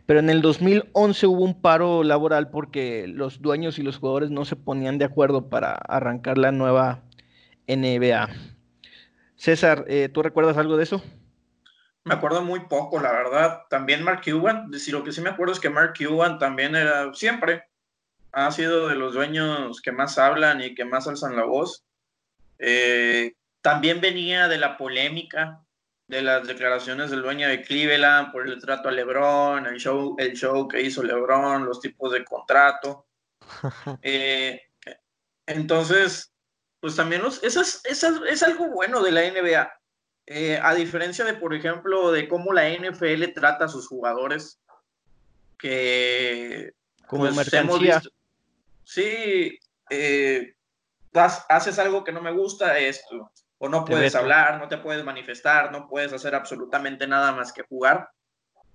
Pero 0.05 0.19
en 0.19 0.30
el 0.30 0.41
2011 0.41 1.28
hubo 1.28 1.43
un 1.43 1.61
paro 1.61 2.03
laboral 2.03 2.49
porque 2.49 3.07
los 3.07 3.41
dueños 3.41 3.80
y 3.80 3.84
los 3.84 3.97
jugadores 3.97 4.30
no 4.30 4.45
se 4.45 4.55
ponían 4.55 4.97
de 4.97 5.05
acuerdo 5.05 5.49
para 5.49 5.73
arrancar 5.73 6.38
la 6.38 6.51
nueva 6.51 7.01
NBA. 7.68 8.30
César, 9.36 9.86
eh, 9.88 10.09
¿tú 10.09 10.22
recuerdas 10.22 10.57
algo 10.57 10.78
de 10.78 10.84
eso? 10.84 11.03
Me 12.03 12.13
acuerdo 12.13 12.43
muy 12.43 12.61
poco, 12.61 12.99
la 12.99 13.11
verdad. 13.11 13.63
También 13.70 14.03
Mark 14.03 14.22
Cuban, 14.24 14.70
decir, 14.70 14.93
lo 14.93 15.03
que 15.03 15.11
sí 15.11 15.22
me 15.22 15.30
acuerdo 15.30 15.53
es 15.53 15.59
que 15.59 15.70
Mark 15.70 15.93
Cuban 15.97 16.39
también 16.39 16.76
era 16.76 17.13
siempre 17.13 17.63
ha 18.36 18.51
sido 18.51 18.89
de 18.89 18.95
los 18.95 19.13
dueños 19.13 19.82
que 19.82 19.93
más 19.93 20.18
hablan 20.18 20.61
y 20.61 20.76
que 20.76 20.84
más 20.84 21.07
alzan 21.07 21.38
la 21.38 21.45
voz. 21.45 21.86
Eh, 22.59 23.34
también 23.61 24.01
venía 24.01 24.49
de 24.49 24.57
la 24.57 24.78
polémica 24.78 25.63
de 26.07 26.22
las 26.22 26.45
declaraciones 26.45 27.09
del 27.09 27.22
dueño 27.22 27.47
de 27.47 27.61
Cleveland 27.61 28.34
por 28.34 28.45
el 28.47 28.61
trato 28.61 28.89
a 28.89 28.91
LeBron, 28.91 29.66
el 29.66 29.78
show, 29.78 30.18
el 30.20 30.34
show 30.34 30.68
que 30.68 30.82
hizo 30.82 31.01
LeBron, 31.01 31.66
los 31.66 31.80
tipos 31.80 32.11
de 32.11 32.24
contrato. 32.24 33.07
Eh, 34.01 34.61
entonces, 35.47 36.35
pues 36.86 36.98
también 36.98 37.24
los, 37.24 37.44
eso 37.44 37.64
es, 37.64 38.44
algo 38.44 38.68
bueno 38.68 39.02
de 39.02 39.12
la 39.12 39.22
NBA. 39.22 39.74
Eh, 40.28 40.60
a 40.62 40.76
diferencia 40.76 41.26
de, 41.26 41.34
por 41.34 41.56
ejemplo, 41.56 42.12
de 42.12 42.28
cómo 42.28 42.54
la 42.54 42.70
NFL 42.70 43.24
trata 43.34 43.66
a 43.66 43.70
sus 43.70 43.88
jugadores, 43.88 44.60
que 45.58 46.74
como 47.08 47.24
pues, 47.24 47.52
hemos 47.56 47.80
visto, 47.80 48.12
sí, 48.84 49.58
eh, 49.90 50.54
haces 51.50 51.80
algo 51.80 52.04
que 52.04 52.12
no 52.12 52.22
me 52.22 52.32
gusta, 52.32 52.78
esto, 52.78 53.32
o 53.58 53.68
no 53.68 53.84
puedes 53.84 54.14
hablar, 54.14 54.60
no 54.60 54.68
te 54.68 54.78
puedes 54.78 55.04
manifestar, 55.04 55.72
no 55.72 55.88
puedes 55.88 56.14
hacer 56.14 56.36
absolutamente 56.36 57.08
nada 57.08 57.32
más 57.32 57.52
que 57.52 57.64
jugar. 57.64 58.12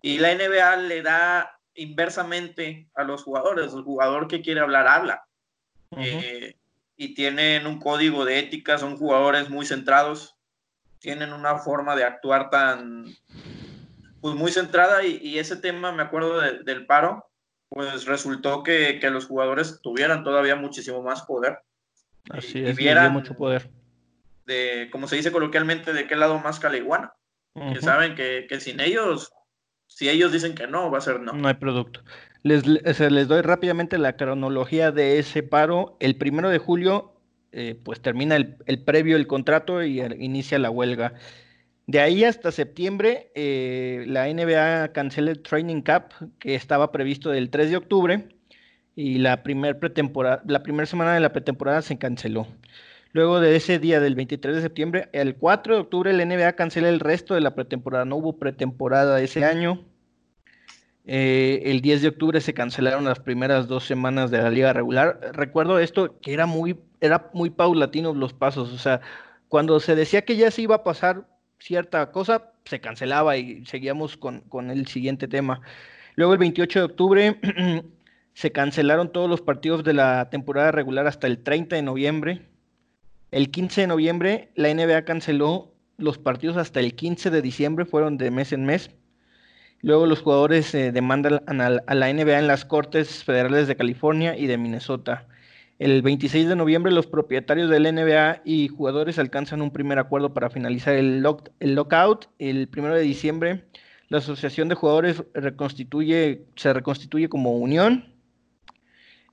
Y 0.03 0.19
la 0.19 0.35
NBA 0.35 0.77
le 0.79 1.03
da 1.03 1.57
inversamente 1.75 2.89
a 2.97 3.05
los 3.05 3.23
jugadores, 3.23 3.73
el 3.73 3.85
jugador 3.85 4.27
que 4.27 4.43
quiere 4.43 4.59
hablar, 4.59 4.89
habla. 4.89 5.25
Eh, 5.97 6.57
y 7.01 7.15
tienen 7.15 7.67
un 7.67 7.79
código 7.79 8.27
de 8.27 8.39
ética, 8.39 8.77
son 8.77 8.99
jugadores 8.99 9.49
muy 9.49 9.65
centrados, 9.65 10.37
tienen 10.99 11.33
una 11.33 11.57
forma 11.57 11.97
de 11.97 12.05
actuar 12.05 12.51
tan, 12.51 13.07
pues 14.21 14.35
muy 14.35 14.53
centrada 14.53 15.03
y, 15.03 15.39
ese 15.39 15.57
tema, 15.57 15.93
me 15.93 16.03
acuerdo 16.03 16.39
del 16.39 16.85
paro, 16.85 17.27
pues 17.71 18.05
resultó 18.05 18.63
que, 18.63 19.01
los 19.11 19.25
jugadores 19.25 19.81
tuvieran 19.83 20.25
todavía 20.25 20.57
muchísimo 20.57 21.03
más 21.03 21.23
poder. 21.23 21.61
Así 22.29 22.63
es, 22.63 22.79
y 22.79 22.95
mucho 23.11 23.35
poder. 23.35 23.71
De, 24.45 24.91
como 24.93 25.09
se 25.09 25.17
dice 25.17 25.33
coloquialmente, 25.33 25.95
de 25.95 26.07
qué 26.07 26.17
lado 26.17 26.39
más 26.39 26.61
caliguana. 26.61 27.15
Que 27.55 27.81
saben 27.81 28.15
que, 28.15 28.61
sin 28.61 28.79
ellos, 28.79 29.33
si 29.87 30.11
ellos 30.11 30.33
dicen 30.33 30.55
que 30.55 30.67
no, 30.67 30.91
va 30.91 30.99
a 30.99 31.01
ser 31.01 31.19
no. 31.19 31.33
No 31.33 31.49
hay 31.49 31.55
producto. 31.55 32.03
Les, 32.43 32.67
les 32.67 33.29
doy 33.29 33.43
rápidamente 33.43 33.99
la 33.99 34.17
cronología 34.17 34.93
de 34.93 35.19
ese 35.19 35.43
paro. 35.43 35.97
El 36.01 36.17
primero 36.17 36.49
de 36.49 36.59
julio, 36.59 37.13
eh, 37.53 37.79
pues 37.83 38.01
termina 38.01 38.37
el, 38.37 38.83
previo 38.85 39.17
el 39.17 39.27
contrato 39.27 39.83
y 39.83 40.01
inicia 40.01 40.59
la 40.59 40.71
huelga. 40.71 41.15
De 41.87 42.01
ahí 42.01 42.25
hasta 42.25 42.53
septiembre, 42.53 43.31
eh, 43.35 44.05
la 44.07 44.27
NBA 44.33 44.93
cancela 44.93 45.33
el 45.33 45.43
Training 45.43 45.83
Cup, 45.83 46.31
que 46.39 46.55
estaba 46.55 46.93
previsto 46.93 47.31
del 47.31 47.51
3 47.51 47.71
de 47.71 47.77
octubre, 47.77 48.29
y 48.95 49.19
la 49.19 49.43
primera 49.43 49.79
la 50.47 50.63
primera 50.63 50.87
semana 50.87 51.15
de 51.15 51.21
la 51.21 51.33
pretemporada 51.33 51.83
se 51.83 51.99
canceló. 51.99 52.47
Luego 53.13 53.41
de 53.41 53.57
ese 53.57 53.81
día 53.81 53.99
del 53.99 54.15
23 54.15 54.57
de 54.57 54.63
septiembre, 54.63 55.09
el 55.13 55.35
4 55.35 55.75
de 55.75 55.81
octubre, 55.81 56.13
la 56.13 56.25
NBA 56.25 56.53
cancela 56.53 56.89
el 56.89 57.01
resto 57.01 57.35
de 57.35 57.41
la 57.41 57.55
pretemporada. 57.57 58.05
No 58.05 58.17
hubo 58.17 58.39
pretemporada 58.39 59.21
ese 59.21 59.45
año. 59.45 59.85
Eh, 61.13 61.63
el 61.69 61.81
10 61.81 62.03
de 62.03 62.09
octubre 62.09 62.41
se 62.41 62.55
cancelaron 62.55 63.05
las 63.05 63.19
primeras 63.19 63.67
dos 63.67 63.85
semanas 63.85 64.31
de 64.31 64.39
la 64.39 64.49
liga 64.49 64.73
regular. 64.73 65.19
Recuerdo 65.33 65.81
esto 65.81 66.21
que 66.21 66.33
era 66.33 66.47
muy, 66.47 66.79
era 67.01 67.31
muy 67.35 67.51
paulatino 67.51 68.15
los 68.15 68.33
pasos. 68.33 68.73
O 68.73 68.79
sea, 68.79 69.01
cuando 69.49 69.81
se 69.81 69.97
decía 69.97 70.25
que 70.25 70.37
ya 70.37 70.53
se 70.53 70.63
iba 70.63 70.77
a 70.77 70.85
pasar 70.85 71.27
cierta 71.59 72.13
cosa, 72.13 72.53
se 72.65 72.81
cancelaba 72.81 73.37
y 73.37 73.67
seguíamos 73.67 74.17
con, 74.17 74.43
con 74.43 74.71
el 74.71 74.87
siguiente 74.87 75.27
tema. 75.27 75.63
Luego 76.15 76.35
el 76.35 76.39
28 76.39 76.79
de 76.79 76.85
octubre 76.85 77.41
se 78.35 78.53
cancelaron 78.53 79.11
todos 79.11 79.29
los 79.29 79.41
partidos 79.41 79.83
de 79.83 79.95
la 79.95 80.31
temporada 80.31 80.71
regular 80.71 81.09
hasta 81.09 81.27
el 81.27 81.43
30 81.43 81.75
de 81.75 81.83
noviembre. 81.83 82.47
El 83.33 83.51
15 83.51 83.81
de 83.81 83.87
noviembre 83.89 84.53
la 84.55 84.73
NBA 84.73 85.05
canceló 85.05 85.75
los 85.97 86.19
partidos 86.19 86.57
hasta 86.57 86.79
el 86.79 86.95
15 86.95 87.31
de 87.31 87.43
diciembre, 87.43 87.85
fueron 87.85 88.17
de 88.17 88.31
mes 88.31 88.53
en 88.53 88.65
mes. 88.65 88.93
Luego 89.83 90.07
los 90.07 90.21
jugadores 90.21 90.75
eh, 90.75 90.93
demandan 90.93 91.43
a 91.47 91.95
la 91.95 92.13
NBA 92.13 92.39
en 92.39 92.47
las 92.47 92.65
Cortes 92.65 93.25
Federales 93.25 93.67
de 93.67 93.77
California 93.77 94.37
y 94.37 94.47
de 94.47 94.59
Minnesota. 94.59 95.27
El 95.79 96.03
26 96.03 96.47
de 96.49 96.57
noviembre 96.57 96.93
los 96.93 97.07
propietarios 97.07 97.71
del 97.71 97.85
NBA 97.95 98.43
y 98.45 98.69
jugadores 98.69 99.19
alcanzan 99.19 99.63
un 99.63 99.71
primer 99.71 99.99
acuerdo 99.99 100.35
para 100.35 100.51
finalizar 100.51 100.95
el, 100.95 101.23
lockout. 101.23 102.29
El 102.39 102.69
1 102.77 102.95
de 102.95 103.01
diciembre 103.01 103.65
la 104.11 104.19
Asociación 104.19 104.69
de 104.69 104.75
Jugadores 104.75 105.23
se 106.57 106.73
reconstituye 106.73 107.29
como 107.29 107.57
unión. 107.57 108.13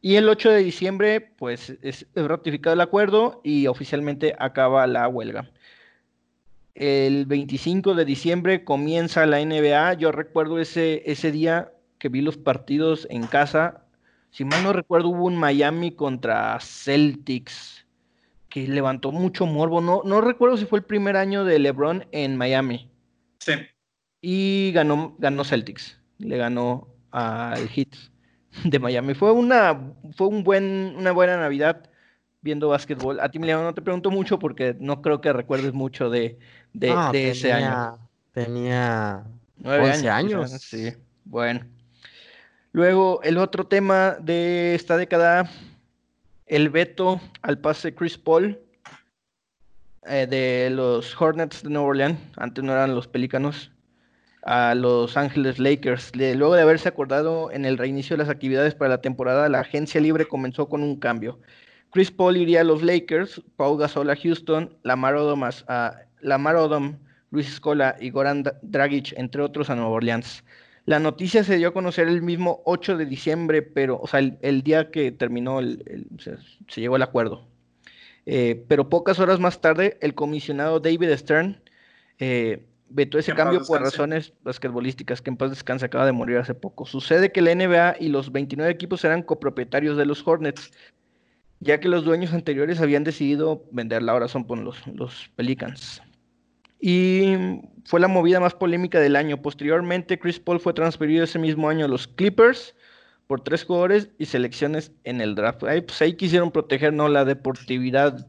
Y 0.01 0.15
el 0.15 0.29
8 0.29 0.51
de 0.51 0.59
diciembre, 0.59 1.19
pues 1.19 1.77
es 1.81 2.05
ratificado 2.15 2.75
el 2.75 2.81
acuerdo 2.81 3.41
y 3.43 3.65
oficialmente 3.65 4.35
acaba 4.37 4.85
la 4.85 5.07
huelga. 5.07 5.49
El 6.79 7.25
25 7.25 7.95
de 7.95 8.05
diciembre 8.05 8.63
comienza 8.63 9.25
la 9.25 9.43
NBA. 9.43 9.95
Yo 9.95 10.11
recuerdo 10.11 10.59
ese, 10.59 11.01
ese 11.09 11.31
día 11.31 11.71
que 11.97 12.07
vi 12.07 12.21
los 12.21 12.37
partidos 12.37 13.07
en 13.09 13.25
casa. 13.25 13.83
Si 14.29 14.45
mal 14.45 14.63
no 14.63 14.73
recuerdo, 14.73 15.09
hubo 15.09 15.25
un 15.25 15.37
Miami 15.37 15.89
contra 15.89 16.59
Celtics 16.59 17.87
que 18.47 18.67
levantó 18.67 19.11
mucho 19.11 19.47
morbo. 19.47 19.81
No, 19.81 20.03
no 20.05 20.21
recuerdo 20.21 20.55
si 20.55 20.67
fue 20.67 20.77
el 20.77 20.85
primer 20.85 21.17
año 21.17 21.45
de 21.45 21.57
LeBron 21.57 22.05
en 22.11 22.37
Miami. 22.37 22.91
Sí. 23.39 23.53
Y 24.21 24.71
ganó, 24.71 25.15
ganó 25.17 25.43
Celtics. 25.45 25.99
Le 26.19 26.37
ganó 26.37 26.89
al 27.09 27.67
Heat 27.69 27.95
de 28.65 28.77
Miami. 28.77 29.15
Fue 29.15 29.31
una, 29.31 29.95
fue 30.15 30.27
un 30.27 30.43
buen, 30.43 30.93
una 30.95 31.11
buena 31.11 31.37
Navidad 31.37 31.89
viendo 32.41 32.69
básquetbol. 32.69 33.19
A 33.19 33.29
ti, 33.29 33.39
Emiliano, 33.39 33.63
no 33.63 33.73
te 33.73 33.81
pregunto 33.81 34.11
mucho 34.11 34.39
porque 34.39 34.75
no 34.79 35.01
creo 35.01 35.21
que 35.21 35.33
recuerdes 35.33 35.73
mucho 35.73 36.09
de, 36.09 36.37
de, 36.79 37.29
ese 37.31 37.51
año. 37.51 37.97
Tenía 38.33 39.23
nueve 39.57 40.09
años. 40.09 40.51
Sí, 40.51 40.93
bueno. 41.25 41.61
Luego, 42.71 43.21
el 43.23 43.37
otro 43.37 43.65
tema 43.65 44.17
de 44.21 44.75
esta 44.75 44.97
década, 44.97 45.49
el 46.45 46.69
veto 46.69 47.19
al 47.41 47.57
pase 47.57 47.95
Chris 47.95 48.17
Paul 48.17 48.59
eh, 50.05 50.27
de 50.29 50.69
los 50.69 51.19
Hornets 51.19 51.63
de 51.63 51.69
Nueva 51.69 51.87
Orleans, 51.87 52.19
antes 52.35 52.63
no 52.63 52.73
eran 52.73 52.93
los 52.93 53.07
Pelícanos, 53.07 53.71
a 54.43 54.75
Los 54.75 55.17
Ángeles 55.17 55.59
Lakers. 55.59 56.15
Luego 56.15 56.55
de 56.55 56.61
haberse 56.61 56.87
acordado 56.87 57.51
en 57.51 57.65
el 57.65 57.77
reinicio 57.77 58.15
de 58.15 58.23
las 58.23 58.29
actividades 58.29 58.75
para 58.75 58.89
la 58.89 59.01
temporada, 59.01 59.49
la 59.49 59.61
agencia 59.61 59.99
libre 59.99 60.25
comenzó 60.25 60.69
con 60.69 60.83
un 60.83 60.97
cambio. 60.97 61.39
Chris 61.91 62.11
Paul 62.11 62.37
iría 62.37 62.61
a 62.61 62.63
los 62.63 62.83
Lakers, 62.83 63.41
Paul 63.55 63.79
Gasol 63.79 64.09
a 64.09 64.15
Houston, 64.15 64.77
Lamar 64.83 65.15
Odom 65.15 65.43
a, 65.43 66.06
Lamar 66.21 66.55
Odom, 66.55 66.97
Luis 67.31 67.55
Scola 67.55 67.95
y 67.99 68.09
Goran 68.09 68.43
Dragic, 68.61 69.13
entre 69.17 69.41
otros, 69.41 69.69
a 69.69 69.75
Nueva 69.75 69.91
Orleans. 69.91 70.43
La 70.85 70.99
noticia 70.99 71.43
se 71.43 71.57
dio 71.57 71.67
a 71.67 71.73
conocer 71.73 72.07
el 72.07 72.21
mismo 72.21 72.61
8 72.63 72.95
de 72.95 73.05
diciembre, 73.05 73.61
pero, 73.61 73.99
o 74.01 74.07
sea, 74.07 74.21
el, 74.21 74.63
día 74.63 74.89
que 74.89 75.11
terminó, 75.11 75.59
el, 75.59 76.07
se, 76.17 76.37
llegó 76.79 76.95
al 76.95 77.01
acuerdo. 77.01 77.45
Eh, 78.25 78.63
pero 78.69 78.89
pocas 78.89 79.19
horas 79.19 79.39
más 79.39 79.59
tarde, 79.59 79.97
el 80.01 80.15
comisionado 80.15 80.79
David 80.79 81.11
Stern 81.17 81.61
eh, 82.19 82.65
vetó 82.89 83.19
ese 83.19 83.33
cambio 83.33 83.61
por 83.65 83.81
razones 83.81 84.33
basquetbolísticas, 84.43 85.21
que 85.21 85.29
en 85.29 85.35
paz 85.35 85.49
descanse, 85.49 85.85
acaba 85.85 86.05
de 86.05 86.13
morir 86.13 86.37
hace 86.37 86.53
poco. 86.53 86.85
Sucede 86.85 87.33
que 87.33 87.41
la 87.41 87.53
NBA 87.53 87.97
y 87.99 88.07
los 88.07 88.31
29 88.31 88.71
equipos 88.71 89.03
eran 89.03 89.23
copropietarios 89.23 89.97
de 89.97 90.05
los 90.05 90.25
Hornets, 90.25 90.71
ya 91.59 91.81
que 91.81 91.89
los 91.89 92.05
dueños 92.05 92.33
anteriores 92.33 92.79
habían 92.79 93.03
decidido 93.03 93.65
venderla, 93.71 94.13
ahora 94.13 94.29
son 94.29 94.45
por 94.45 94.57
los, 94.57 94.87
los 94.87 95.29
Pelicans. 95.35 96.01
Y 96.79 97.35
fue 97.85 97.99
la 97.99 98.07
movida 98.07 98.39
más 98.39 98.53
polémica 98.53 98.99
del 98.99 99.15
año. 99.15 99.41
Posteriormente, 99.41 100.19
Chris 100.19 100.39
Paul 100.39 100.59
fue 100.59 100.73
transferido 100.73 101.23
ese 101.23 101.39
mismo 101.39 101.69
año 101.69 101.85
a 101.85 101.87
los 101.87 102.07
Clippers 102.07 102.75
por 103.27 103.41
tres 103.41 103.65
jugadores 103.65 104.09
y 104.17 104.25
selecciones 104.25 104.91
en 105.03 105.21
el 105.21 105.35
draft. 105.35 105.63
Ahí, 105.63 105.81
pues, 105.81 106.01
ahí 106.01 106.13
quisieron 106.13 106.51
proteger 106.51 106.93
¿no? 106.93 107.09
la 107.09 107.25
deportividad 107.25 108.27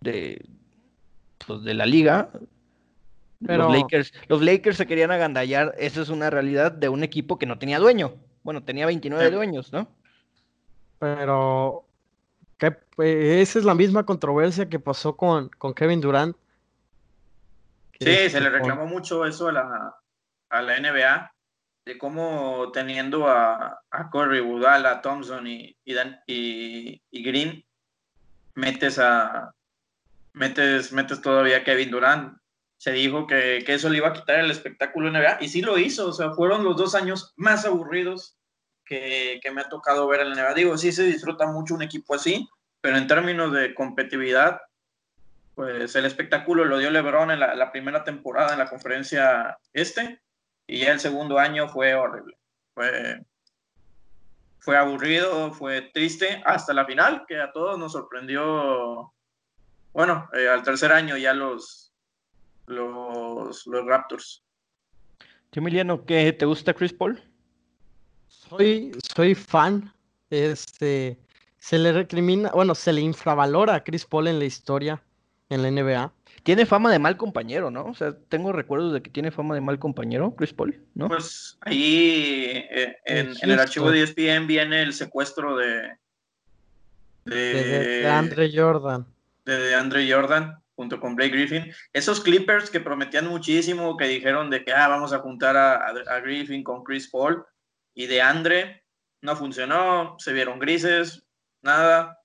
de, 0.00 0.44
pues, 1.46 1.62
de 1.62 1.74
la 1.74 1.86
liga. 1.86 2.30
Los, 3.40 3.72
Lakers, 3.72 4.12
los 4.28 4.42
Lakers 4.42 4.76
se 4.76 4.86
querían 4.86 5.12
agandallar, 5.12 5.74
esa 5.78 6.02
es 6.02 6.08
una 6.08 6.28
realidad 6.28 6.72
de 6.72 6.88
un 6.88 7.04
equipo 7.04 7.38
que 7.38 7.46
no 7.46 7.58
tenía 7.58 7.78
dueño. 7.78 8.14
Bueno, 8.42 8.64
tenía 8.64 8.86
29 8.86 9.30
dueños, 9.30 9.72
¿no? 9.72 9.88
Pero 10.98 11.84
esa 12.98 13.58
es 13.58 13.64
la 13.64 13.74
misma 13.74 14.04
controversia 14.04 14.68
que 14.68 14.80
pasó 14.80 15.16
con, 15.16 15.48
con 15.50 15.72
Kevin 15.72 16.00
Durant. 16.00 16.36
Sí, 18.00 18.30
se 18.30 18.40
le 18.40 18.50
reclamó 18.50 18.86
mucho 18.86 19.26
eso 19.26 19.48
a 19.48 19.52
la, 19.52 19.94
a 20.50 20.62
la 20.62 20.78
NBA, 20.78 21.32
de 21.84 21.98
cómo 21.98 22.70
teniendo 22.72 23.26
a, 23.26 23.80
a 23.90 24.10
Curry, 24.10 24.40
Budala, 24.40 25.00
Thompson 25.00 25.46
y, 25.46 25.76
y, 25.84 27.02
y, 27.10 27.22
Green, 27.22 27.64
metes 28.54 28.98
a 28.98 29.52
metes, 30.32 30.92
metes 30.92 31.20
todavía 31.20 31.58
a 31.58 31.64
Kevin 31.64 31.90
Durant. 31.90 32.38
Se 32.76 32.92
dijo 32.92 33.26
que, 33.26 33.64
que, 33.66 33.74
eso 33.74 33.88
le 33.88 33.98
iba 33.98 34.08
a 34.08 34.12
quitar 34.12 34.38
el 34.38 34.52
espectáculo 34.52 35.10
NBA 35.10 35.38
y 35.40 35.48
sí 35.48 35.62
lo 35.62 35.78
hizo, 35.78 36.08
o 36.08 36.12
sea, 36.12 36.30
fueron 36.30 36.62
los 36.62 36.76
dos 36.76 36.94
años 36.94 37.32
más 37.36 37.64
aburridos 37.64 38.38
que, 38.88 39.40
me 39.52 39.60
ha 39.60 39.68
tocado 39.68 40.08
ver 40.08 40.20
en 40.20 40.30
la 40.30 40.36
NBA. 40.36 40.54
Digo, 40.54 40.78
sí 40.78 40.92
se 40.92 41.04
disfruta 41.04 41.46
mucho 41.46 41.74
un 41.74 41.82
equipo 41.82 42.14
así, 42.14 42.48
pero 42.80 42.96
en 42.96 43.06
términos 43.06 43.52
de 43.52 43.74
competitividad, 43.74 44.60
pues 45.58 45.96
el 45.96 46.04
espectáculo 46.04 46.64
lo 46.64 46.78
dio 46.78 46.88
LeBron 46.88 47.32
en 47.32 47.40
la, 47.40 47.72
primera 47.72 48.04
temporada 48.04 48.52
en 48.52 48.60
la 48.60 48.70
conferencia 48.70 49.58
este, 49.72 50.22
y 50.68 50.82
ya 50.82 50.92
el 50.92 51.00
segundo 51.00 51.36
año 51.36 51.68
fue 51.68 51.96
horrible. 51.96 52.38
Fue, 52.74 53.26
fue 54.60 54.76
aburrido, 54.76 55.52
fue 55.52 55.90
triste, 55.92 56.40
hasta 56.44 56.72
la 56.72 56.84
final, 56.84 57.24
que 57.26 57.40
a 57.40 57.50
todos 57.50 57.76
nos 57.76 57.90
sorprendió. 57.90 59.12
Bueno, 59.92 60.28
eh, 60.32 60.48
al 60.48 60.62
tercer 60.62 60.92
año 60.92 61.16
ya 61.16 61.34
los, 61.34 61.92
los, 62.66 63.66
los 63.66 63.84
Raptors. 63.84 64.44
Emiliano, 65.50 66.04
¿qué 66.04 66.32
te 66.34 66.46
gusta 66.46 66.72
Chris 66.72 66.92
Paul? 66.92 67.20
soy, 68.28 68.92
soy 69.12 69.34
fan. 69.34 69.92
Este, 70.30 71.18
se 71.58 71.80
le 71.80 71.90
recrimina, 71.90 72.52
bueno, 72.52 72.76
se 72.76 72.92
le 72.92 73.00
infravalora 73.00 73.74
a 73.74 73.82
Chris 73.82 74.06
Paul 74.06 74.28
en 74.28 74.38
la 74.38 74.44
historia 74.44 75.02
en 75.48 75.62
la 75.62 75.70
NBA. 75.70 76.12
Tiene 76.42 76.66
fama 76.66 76.90
de 76.90 76.98
mal 76.98 77.16
compañero, 77.16 77.70
¿no? 77.70 77.86
O 77.86 77.94
sea, 77.94 78.14
tengo 78.28 78.52
recuerdos 78.52 78.92
de 78.92 79.02
que 79.02 79.10
tiene 79.10 79.30
fama 79.30 79.54
de 79.54 79.60
mal 79.60 79.78
compañero, 79.78 80.34
Chris 80.36 80.52
Paul, 80.52 80.80
¿no? 80.94 81.08
Pues 81.08 81.58
ahí 81.62 82.64
eh, 82.70 82.96
en, 83.04 83.34
el 83.42 83.58
archivo 83.58 83.90
de 83.90 84.02
ESPN 84.02 84.46
viene 84.46 84.82
el 84.82 84.92
secuestro 84.92 85.56
de. 85.56 85.96
De, 87.24 88.08
Andre 88.08 88.50
Jordan. 88.54 89.06
De 89.44 89.74
Andre 89.74 90.10
Jordan, 90.10 90.56
junto 90.76 90.98
con 90.98 91.14
Blake 91.14 91.36
Griffin. 91.36 91.72
Esos 91.92 92.20
Clippers 92.20 92.70
que 92.70 92.80
prometían 92.80 93.26
muchísimo, 93.26 93.96
que 93.98 94.06
dijeron 94.06 94.48
de 94.48 94.64
que 94.64 94.72
ah, 94.72 94.88
vamos 94.88 95.12
a 95.12 95.18
juntar 95.18 95.56
a 95.56 96.20
Griffin 96.20 96.64
con 96.64 96.82
Chris 96.84 97.08
Paul 97.08 97.44
y 97.94 98.06
de 98.06 98.22
Andre 98.22 98.84
no 99.20 99.36
funcionó, 99.36 100.16
se 100.18 100.32
vieron 100.32 100.58
grises, 100.58 101.26
nada. 101.62 102.17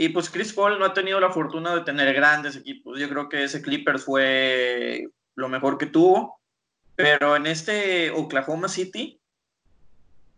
Y 0.00 0.10
pues 0.10 0.30
Chris 0.30 0.52
Paul 0.52 0.78
no 0.78 0.84
ha 0.84 0.94
tenido 0.94 1.18
la 1.18 1.30
fortuna 1.30 1.74
de 1.74 1.80
tener 1.80 2.14
grandes 2.14 2.54
equipos. 2.54 3.00
Yo 3.00 3.08
creo 3.08 3.28
que 3.28 3.42
ese 3.42 3.60
Clippers 3.60 4.04
fue 4.04 5.08
lo 5.34 5.48
mejor 5.48 5.76
que 5.76 5.86
tuvo. 5.86 6.38
Pero 6.94 7.34
en 7.34 7.48
este 7.48 8.12
Oklahoma 8.12 8.68
City, 8.68 9.20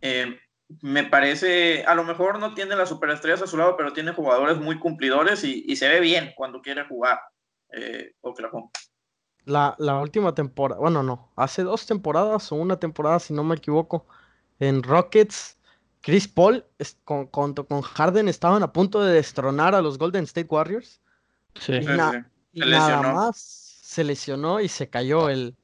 eh, 0.01 0.35
me 0.81 1.03
parece, 1.03 1.83
a 1.85 1.93
lo 1.93 2.03
mejor 2.03 2.39
no 2.39 2.55
tiene 2.55 2.75
las 2.75 2.89
superestrellas 2.89 3.43
a 3.43 3.47
su 3.47 3.55
lado, 3.55 3.77
pero 3.77 3.93
tiene 3.93 4.13
jugadores 4.13 4.57
muy 4.57 4.79
cumplidores 4.79 5.43
y, 5.43 5.75
se 5.75 5.87
ve 5.87 5.99
bien 5.99 6.33
cuando 6.35 6.61
quiere 6.63 6.85
jugar 6.85 7.19
eh, 7.71 8.13
Oklahoma. 8.21 8.71
La, 9.45 9.75
la 9.77 9.99
última 9.99 10.33
temporada, 10.33 10.79
bueno, 10.79 11.03
no, 11.03 11.31
hace 11.35 11.61
dos 11.61 11.85
temporadas 11.85 12.51
o 12.51 12.55
una 12.55 12.79
temporada, 12.79 13.19
si 13.19 13.31
no 13.33 13.43
me 13.43 13.55
equivoco, 13.55 14.07
en 14.59 14.81
Rockets, 14.81 15.59
Chris 16.01 16.27
Paul 16.27 16.65
con, 17.03 17.27
con, 17.27 17.81
Harden 17.81 18.27
estaban 18.27 18.63
a 18.63 18.73
punto 18.73 19.01
de 19.03 19.13
destronar 19.13 19.75
a 19.75 19.81
los 19.81 19.97
Golden 19.97 20.23
State 20.23 20.47
Warriors. 20.49 20.99
Sí. 21.59 21.73
Y, 22.53 22.59
nada 22.59 23.13
más 23.13 23.37
se 23.37 24.03
lesionó 24.03 24.59
y 24.59 24.67
se 24.67 24.89
cayó 24.89 25.29
el, 25.29 25.55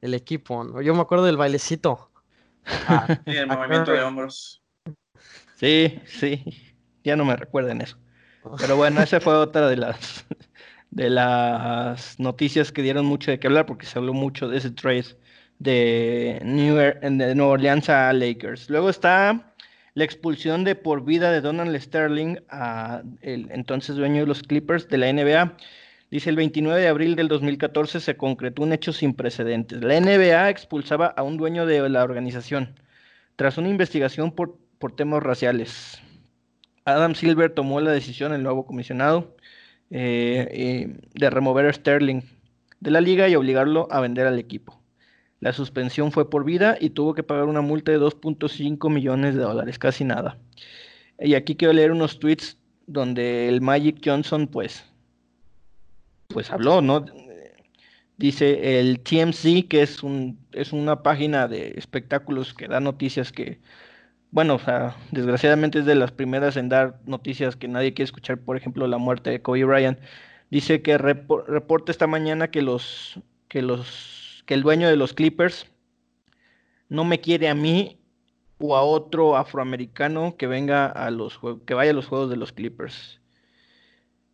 equipo. 0.00 0.80
Yo 0.80 0.94
me 0.94 1.00
acuerdo 1.00 1.24
del 1.24 1.36
bailecito 1.36 2.10
Ah, 2.64 3.20
sí, 3.24 3.36
el 3.36 3.46
movimiento 3.46 3.92
de 3.92 4.02
hombros. 4.02 4.62
Sí, 5.56 6.00
sí. 6.06 6.44
Ya 7.02 7.16
no 7.16 7.24
me 7.24 7.36
recuerden 7.36 7.80
eso. 7.80 7.98
Pero 8.58 8.76
bueno, 8.76 9.02
esa 9.02 9.20
fue 9.20 9.34
otra 9.34 9.68
de 9.68 9.76
las 9.76 10.24
de 10.90 11.08
las 11.08 12.20
noticias 12.20 12.70
que 12.70 12.82
dieron 12.82 13.06
mucho 13.06 13.30
de 13.30 13.40
qué 13.40 13.46
hablar 13.46 13.66
porque 13.66 13.86
se 13.86 13.98
habló 13.98 14.12
mucho 14.12 14.48
de 14.48 14.58
ese 14.58 14.70
trade 14.70 15.16
de 15.58 16.40
New, 16.44 16.76
de 16.76 17.34
Nueva 17.34 17.52
Orleans 17.52 17.88
a 17.88 18.12
Lakers. 18.12 18.68
Luego 18.68 18.90
está 18.90 19.51
la 19.94 20.04
expulsión 20.04 20.64
de 20.64 20.74
por 20.74 21.04
vida 21.04 21.30
de 21.30 21.40
Donald 21.40 21.78
Sterling, 21.78 22.36
a 22.48 23.02
el 23.20 23.50
entonces 23.50 23.96
dueño 23.96 24.20
de 24.20 24.26
los 24.26 24.42
Clippers 24.42 24.88
de 24.88 24.98
la 24.98 25.12
NBA. 25.12 25.56
Dice 26.10 26.30
el 26.30 26.36
29 26.36 26.80
de 26.80 26.88
abril 26.88 27.16
del 27.16 27.28
2014 27.28 28.00
se 28.00 28.16
concretó 28.16 28.62
un 28.62 28.72
hecho 28.72 28.92
sin 28.92 29.14
precedentes. 29.14 29.82
La 29.82 29.98
NBA 29.98 30.50
expulsaba 30.50 31.06
a 31.06 31.22
un 31.22 31.36
dueño 31.36 31.66
de 31.66 31.88
la 31.88 32.04
organización 32.04 32.74
tras 33.36 33.58
una 33.58 33.68
investigación 33.68 34.32
por, 34.32 34.58
por 34.78 34.94
temas 34.94 35.22
raciales. 35.22 36.00
Adam 36.84 37.14
Silver 37.14 37.50
tomó 37.50 37.80
la 37.80 37.92
decisión, 37.92 38.32
el 38.32 38.42
nuevo 38.42 38.66
comisionado, 38.66 39.36
eh, 39.90 40.48
eh, 40.50 41.00
de 41.14 41.30
remover 41.30 41.66
a 41.66 41.72
Sterling 41.72 42.22
de 42.80 42.90
la 42.90 43.00
liga 43.00 43.28
y 43.28 43.36
obligarlo 43.36 43.86
a 43.90 44.00
vender 44.00 44.26
al 44.26 44.38
equipo. 44.38 44.81
La 45.42 45.52
suspensión 45.52 46.12
fue 46.12 46.30
por 46.30 46.44
vida 46.44 46.76
y 46.80 46.90
tuvo 46.90 47.14
que 47.14 47.24
pagar 47.24 47.46
una 47.46 47.62
multa 47.62 47.90
de 47.90 47.98
2.5 47.98 48.88
millones 48.88 49.34
de 49.34 49.42
dólares, 49.42 49.76
casi 49.76 50.04
nada. 50.04 50.38
Y 51.18 51.34
aquí 51.34 51.56
quiero 51.56 51.74
leer 51.74 51.90
unos 51.90 52.20
tweets 52.20 52.58
donde 52.86 53.48
el 53.48 53.60
Magic 53.60 54.00
Johnson, 54.04 54.46
pues, 54.46 54.84
pues 56.28 56.52
habló, 56.52 56.80
¿no? 56.80 57.04
Dice 58.18 58.78
el 58.78 59.00
TMC, 59.00 59.66
que 59.66 59.82
es, 59.82 60.04
un, 60.04 60.38
es 60.52 60.72
una 60.72 61.02
página 61.02 61.48
de 61.48 61.74
espectáculos 61.76 62.54
que 62.54 62.68
da 62.68 62.78
noticias 62.78 63.32
que, 63.32 63.58
bueno, 64.30 64.54
o 64.54 64.58
sea, 64.60 64.96
desgraciadamente 65.10 65.80
es 65.80 65.86
de 65.86 65.96
las 65.96 66.12
primeras 66.12 66.56
en 66.56 66.68
dar 66.68 67.00
noticias 67.04 67.56
que 67.56 67.66
nadie 67.66 67.94
quiere 67.94 68.04
escuchar, 68.04 68.38
por 68.38 68.56
ejemplo, 68.56 68.86
la 68.86 68.98
muerte 68.98 69.30
de 69.30 69.42
Kobe 69.42 69.64
Bryant. 69.64 69.98
Dice 70.52 70.82
que 70.82 70.98
reporta 70.98 71.90
esta 71.90 72.06
mañana 72.06 72.52
que 72.52 72.62
los, 72.62 73.18
que 73.48 73.60
los 73.60 74.21
que 74.46 74.54
el 74.54 74.62
dueño 74.62 74.88
de 74.88 74.96
los 74.96 75.12
Clippers 75.12 75.66
no 76.88 77.04
me 77.04 77.20
quiere 77.20 77.48
a 77.48 77.54
mí 77.54 77.98
o 78.58 78.76
a 78.76 78.82
otro 78.82 79.36
afroamericano 79.36 80.36
que 80.36 80.46
venga 80.46 80.86
a 80.86 81.10
los 81.10 81.40
que 81.66 81.74
vaya 81.74 81.90
a 81.90 81.94
los 81.94 82.06
juegos 82.06 82.30
de 82.30 82.36
los 82.36 82.52
Clippers. 82.52 83.20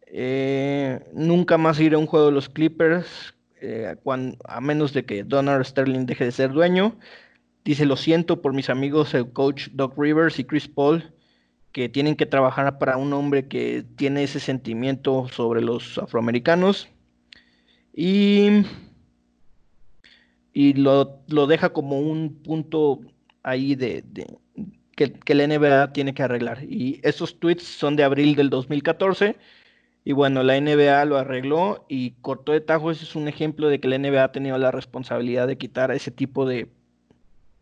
Eh, 0.06 1.00
nunca 1.12 1.58
más 1.58 1.78
iré 1.80 1.96
a 1.96 1.98
un 1.98 2.06
juego 2.06 2.26
de 2.26 2.32
los 2.32 2.48
Clippers 2.48 3.34
eh, 3.60 3.96
a 4.44 4.60
menos 4.60 4.92
de 4.92 5.04
que 5.04 5.24
Donald 5.24 5.64
Sterling 5.64 6.06
deje 6.06 6.24
de 6.24 6.32
ser 6.32 6.52
dueño. 6.52 6.98
Dice, 7.64 7.84
lo 7.86 7.96
siento 7.96 8.40
por 8.40 8.54
mis 8.54 8.70
amigos, 8.70 9.14
el 9.14 9.32
coach 9.32 9.68
Doc 9.72 9.98
Rivers 9.98 10.38
y 10.38 10.44
Chris 10.44 10.68
Paul, 10.68 11.12
que 11.72 11.88
tienen 11.88 12.16
que 12.16 12.26
trabajar 12.26 12.78
para 12.78 12.96
un 12.96 13.12
hombre 13.12 13.48
que 13.48 13.84
tiene 13.96 14.22
ese 14.22 14.40
sentimiento 14.40 15.28
sobre 15.28 15.60
los 15.60 15.98
afroamericanos. 15.98 16.88
Y 17.92 18.62
y 20.58 20.72
lo, 20.72 21.22
deja 21.46 21.68
como 21.68 22.00
un 22.00 22.42
punto 22.42 22.98
ahí 23.44 23.76
de, 23.76 24.02
que, 24.96 25.12
que, 25.12 25.34
la 25.36 25.46
NBA 25.46 25.92
tiene 25.92 26.14
que 26.14 26.24
arreglar. 26.24 26.64
Y 26.64 26.98
esos 27.04 27.38
tweets 27.38 27.62
son 27.62 27.94
de 27.94 28.02
abril 28.02 28.34
del 28.34 28.50
2014. 28.50 29.36
Y 30.02 30.12
bueno, 30.14 30.42
la 30.42 30.60
NBA 30.60 31.04
lo 31.04 31.16
arregló 31.16 31.86
y 31.88 32.10
cortó 32.22 32.50
de 32.50 32.60
tajo. 32.60 32.90
Ese 32.90 33.04
es 33.04 33.14
un 33.14 33.28
ejemplo 33.28 33.68
de 33.68 33.78
que 33.78 33.86
la 33.86 33.98
NBA 33.98 34.24
ha 34.24 34.32
tenido 34.32 34.58
la 34.58 34.72
responsabilidad 34.72 35.46
de 35.46 35.58
quitar 35.58 35.92
ese 35.92 36.10
tipo 36.10 36.44
de. 36.44 36.68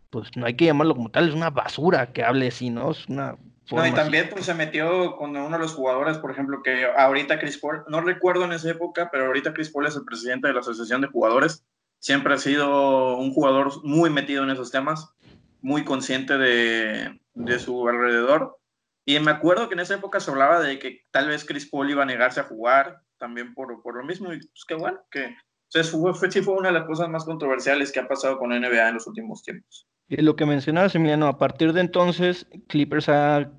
Pues 0.08 0.34
no 0.34 0.46
hay 0.46 0.54
que 0.54 0.64
llamarlo 0.64 0.94
como 0.94 1.10
tal, 1.10 1.28
es 1.28 1.34
una 1.34 1.50
basura 1.50 2.14
que 2.14 2.24
hable 2.24 2.48
así, 2.48 2.70
¿no? 2.70 2.92
Es 2.92 3.06
una. 3.10 3.36
No, 3.72 3.86
y 3.86 3.92
también 3.92 4.30
pues, 4.30 4.46
se 4.46 4.54
metió 4.54 5.16
con 5.16 5.36
uno 5.36 5.50
de 5.50 5.58
los 5.58 5.74
jugadores, 5.74 6.16
por 6.16 6.30
ejemplo, 6.30 6.62
que 6.62 6.86
ahorita 6.96 7.38
Chris 7.40 7.58
Paul, 7.58 7.84
no 7.88 8.00
recuerdo 8.00 8.46
en 8.46 8.52
esa 8.52 8.70
época, 8.70 9.10
pero 9.12 9.26
ahorita 9.26 9.52
Chris 9.52 9.68
Paul 9.68 9.86
es 9.86 9.96
el 9.96 10.04
presidente 10.06 10.48
de 10.48 10.54
la 10.54 10.60
Asociación 10.60 11.02
de 11.02 11.08
Jugadores 11.08 11.62
siempre 11.98 12.34
ha 12.34 12.38
sido 12.38 13.16
un 13.16 13.32
jugador 13.32 13.84
muy 13.84 14.10
metido 14.10 14.44
en 14.44 14.50
esos 14.50 14.70
temas, 14.70 15.14
muy 15.60 15.84
consciente 15.84 16.38
de, 16.38 17.18
su 17.58 17.88
alrededor. 17.88 18.58
Y 19.04 19.18
me 19.20 19.30
acuerdo 19.30 19.68
que 19.68 19.74
en 19.74 19.80
esa 19.80 19.94
época 19.94 20.20
se 20.20 20.30
hablaba 20.30 20.60
de 20.60 20.78
que 20.78 21.02
tal 21.10 21.28
vez 21.28 21.44
Chris 21.44 21.68
Paul 21.68 21.90
iba 21.90 22.02
a 22.02 22.06
negarse 22.06 22.40
a 22.40 22.44
jugar 22.44 23.00
también 23.18 23.54
por, 23.54 23.70
lo 23.70 24.04
mismo. 24.04 24.32
Y 24.32 24.38
pues 24.38 24.64
qué 24.66 24.74
bueno, 24.74 25.00
que 25.10 25.34
fue, 25.70 26.30
sí 26.30 26.42
fue 26.42 26.54
una 26.54 26.68
de 26.68 26.74
las 26.74 26.86
cosas 26.86 27.08
más 27.08 27.24
controversiales 27.24 27.92
que 27.92 28.00
ha 28.00 28.08
pasado 28.08 28.38
con 28.38 28.50
NBA 28.50 28.88
en 28.88 28.94
los 28.94 29.06
últimos 29.06 29.42
tiempos. 29.42 29.86
Y 30.08 30.16
lo 30.22 30.36
que 30.36 30.46
mencionabas, 30.46 30.94
Emiliano, 30.94 31.26
a 31.26 31.38
partir 31.38 31.72
de 31.72 31.80
entonces, 31.80 32.46
Clippers 32.68 33.08
ha 33.08 33.50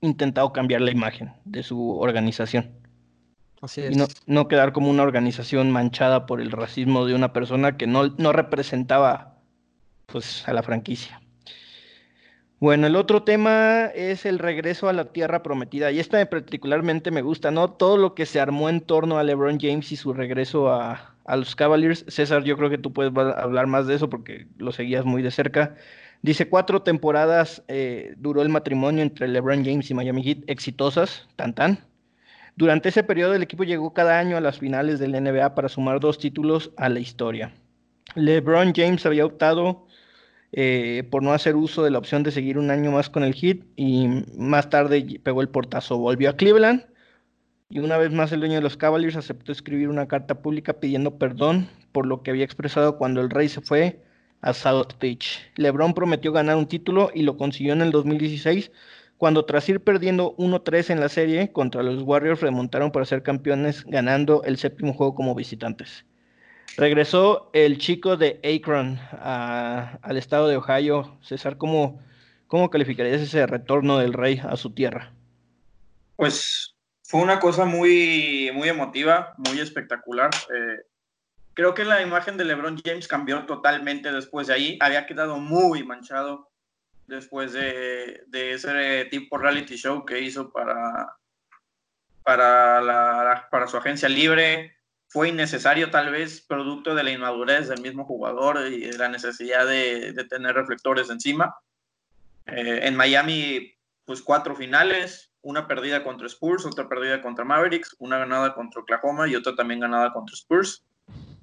intentado 0.00 0.52
cambiar 0.52 0.80
la 0.80 0.92
imagen 0.92 1.32
de 1.44 1.62
su 1.62 1.98
organización. 1.98 2.85
Y 3.76 3.96
no, 4.26 4.48
quedar 4.48 4.72
como 4.72 4.90
una 4.90 5.02
organización 5.02 5.70
manchada 5.70 6.26
por 6.26 6.40
el 6.40 6.50
racismo 6.50 7.06
de 7.06 7.14
una 7.14 7.32
persona 7.32 7.76
que 7.76 7.86
no, 7.86 8.08
no 8.18 8.32
representaba 8.32 9.38
pues, 10.06 10.46
a 10.48 10.52
la 10.52 10.62
franquicia. 10.62 11.20
Bueno, 12.58 12.86
el 12.86 12.96
otro 12.96 13.22
tema 13.22 13.86
es 13.94 14.24
el 14.24 14.38
regreso 14.38 14.88
a 14.88 14.94
la 14.94 15.12
tierra 15.12 15.42
prometida. 15.42 15.92
Y 15.92 16.00
esta 16.00 16.24
particularmente 16.30 17.10
me 17.10 17.20
gusta, 17.20 17.50
¿no? 17.50 17.70
Todo 17.70 17.98
lo 17.98 18.14
que 18.14 18.24
se 18.24 18.40
armó 18.40 18.70
en 18.70 18.80
torno 18.80 19.18
a 19.18 19.24
LeBron 19.24 19.58
James 19.60 19.92
y 19.92 19.96
su 19.96 20.14
regreso 20.14 20.72
a, 20.72 21.14
los 21.36 21.54
Cavaliers. 21.54 22.06
César, 22.08 22.44
yo 22.44 22.56
creo 22.56 22.70
que 22.70 22.78
tú 22.78 22.94
puedes 22.94 23.14
hablar 23.14 23.66
más 23.66 23.86
de 23.86 23.96
eso 23.96 24.08
porque 24.08 24.46
lo 24.56 24.72
seguías 24.72 25.04
muy 25.04 25.20
de 25.20 25.30
cerca. 25.30 25.76
Dice, 26.22 26.48
cuatro 26.48 26.80
temporadas 26.82 27.62
eh, 27.68 28.14
duró 28.16 28.40
el 28.40 28.48
matrimonio 28.48 29.02
entre 29.02 29.28
LeBron 29.28 29.62
James 29.62 29.90
y 29.90 29.94
Miami 29.94 30.22
Heat, 30.22 30.38
exitosas, 30.46 31.28
tan 31.36 31.54
tan. 31.54 31.80
Durante 32.56 32.88
ese 32.88 33.04
periodo 33.04 33.34
el 33.34 33.42
equipo 33.42 33.64
llegó 33.64 33.92
cada 33.92 34.18
año 34.18 34.38
a 34.38 34.40
las 34.40 34.58
finales 34.58 34.98
del 34.98 35.12
NBA 35.12 35.54
para 35.54 35.68
sumar 35.68 36.00
dos 36.00 36.18
títulos 36.18 36.72
a 36.78 36.88
la 36.88 37.00
historia. 37.00 37.52
LeBron 38.14 38.72
James 38.74 39.04
había 39.04 39.26
optado 39.26 39.86
eh, 40.52 41.06
por 41.10 41.22
no 41.22 41.34
hacer 41.34 41.54
uso 41.54 41.84
de 41.84 41.90
la 41.90 41.98
opción 41.98 42.22
de 42.22 42.30
seguir 42.30 42.56
un 42.56 42.70
año 42.70 42.90
más 42.90 43.10
con 43.10 43.24
el 43.24 43.34
Heat 43.34 43.58
y 43.76 44.08
más 44.38 44.70
tarde 44.70 45.20
pegó 45.22 45.42
el 45.42 45.50
portazo, 45.50 45.98
volvió 45.98 46.30
a 46.30 46.36
Cleveland 46.36 46.86
y 47.68 47.80
una 47.80 47.98
vez 47.98 48.10
más 48.10 48.32
el 48.32 48.40
dueño 48.40 48.54
de 48.54 48.62
los 48.62 48.78
Cavaliers 48.78 49.16
aceptó 49.16 49.52
escribir 49.52 49.90
una 49.90 50.08
carta 50.08 50.40
pública 50.40 50.80
pidiendo 50.80 51.18
perdón 51.18 51.68
por 51.92 52.06
lo 52.06 52.22
que 52.22 52.30
había 52.30 52.44
expresado 52.44 52.96
cuando 52.96 53.20
el 53.20 53.28
rey 53.28 53.50
se 53.50 53.60
fue 53.60 54.02
a 54.40 54.54
South 54.54 54.94
Beach. 54.98 55.40
LeBron 55.56 55.92
prometió 55.92 56.32
ganar 56.32 56.56
un 56.56 56.66
título 56.66 57.10
y 57.12 57.22
lo 57.22 57.36
consiguió 57.36 57.74
en 57.74 57.82
el 57.82 57.90
2016 57.90 58.70
cuando 59.18 59.44
tras 59.44 59.68
ir 59.68 59.80
perdiendo 59.80 60.36
1-3 60.36 60.90
en 60.90 61.00
la 61.00 61.08
serie 61.08 61.52
contra 61.52 61.82
los 61.82 62.02
Warriors 62.02 62.40
remontaron 62.40 62.92
para 62.92 63.06
ser 63.06 63.22
campeones 63.22 63.84
ganando 63.84 64.42
el 64.44 64.58
séptimo 64.58 64.92
juego 64.92 65.14
como 65.14 65.34
visitantes. 65.34 66.04
Regresó 66.76 67.48
el 67.54 67.78
chico 67.78 68.18
de 68.18 68.38
Akron 68.44 68.98
al 69.22 70.16
estado 70.16 70.48
de 70.48 70.56
Ohio. 70.56 71.16
César, 71.22 71.56
¿cómo, 71.56 72.02
¿cómo 72.46 72.68
calificarías 72.68 73.22
ese 73.22 73.46
retorno 73.46 73.98
del 73.98 74.12
rey 74.12 74.42
a 74.44 74.56
su 74.56 74.70
tierra? 74.74 75.12
Pues 76.16 76.74
fue 77.02 77.22
una 77.22 77.40
cosa 77.40 77.64
muy, 77.64 78.50
muy 78.52 78.68
emotiva, 78.68 79.34
muy 79.38 79.60
espectacular. 79.60 80.30
Eh, 80.34 80.82
creo 81.54 81.72
que 81.72 81.84
la 81.84 82.02
imagen 82.02 82.36
de 82.36 82.44
LeBron 82.44 82.78
James 82.84 83.08
cambió 83.08 83.46
totalmente 83.46 84.12
después 84.12 84.48
de 84.48 84.54
ahí. 84.54 84.78
Había 84.80 85.06
quedado 85.06 85.38
muy 85.38 85.82
manchado 85.82 86.50
después 87.06 87.52
de, 87.52 88.24
ese 88.32 89.04
tipo 89.06 89.38
reality 89.38 89.76
show 89.76 90.04
que 90.04 90.20
hizo 90.20 90.50
para, 90.50 91.16
para, 92.22 92.80
la, 92.80 93.48
para 93.50 93.66
su 93.68 93.76
agencia 93.76 94.08
libre. 94.08 94.76
Fue 95.08 95.28
innecesario 95.28 95.90
tal 95.90 96.10
vez, 96.10 96.40
producto 96.40 96.94
de 96.94 97.04
la 97.04 97.12
inmadurez 97.12 97.68
del 97.68 97.80
mismo 97.80 98.04
jugador 98.04 98.66
y 98.66 98.86
de 98.86 98.98
la 98.98 99.08
necesidad 99.08 99.66
de, 99.66 100.12
tener 100.28 100.54
reflectores 100.54 101.08
encima. 101.10 101.56
Eh, 102.46 102.80
en 102.82 102.96
Miami, 102.96 103.72
pues 104.04 104.20
cuatro 104.20 104.56
finales, 104.56 105.32
una 105.42 105.68
perdida 105.68 106.02
contra 106.02 106.26
Spurs, 106.26 106.66
otra 106.66 106.88
perdida 106.88 107.22
contra 107.22 107.44
Mavericks, 107.44 107.94
una 107.98 108.18
ganada 108.18 108.54
contra 108.54 108.80
Oklahoma 108.80 109.28
y 109.28 109.36
otra 109.36 109.54
también 109.54 109.80
ganada 109.80 110.12
contra 110.12 110.34
Spurs. 110.34 110.84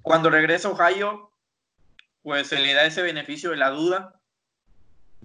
Cuando 0.02 0.30
regresa 0.30 0.68
a 0.68 0.72
Ohio, 0.72 1.32
pues 2.22 2.48
se 2.48 2.60
le 2.60 2.74
da 2.74 2.86
ese 2.86 3.02
beneficio 3.02 3.52
de 3.52 3.58
la 3.58 3.70
duda 3.70 4.22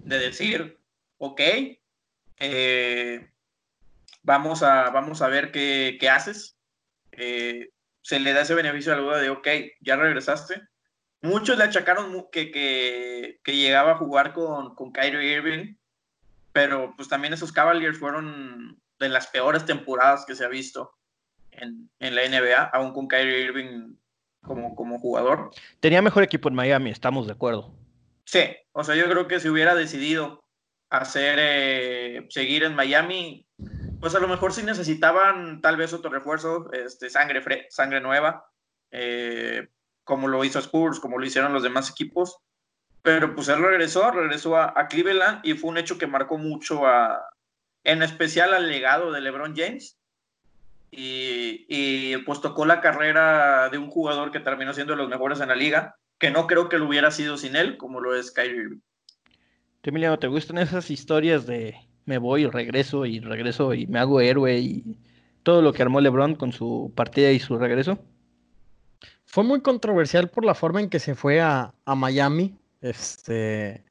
de 0.03 0.19
decir, 0.19 0.79
ok, 1.17 1.41
eh, 2.39 3.29
vamos, 4.23 4.63
a, 4.63 4.89
vamos 4.89 5.21
a 5.21 5.27
ver 5.27 5.51
qué, 5.51 5.97
qué 5.99 6.09
haces. 6.09 6.57
Eh, 7.11 7.69
se 8.01 8.19
le 8.19 8.33
da 8.33 8.41
ese 8.41 8.55
beneficio 8.55 8.93
a 8.93 8.95
la 8.95 9.01
duda 9.01 9.17
de, 9.17 9.29
ok, 9.29 9.47
ya 9.81 9.95
regresaste. 9.95 10.61
Muchos 11.21 11.57
le 11.57 11.65
achacaron 11.65 12.27
que, 12.31 12.49
que, 12.49 13.39
que 13.43 13.55
llegaba 13.55 13.91
a 13.91 13.97
jugar 13.97 14.33
con, 14.33 14.73
con 14.75 14.91
Kyrie 14.91 15.33
Irving, 15.33 15.75
pero 16.53 16.93
pues 16.95 17.09
también 17.09 17.33
esos 17.33 17.51
Cavaliers 17.51 17.99
fueron 17.99 18.81
de 18.99 19.09
las 19.09 19.27
peores 19.27 19.65
temporadas 19.65 20.25
que 20.25 20.35
se 20.35 20.45
ha 20.45 20.49
visto 20.49 20.93
en, 21.51 21.89
en 21.99 22.15
la 22.15 22.27
NBA, 22.27 22.63
aún 22.73 22.93
con 22.93 23.07
Kyrie 23.07 23.43
Irving 23.43 23.95
como, 24.41 24.75
como 24.75 24.97
jugador. 24.99 25.51
Tenía 25.79 26.01
mejor 26.01 26.23
equipo 26.23 26.47
en 26.47 26.55
Miami, 26.55 26.89
estamos 26.89 27.27
de 27.27 27.33
acuerdo. 27.33 27.73
Sí, 28.31 28.41
o 28.73 28.83
sea, 28.83 28.93
yo 28.93 29.09
creo 29.09 29.27
que 29.27 29.39
si 29.39 29.49
hubiera 29.49 29.73
decidido 29.73 30.45
hacer, 30.91 31.39
eh, 31.41 32.27
seguir 32.29 32.63
en 32.63 32.75
Miami, 32.75 33.47
pues 33.99 34.13
a 34.13 34.19
lo 34.19 34.27
mejor 34.27 34.53
sí 34.53 34.61
necesitaban 34.61 35.61
tal 35.61 35.77
vez 35.77 35.93
otro 35.93 36.11
refuerzo, 36.11 36.71
este, 36.71 37.09
sangre, 37.09 37.65
sangre 37.71 38.01
nueva, 38.01 38.45
eh, 38.91 39.69
como 40.03 40.27
lo 40.27 40.43
hizo 40.43 40.59
Spurs, 40.59 40.99
como 40.99 41.17
lo 41.17 41.25
hicieron 41.25 41.53
los 41.53 41.63
demás 41.63 41.89
equipos. 41.89 42.37
Pero 43.01 43.33
pues 43.33 43.47
él 43.47 43.63
regresó, 43.63 44.11
regresó 44.11 44.57
a, 44.57 44.87
Cleveland 44.87 45.39
y 45.43 45.55
fue 45.55 45.71
un 45.71 45.79
hecho 45.79 45.97
que 45.97 46.05
marcó 46.05 46.37
mucho 46.37 46.85
a, 46.85 47.31
en 47.83 48.03
especial 48.03 48.53
al 48.53 48.69
legado 48.69 49.11
de 49.11 49.21
LeBron 49.21 49.55
James. 49.55 49.97
Y, 50.91 51.65
y, 51.67 52.17
pues 52.17 52.41
tocó 52.41 52.67
la 52.67 52.79
carrera 52.79 53.69
de 53.69 53.79
un 53.79 53.89
jugador 53.89 54.29
que 54.31 54.39
terminó 54.39 54.71
siendo 54.75 54.93
de 54.93 54.97
los 54.97 55.09
mejores 55.09 55.39
en 55.39 55.47
la 55.47 55.55
liga, 55.55 55.95
que 56.19 56.31
no 56.31 56.47
creo 56.47 56.69
que 56.69 56.77
lo 56.77 56.87
hubiera 56.87 57.11
sido 57.11 57.37
sin 57.37 57.55
él, 57.55 57.77
como 57.77 57.99
lo 58.01 58.15
es 58.15 58.31
Kyrie 58.31 58.55
Irving. 58.55 58.79
Emiliano, 59.83 60.19
¿te 60.19 60.27
gustan 60.27 60.59
esas 60.59 60.91
historias 60.91 61.47
de 61.47 61.75
me 62.05 62.19
voy 62.19 62.43
y 62.43 62.47
regreso 62.47 63.05
y 63.05 63.19
regreso 63.19 63.73
y 63.73 63.87
me 63.87 63.97
hago 63.97 64.21
héroe 64.21 64.59
y 64.59 64.97
todo 65.41 65.63
lo 65.63 65.73
que 65.73 65.81
armó 65.81 65.99
LeBron 65.99 66.35
con 66.35 66.51
su 66.51 66.91
partida 66.95 67.31
y 67.31 67.39
su 67.39 67.57
regreso? 67.57 67.97
Fue 69.25 69.43
muy 69.43 69.61
controversial 69.61 70.29
por 70.29 70.45
la 70.45 70.53
forma 70.53 70.79
en 70.79 70.89
que 70.89 70.99
se 70.99 71.15
fue 71.15 71.41
a, 71.41 71.73
Miami, 71.85 72.55
este, 72.81 73.83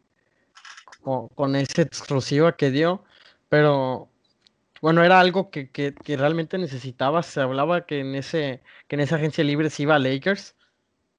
con, 1.34 1.56
esa 1.56 1.82
exclusiva 1.82 2.56
que 2.56 2.70
dio, 2.70 3.02
pero 3.48 4.08
bueno, 4.80 5.02
era 5.02 5.18
algo 5.20 5.50
que, 5.50 5.94
realmente 6.06 6.58
necesitaba. 6.58 7.22
Se 7.22 7.40
hablaba 7.40 7.86
que 7.86 8.00
en, 8.00 8.14
ese, 8.14 8.62
que 8.86 8.96
en 8.96 9.00
esa 9.00 9.16
agencia 9.16 9.42
libre 9.42 9.70
se 9.70 9.84
iba 9.84 9.94
a 9.94 9.98
Lakers, 9.98 10.54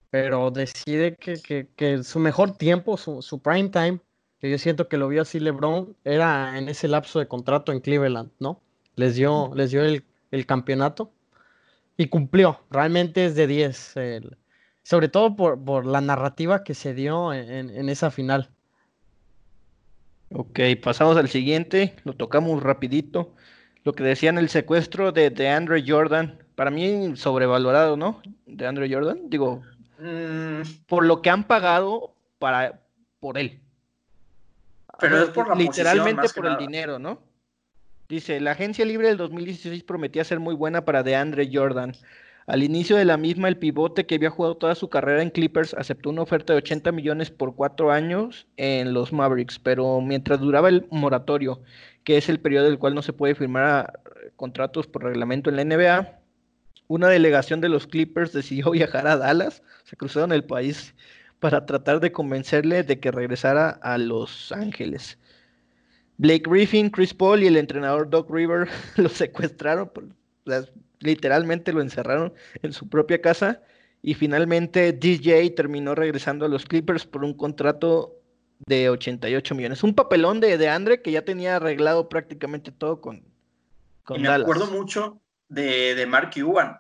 pero 0.10 0.52
decide 0.52 1.16
que, 1.16 2.04
su 2.04 2.20
mejor 2.20 2.58
tiempo, 2.58 2.98
su, 2.98 3.22
su 3.22 3.42
prime 3.42 3.70
time, 3.70 4.00
que 4.40 4.50
yo 4.50 4.58
siento 4.58 4.88
que 4.88 4.98
lo 4.98 5.08
vio 5.08 5.22
así 5.22 5.40
LeBron, 5.40 5.96
era 6.04 6.58
en 6.58 6.70
ese 6.70 6.88
lapso 6.88 7.20
de 7.20 7.28
contrato 7.28 7.72
en 7.72 7.80
Cleveland, 7.80 8.32
¿no? 8.40 8.62
Les 8.96 9.16
dio, 9.16 9.52
les 9.56 9.72
dio 9.72 9.84
el, 9.84 10.04
el 10.32 10.46
campeonato 10.46 11.12
y 12.00 12.08
cumplió, 12.08 12.62
realmente 12.72 13.26
es 13.26 13.36
de 13.36 13.46
10, 13.46 13.96
sobre 14.84 15.10
todo 15.10 15.36
por, 15.36 15.86
la 15.86 16.00
narrativa 16.00 16.64
que 16.64 16.74
se 16.74 16.94
dio 16.94 17.34
en, 17.34 17.90
esa 17.90 18.10
final. 18.10 18.50
Ok, 20.32 20.60
pasamos 20.82 21.18
al 21.18 21.28
siguiente, 21.28 21.96
lo 22.06 22.14
tocamos 22.14 22.64
rapidito. 22.64 23.34
Lo 23.84 23.94
que 23.94 24.04
decían 24.04 24.38
el 24.38 24.48
secuestro 24.48 25.12
de, 25.12 25.30
de 25.30 25.50
Andre 25.50 25.84
Jordan, 25.86 26.40
para 26.56 26.72
mí 26.72 27.18
sobrevalorado, 27.18 27.98
¿no? 27.98 28.22
De 28.46 28.66
Andre 28.66 28.90
Jordan, 28.90 29.30
digo, 29.30 29.62
mm. 30.00 30.86
por 30.88 31.06
lo 31.06 31.22
que 31.22 31.30
han 31.30 31.44
pagado 31.46 32.14
para 32.40 32.82
por 33.20 33.38
él. 33.38 33.60
Pero 35.00 35.24
es 35.24 35.30
por 35.30 35.50
la 35.50 35.56
literalmente 35.56 36.28
por 36.30 36.48
el 36.48 36.58
dinero, 36.58 37.00
¿no? 37.00 37.22
Dice, 38.10 38.40
la 38.40 38.52
agencia 38.52 38.86
libre 38.86 39.08
del 39.08 39.18
2016 39.18 39.84
prometía 39.84 40.24
ser 40.24 40.40
muy 40.40 40.56
buena 40.56 40.84
para 40.84 41.04
DeAndre 41.04 41.50
Jordan. 41.54 41.94
Al 42.48 42.64
inicio 42.64 42.98
de 42.98 43.06
la 43.06 43.18
misma, 43.18 43.48
el 43.48 43.58
pivote 43.58 44.08
que 44.08 44.16
había 44.16 44.32
jugado 44.32 44.58
toda 44.58 44.74
su 44.74 44.90
carrera 44.90 45.22
en 45.22 45.30
Clippers 45.30 45.76
aceptó 45.76 46.10
una 46.10 46.24
oferta 46.24 46.54
de 46.54 46.58
80 46.58 46.92
millones 46.92 47.30
por 47.30 47.56
cuatro 47.56 47.92
años 47.92 48.48
en 48.58 48.94
los 48.94 49.14
Mavericks, 49.14 49.60
pero 49.60 50.02
mientras 50.02 50.40
duraba 50.40 50.70
el 50.70 50.88
moratorio, 50.90 51.62
que 52.04 52.18
es 52.18 52.28
el 52.28 52.40
periodo 52.40 52.66
del 52.66 52.80
cual 52.80 52.96
no 52.96 53.04
se 53.04 53.14
puede 53.14 53.36
firmar 53.36 54.00
contratos 54.36 54.88
por 54.88 55.04
reglamento 55.04 55.52
en 55.52 55.58
la 55.58 55.64
NBA, 55.66 56.19
una 56.90 57.08
delegación 57.08 57.62
de 57.62 57.70
los 57.70 57.88
Clippers 57.88 58.34
decidió 58.34 58.72
viajar 58.72 59.08
a 59.08 59.16
Dallas, 59.16 59.64
se 59.86 59.96
cruzaron 59.96 60.34
el 60.34 60.44
país 60.44 60.94
para 61.40 61.66
tratar 61.66 62.02
de 62.02 62.12
convencerle 62.12 62.84
de 62.84 63.00
que 63.00 63.12
regresara 63.12 63.70
a 63.82 63.98
Los 63.98 64.52
Ángeles. 64.52 65.18
Blake 66.18 66.44
Griffin, 66.50 66.90
Chris 66.90 67.14
Paul 67.14 67.44
y 67.44 67.48
el 67.48 67.56
entrenador 67.56 68.10
Doc 68.10 68.30
River 68.30 68.68
lo 68.98 69.08
secuestraron, 69.08 69.90
literalmente 71.00 71.72
lo 71.72 71.82
encerraron 71.82 72.34
en 72.62 72.74
su 72.74 72.90
propia 72.90 73.22
casa 73.22 73.62
y 74.02 74.16
finalmente 74.16 74.92
DJ 74.92 75.52
terminó 75.52 75.96
regresando 75.96 76.46
a 76.46 76.50
los 76.50 76.66
Clippers 76.66 77.06
por 77.06 77.24
un 77.24 77.34
contrato 77.34 78.20
de 78.66 78.90
88 78.90 79.56
millones. 79.56 79.84
Un 79.84 79.94
papelón 79.94 80.40
de, 80.42 80.58
de 80.58 80.68
Andre 80.68 81.02
que 81.02 81.12
ya 81.12 81.24
tenía 81.24 81.58
arreglado 81.58 82.10
prácticamente 82.10 82.72
todo 82.72 83.00
con, 83.00 83.24
con 84.04 84.20
y 84.20 84.24
me 84.24 84.30
acuerdo 84.30 84.68
mucho 84.68 85.22
de, 85.50 85.96
de, 85.96 86.06
Mark 86.06 86.32
Cuban, 86.34 86.78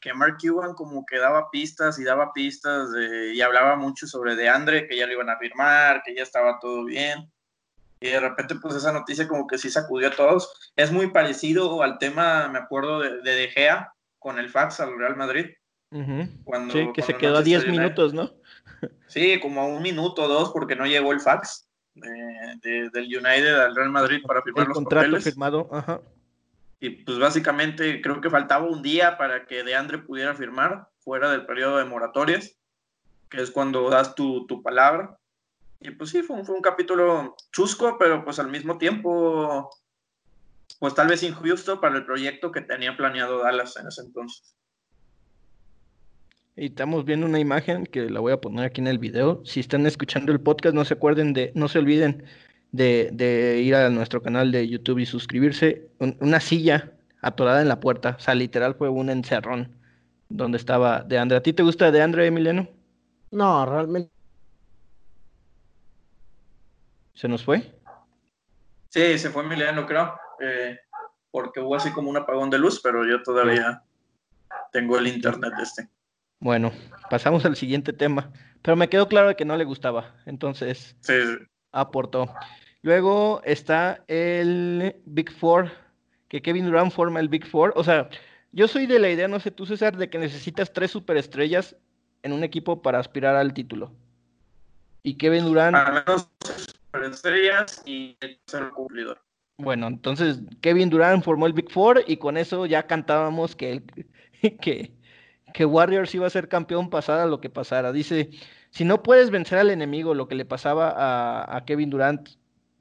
que 0.00 0.12
Mark 0.12 0.38
Cuban 0.40 0.74
como 0.74 1.06
que 1.06 1.18
daba 1.18 1.50
pistas 1.50 1.98
y 1.98 2.04
daba 2.04 2.32
pistas 2.32 2.88
y 3.32 3.40
hablaba 3.40 3.76
mucho 3.76 4.06
sobre 4.06 4.34
de 4.34 4.48
Andre, 4.48 4.88
que 4.88 4.96
ya 4.96 5.06
lo 5.06 5.12
iban 5.12 5.30
a 5.30 5.38
firmar, 5.38 6.02
que 6.04 6.14
ya 6.14 6.22
estaba 6.22 6.58
todo 6.58 6.84
bien 6.84 7.30
y 8.00 8.08
de 8.08 8.20
repente 8.20 8.56
pues 8.56 8.74
esa 8.74 8.92
noticia 8.92 9.26
como 9.26 9.46
que 9.46 9.58
sí 9.58 9.70
sacudió 9.70 10.08
a 10.08 10.12
todos. 10.12 10.72
Es 10.76 10.92
muy 10.92 11.10
parecido 11.10 11.82
al 11.82 11.98
tema, 11.98 12.48
me 12.48 12.58
acuerdo, 12.58 13.00
de, 13.00 13.22
de, 13.22 13.48
Gea 13.48 13.92
con 14.18 14.38
el 14.38 14.50
fax 14.50 14.80
al 14.80 14.98
Real 14.98 15.16
Madrid. 15.16 15.46
cuando, 16.44 16.72
sí, 16.72 16.88
que 16.94 17.02
se 17.02 17.16
quedó 17.16 17.38
a 17.38 17.42
10 17.42 17.68
minutos, 17.68 18.14
¿no? 18.14 18.30
Sí, 19.06 19.40
como 19.40 19.62
a 19.62 19.66
un 19.66 19.80
minuto 19.80 20.24
o 20.24 20.28
dos 20.28 20.50
porque 20.50 20.76
no 20.76 20.84
llegó 20.84 21.12
el 21.12 21.20
fax 21.20 21.66
de, 21.94 22.90
del 22.92 23.04
United 23.04 23.54
al 23.54 23.74
Real 23.74 23.88
Madrid 23.88 24.20
para 24.26 24.42
firmar 24.42 24.64
el 24.64 24.68
los 24.68 24.76
contrato 24.76 25.20
firmado, 25.20 25.68
ajá. 25.72 26.02
Y 26.78 26.90
pues 27.04 27.18
básicamente 27.18 28.02
creo 28.02 28.20
que 28.20 28.30
faltaba 28.30 28.66
un 28.66 28.82
día 28.82 29.16
para 29.16 29.46
que 29.46 29.62
DeAndre 29.62 29.98
pudiera 29.98 30.34
firmar 30.34 30.88
fuera 30.98 31.30
del 31.30 31.46
periodo 31.46 31.78
de 31.78 31.84
moratorias, 31.84 32.56
que 33.30 33.40
es 33.40 33.50
cuando 33.50 33.88
das 33.88 34.14
tu, 34.14 34.46
tu 34.46 34.62
palabra. 34.62 35.18
Y 35.80 35.90
pues 35.90 36.10
sí, 36.10 36.22
fue 36.22 36.36
un, 36.36 36.60
capítulo 36.60 37.36
chusco, 37.52 37.96
pero 37.98 38.24
pues 38.24 38.38
al 38.38 38.50
mismo 38.50 38.78
tiempo, 38.78 39.70
pues 40.78 40.94
tal 40.94 41.08
vez 41.08 41.22
injusto 41.22 41.80
para 41.80 41.96
el 41.96 42.04
proyecto 42.04 42.50
que 42.50 42.60
tenía 42.60 42.96
planeado 42.96 43.42
Dallas 43.42 43.76
en 43.76 43.86
ese 43.86 44.02
entonces. 44.02 44.54
Y 46.56 46.66
estamos 46.66 47.04
viendo 47.04 47.26
una 47.26 47.38
imagen 47.38 47.84
que 47.84 48.08
la 48.08 48.20
voy 48.20 48.32
a 48.32 48.40
poner 48.40 48.64
aquí 48.64 48.80
en 48.80 48.86
el 48.86 48.98
video. 48.98 49.42
Si 49.44 49.60
están 49.60 49.86
escuchando 49.86 50.32
el 50.32 50.40
podcast, 50.40 50.74
no 50.74 50.86
se 50.86 50.94
acuerden 50.94 51.34
de, 51.34 51.52
no 51.54 51.68
se 51.68 51.78
olviden 51.78 52.24
de, 52.76 53.60
ir 53.62 53.74
a 53.74 53.90
nuestro 53.90 54.22
canal 54.22 54.52
de 54.52 54.68
YouTube 54.68 54.98
y 54.98 55.06
suscribirse. 55.06 55.88
una 55.98 56.40
silla 56.40 56.92
atorada 57.22 57.62
en 57.62 57.68
la 57.68 57.80
puerta. 57.80 58.16
O 58.18 58.20
sea, 58.20 58.34
literal 58.34 58.74
fue 58.74 58.88
un 58.88 59.10
encerrón 59.10 59.76
donde 60.28 60.58
estaba 60.58 61.02
de 61.02 61.18
Andre. 61.18 61.38
¿A 61.38 61.42
ti 61.42 61.52
te 61.52 61.62
gusta 61.62 61.90
de 61.90 62.02
Andre, 62.02 62.26
Emiliano? 62.26 62.68
No, 63.30 63.66
realmente 63.66 64.16
¿Se 67.16 67.28
nos 67.28 67.42
fue? 67.42 67.62
Sí, 68.90 69.18
se 69.18 69.30
fue 69.30 69.42
Emiliano, 69.42 69.86
creo. 69.86 70.14
Eh, 70.40 70.78
porque 71.30 71.60
hubo 71.60 71.74
así 71.74 71.90
como 71.90 72.10
un 72.10 72.18
apagón 72.18 72.50
de 72.50 72.58
luz, 72.58 72.80
pero 72.82 73.06
yo 73.06 73.22
todavía 73.22 73.82
tengo 74.70 74.98
el 74.98 75.06
internet 75.06 75.52
este. 75.60 75.88
Bueno, 76.38 76.72
pasamos 77.08 77.44
al 77.46 77.56
siguiente 77.56 77.94
tema. 77.94 78.30
Pero 78.60 78.76
me 78.76 78.88
quedó 78.88 79.08
claro 79.08 79.34
que 79.34 79.46
no 79.46 79.56
le 79.56 79.64
gustaba. 79.64 80.14
Entonces, 80.26 80.94
sí. 81.00 81.14
aportó. 81.72 82.28
Luego 82.86 83.40
está 83.42 84.04
el 84.06 84.94
Big 85.06 85.32
Four, 85.32 85.72
que 86.28 86.40
Kevin 86.40 86.66
Durant 86.66 86.92
forma 86.92 87.18
el 87.18 87.28
Big 87.28 87.44
Four. 87.44 87.72
O 87.74 87.82
sea, 87.82 88.08
yo 88.52 88.68
soy 88.68 88.86
de 88.86 89.00
la 89.00 89.10
idea, 89.10 89.26
no 89.26 89.40
sé 89.40 89.50
tú, 89.50 89.66
César, 89.66 89.96
de 89.96 90.08
que 90.08 90.18
necesitas 90.18 90.72
tres 90.72 90.92
superestrellas 90.92 91.74
en 92.22 92.32
un 92.32 92.44
equipo 92.44 92.82
para 92.82 93.00
aspirar 93.00 93.34
al 93.34 93.54
título. 93.54 93.92
Y 95.02 95.16
Kevin 95.16 95.46
Durant 95.46 95.76
estrellas 97.10 97.82
y 97.84 98.16
el 98.20 98.70
cumplidor. 98.72 99.20
Bueno, 99.58 99.88
entonces 99.88 100.38
Kevin 100.60 100.88
Durant 100.88 101.24
formó 101.24 101.48
el 101.48 101.54
Big 101.54 101.72
Four 101.72 102.04
y 102.06 102.18
con 102.18 102.36
eso 102.36 102.66
ya 102.66 102.86
cantábamos 102.86 103.56
que, 103.56 103.82
que, 104.60 104.92
que 105.52 105.64
Warriors 105.64 106.14
iba 106.14 106.28
a 106.28 106.30
ser 106.30 106.48
campeón 106.48 106.88
pasara 106.88 107.26
lo 107.26 107.40
que 107.40 107.50
pasara. 107.50 107.90
Dice, 107.90 108.30
si 108.70 108.84
no 108.84 109.02
puedes 109.02 109.30
vencer 109.30 109.58
al 109.58 109.70
enemigo, 109.70 110.14
lo 110.14 110.28
que 110.28 110.36
le 110.36 110.44
pasaba 110.44 110.90
a, 110.90 111.56
a 111.56 111.64
Kevin 111.64 111.90
Durant, 111.90 112.28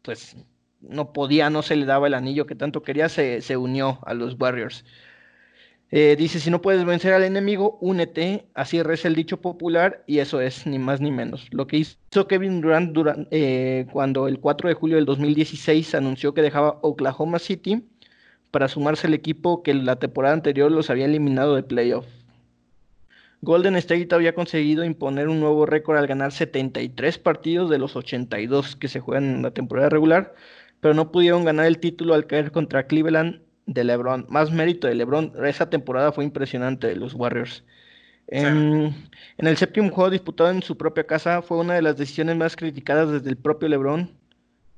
pues 0.06 0.38
no 0.82 1.12
podía, 1.14 1.50
no 1.50 1.62
se 1.64 1.76
le 1.76 1.86
daba 1.86 2.08
el 2.08 2.14
anillo 2.14 2.46
que 2.46 2.56
tanto 2.56 2.84
quería, 2.84 3.10
se, 3.10 3.42
se 3.42 3.58
unió 3.58 4.00
a 4.06 4.14
los 4.14 4.36
Warriors. 4.40 4.86
Eh, 5.92 6.16
dice, 6.18 6.40
si 6.40 6.50
no 6.50 6.62
puedes 6.62 6.84
vencer 6.84 7.14
al 7.14 7.24
enemigo, 7.24 7.78
únete, 7.80 8.48
así 8.54 8.82
reza 8.82 9.08
el 9.08 9.16
dicho 9.16 9.40
popular, 9.40 10.04
y 10.08 10.20
eso 10.20 10.42
es 10.42 10.66
ni 10.66 10.80
más 10.80 11.00
ni 11.00 11.12
menos. 11.12 11.48
Lo 11.52 11.68
que 11.68 11.78
hizo 11.78 12.28
Kevin 12.28 12.62
Durant, 12.62 13.28
eh, 13.32 13.86
cuando 13.92 14.28
el 14.28 14.40
4 14.40 14.68
de 14.70 14.76
julio 14.76 14.98
del 14.98 15.06
2016 15.06 15.96
anunció 15.96 16.34
que 16.34 16.42
dejaba 16.42 16.80
Oklahoma 16.82 17.40
City 17.40 17.88
para 18.52 18.68
sumarse 18.68 19.08
al 19.08 19.14
equipo 19.14 19.64
que 19.64 19.74
la 19.74 19.98
temporada 19.98 20.34
anterior 20.34 20.72
los 20.72 20.90
había 20.90 21.06
eliminado 21.06 21.56
de 21.56 21.64
playoff. 21.64 22.08
Golden 23.42 23.76
State 23.76 24.08
había 24.12 24.34
conseguido 24.34 24.84
imponer 24.84 25.28
un 25.28 25.40
nuevo 25.40 25.66
récord 25.66 25.98
al 25.98 26.08
ganar 26.08 26.32
73 26.32 27.18
partidos 27.20 27.70
de 27.70 27.78
los 27.78 27.96
82 27.96 28.76
que 28.76 28.88
se 28.88 29.00
juegan 29.00 29.26
en 29.26 29.42
la 29.44 29.52
temporada 29.52 29.90
regular, 29.90 30.34
pero 30.80 30.94
no 30.94 31.12
pudieron 31.12 31.46
ganar 31.46 31.66
el 31.66 31.80
título 31.80 32.14
al 32.14 32.28
caer 32.28 32.52
contra 32.52 32.88
Cleveland 32.88 33.42
de 33.66 33.84
LeBron. 33.84 34.26
Más 34.30 34.52
mérito 34.52 34.88
de 34.88 34.96
LeBron. 34.96 35.34
Esa 35.46 35.70
temporada 35.70 36.12
fue 36.12 36.24
impresionante 36.24 36.88
de 36.88 36.96
los 36.96 37.14
Warriors. 37.14 37.64
En, 38.28 38.96
en, 39.38 39.48
el 39.48 39.58
séptimo 39.58 39.92
juego 39.92 40.10
disputado 40.10 40.50
en 40.50 40.64
su 40.64 40.78
propia 40.78 41.06
casa 41.06 41.44
fue 41.44 41.58
una 41.58 41.76
de 41.76 41.84
las 41.84 41.98
decisiones 41.98 42.36
más 42.36 42.56
criticadas 42.56 43.12
desde 43.12 43.30
el 43.30 43.38
propio 43.38 43.68
LeBron, 43.68 44.18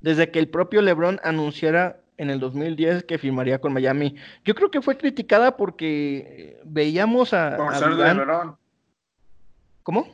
desde 0.02 0.32
que 0.32 0.40
el 0.40 0.50
propio 0.50 0.82
LeBron 0.82 1.22
anunciara 1.24 2.02
en 2.18 2.30
el 2.30 2.40
2010 2.40 3.04
que 3.04 3.18
firmaría 3.18 3.60
con 3.60 3.74
Miami. 3.74 4.16
Yo 4.44 4.56
creo 4.56 4.72
que 4.72 4.82
fue 4.82 4.98
criticada 4.98 5.56
porque 5.56 6.60
veíamos 6.66 7.34
a... 7.34 7.56
Por 7.56 7.76
ser 7.76 7.92
LeBron. 7.92 8.58
¿Cómo? 9.84 10.08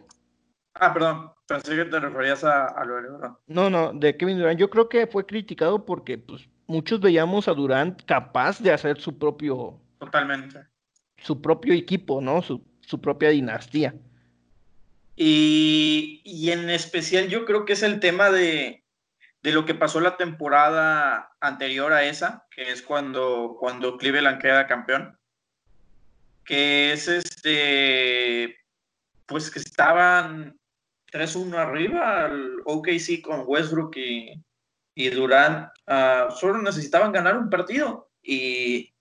Ah, 0.76 0.94
perdón. 0.94 1.32
Pensé 1.48 1.76
que 1.76 1.86
te 1.86 2.00
referías 2.00 2.44
a, 2.44 2.84
lo 2.86 2.96
de 2.96 3.02
LeBron. 3.04 3.38
No, 3.48 3.70
no, 3.70 3.94
de 3.94 4.16
Kevin 4.18 4.38
Durant. 4.38 4.60
Yo 4.60 4.70
creo 4.70 4.90
que 4.90 5.08
fue 5.08 5.26
criticado 5.26 5.86
porque 5.86 6.18
pues, 6.18 6.48
muchos 6.68 7.00
veíamos 7.00 7.48
a 7.48 7.54
Durant 7.54 8.04
capaz 8.06 8.62
de 8.62 8.72
hacer 8.72 9.00
su 9.00 9.18
propio... 9.18 9.80
Totalmente. 10.00 10.60
Su 11.18 11.42
propio 11.42 11.74
equipo, 11.74 12.22
¿no? 12.22 12.42
Su, 12.42 12.62
su 12.82 13.00
propia 13.00 13.30
dinastía. 13.30 13.96
Y, 15.16 16.22
y 16.26 16.52
en 16.52 16.70
especial 16.70 17.28
yo 17.30 17.46
creo 17.46 17.66
que 17.66 17.74
es 17.74 17.84
el 17.84 18.00
tema 18.00 18.30
de, 18.32 18.83
de 19.44 19.52
lo 19.52 19.66
que 19.66 19.76
pasó 19.76 20.00
la 20.00 20.16
temporada 20.16 21.36
anterior 21.42 21.92
a 21.92 22.06
esa, 22.06 22.48
que 22.50 22.72
es 22.72 22.82
cuando, 22.82 23.58
cuando 23.60 23.98
Cleveland 23.98 24.42
queda 24.42 24.68
campeón, 24.68 25.20
que 26.46 26.94
es 26.94 27.10
este, 27.10 28.58
pues 29.26 29.52
que 29.52 29.60
estaban 29.60 30.58
3-1 31.12 31.58
arriba 31.58 32.26
al 32.26 32.62
OKC 32.64 33.22
con 33.22 33.44
Westbrook 33.46 33.98
y, 33.98 34.42
y 34.96 35.10
Durant, 35.10 35.68
uh, 35.88 36.32
solo 36.32 36.62
necesitaban 36.62 37.12
ganar 37.12 37.38
un 37.38 37.50
partido 37.50 38.12
y, 38.22 38.94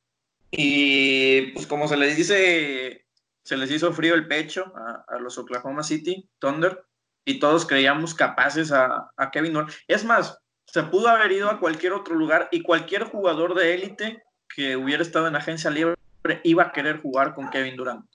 y 0.51 1.53
pues 1.53 1.68
como 1.68 1.86
se 1.86 1.97
les 1.97 2.16
dice, 2.16 3.07
se 3.45 3.57
les 3.57 3.70
hizo 3.70 3.93
frío 3.93 4.14
el 4.14 4.26
pecho 4.26 4.72
a 5.07 5.18
los 5.20 5.38
Oklahoma 5.38 5.84
City 5.84 6.28
Thunder 6.40 6.84
y 7.25 7.39
todos 7.39 7.66
creíamos 7.66 8.14
capaces 8.14 8.73
a, 8.73 9.11
Kevin 9.33 9.53
Durant. 9.53 9.73
Es 9.87 10.05
más, 10.05 10.39
se 10.66 10.83
pudo 10.85 11.09
haber 11.09 11.33
ido 11.33 11.51
a 11.51 11.61
cualquier 11.61 11.93
otro 11.93 12.14
lugar 12.14 12.49
y 12.51 12.62
cualquier 12.62 13.05
jugador 13.05 13.55
de 13.55 13.75
élite 13.75 14.23
que 14.49 14.77
hubiera 14.77 15.03
estado 15.03 15.29
en 15.29 15.37
agencia 15.37 15.70
libre 15.70 15.97
iba 16.45 16.64
a 16.64 16.73
querer 16.73 17.01
jugar 17.01 17.35
con 17.35 17.51
Kevin 17.51 17.77
Durant. 17.77 18.07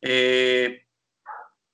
Eh, 0.00 0.86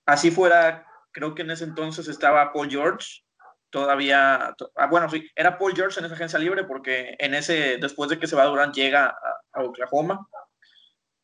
así 0.07 0.31
fuera, 0.31 0.87
creo 1.13 1.35
que 1.35 1.43
en 1.43 1.51
ese 1.51 1.65
entonces 1.65 2.09
estaba 2.09 2.53
Paul 2.53 2.71
George, 2.71 3.23
todavía, 3.71 4.55
ah, 4.77 4.87
bueno, 4.87 5.09
sí, 5.09 5.29
era 5.35 5.59
Paul 5.59 5.75
George 5.75 6.01
en 6.01 6.07
esa 6.07 6.15
agencia 6.15 6.39
libre 6.39 6.65
porque 6.65 7.15
en 7.19 7.35
ese, 7.35 7.79
después 7.79 8.11
de 8.11 8.19
que 8.19 8.27
se 8.27 8.37
va 8.37 8.45
Durant, 8.45 8.75
llega 8.75 9.07
a, 9.07 9.61
a 9.61 9.63
Oklahoma. 9.63 10.27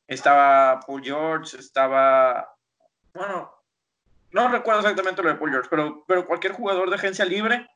Estaba 0.06 0.78
Paul 0.86 1.02
George, 1.02 1.58
estaba, 1.58 2.48
bueno, 3.12 3.55
no 4.32 4.48
recuerdo 4.48 4.80
exactamente 4.80 5.22
lo 5.22 5.28
de 5.28 5.36
Paul 5.36 5.50
George, 5.50 5.68
pero, 5.70 6.04
pero 6.06 6.26
cualquier 6.26 6.52
jugador 6.52 6.90
de 6.90 6.96
agencia 6.96 7.24
libre 7.24 7.66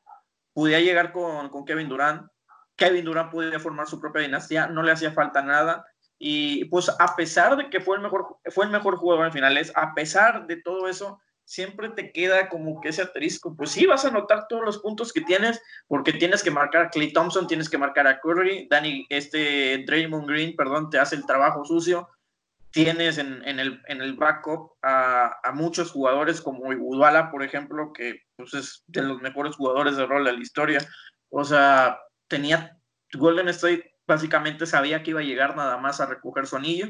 podía 0.53 0.79
llegar 0.79 1.11
con, 1.11 1.49
con 1.49 1.65
Kevin 1.65 1.89
Durant. 1.89 2.29
Kevin 2.75 3.05
Durant 3.05 3.31
podía 3.31 3.59
formar 3.59 3.87
su 3.87 3.99
propia 3.99 4.23
dinastía, 4.23 4.67
no 4.67 4.83
le 4.83 4.91
hacía 4.91 5.11
falta 5.11 5.41
nada. 5.41 5.85
Y 6.17 6.65
pues 6.65 6.89
a 6.99 7.15
pesar 7.15 7.57
de 7.57 7.69
que 7.69 7.79
fue 7.79 7.95
el 7.95 8.03
mejor, 8.03 8.37
fue 8.51 8.65
el 8.65 8.71
mejor 8.71 8.97
jugador 8.97 9.25
en 9.25 9.33
finales, 9.33 9.71
a 9.75 9.93
pesar 9.95 10.45
de 10.45 10.61
todo 10.61 10.87
eso, 10.87 11.19
siempre 11.45 11.89
te 11.89 12.11
queda 12.11 12.47
como 12.47 12.79
que 12.79 12.89
ese 12.89 13.01
asterisco. 13.01 13.55
Pues 13.55 13.71
sí, 13.71 13.85
vas 13.85 14.05
a 14.05 14.09
anotar 14.09 14.45
todos 14.47 14.63
los 14.63 14.77
puntos 14.77 15.11
que 15.11 15.21
tienes, 15.21 15.61
porque 15.87 16.13
tienes 16.13 16.43
que 16.43 16.51
marcar 16.51 16.85
a 16.85 16.89
Clay 16.89 17.11
Thompson, 17.11 17.47
tienes 17.47 17.69
que 17.69 17.77
marcar 17.77 18.07
a 18.07 18.19
Curry, 18.19 18.67
Danny, 18.69 19.05
este 19.09 19.83
Draymond 19.85 20.27
Green, 20.27 20.55
perdón, 20.55 20.89
te 20.89 20.99
hace 20.99 21.15
el 21.15 21.25
trabajo 21.25 21.65
sucio, 21.65 22.07
tienes 22.71 23.17
en, 23.17 23.43
el, 23.43 23.81
en 23.87 24.01
el 24.01 24.13
backup 24.15 24.73
a, 24.81 25.51
muchos 25.53 25.91
jugadores 25.91 26.41
como 26.41 26.71
Iguodala, 26.71 27.29
por 27.29 27.43
ejemplo, 27.43 27.91
que 27.93 28.21
pues, 28.37 28.53
es 28.53 28.83
de 28.87 29.03
los 29.03 29.21
mejores 29.21 29.55
jugadores 29.55 29.97
de 29.97 30.05
rol 30.05 30.23
de 30.23 30.33
la 30.33 30.39
historia. 30.39 30.79
O 31.29 31.43
sea, 31.43 31.99
tenía 32.27 32.77
Golden 33.13 33.49
State 33.49 33.95
básicamente 34.07 34.65
sabía 34.65 35.03
que 35.03 35.11
iba 35.11 35.19
a 35.19 35.23
llegar 35.23 35.55
nada 35.55 35.77
más 35.77 36.01
a 36.01 36.05
recoger 36.05 36.47
su 36.47 36.57
anillo, 36.57 36.87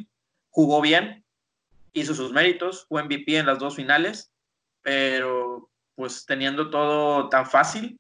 jugó 0.50 0.82
bien, 0.82 1.24
hizo 1.94 2.16
sus 2.16 2.32
méritos, 2.32 2.86
fue 2.88 3.04
MVP 3.04 3.38
en 3.38 3.46
las 3.46 3.60
dos 3.60 3.76
finales, 3.76 4.32
pero 4.82 5.70
pues 5.96 6.26
teniendo 6.26 6.70
todo 6.70 7.30
tan 7.30 7.46
fácil, 7.46 8.00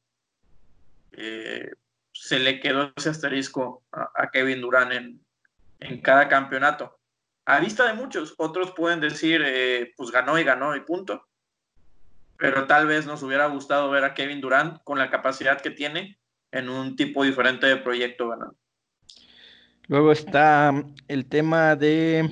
eh, 1.11 1.71
se 2.13 2.39
le 2.39 2.59
quedó 2.59 2.91
ese 2.95 3.09
asterisco 3.09 3.83
a, 3.91 4.29
Kevin 4.31 4.61
Durant 4.61 4.93
en, 4.93 5.21
en 5.79 6.01
cada 6.01 6.27
campeonato 6.27 7.00
a 7.51 7.59
vista 7.59 7.85
de 7.85 7.93
muchos. 7.93 8.33
Otros 8.37 8.71
pueden 8.71 9.01
decir, 9.01 9.43
eh, 9.45 9.91
pues 9.97 10.09
ganó 10.09 10.39
y 10.39 10.43
ganó 10.45 10.73
y 10.73 10.79
punto. 10.79 11.27
Pero 12.37 12.65
tal 12.65 12.87
vez 12.87 13.05
nos 13.05 13.21
hubiera 13.23 13.47
gustado 13.47 13.91
ver 13.91 14.05
a 14.05 14.13
Kevin 14.13 14.39
Durant 14.39 14.81
con 14.85 14.97
la 14.97 15.09
capacidad 15.09 15.59
que 15.59 15.69
tiene 15.69 16.17
en 16.51 16.69
un 16.69 16.95
tipo 16.95 17.25
diferente 17.25 17.67
de 17.67 17.75
proyecto 17.75 18.29
ganando. 18.29 18.55
Luego 19.87 20.13
está 20.13 20.71
el 21.09 21.25
tema 21.25 21.75
de, 21.75 22.29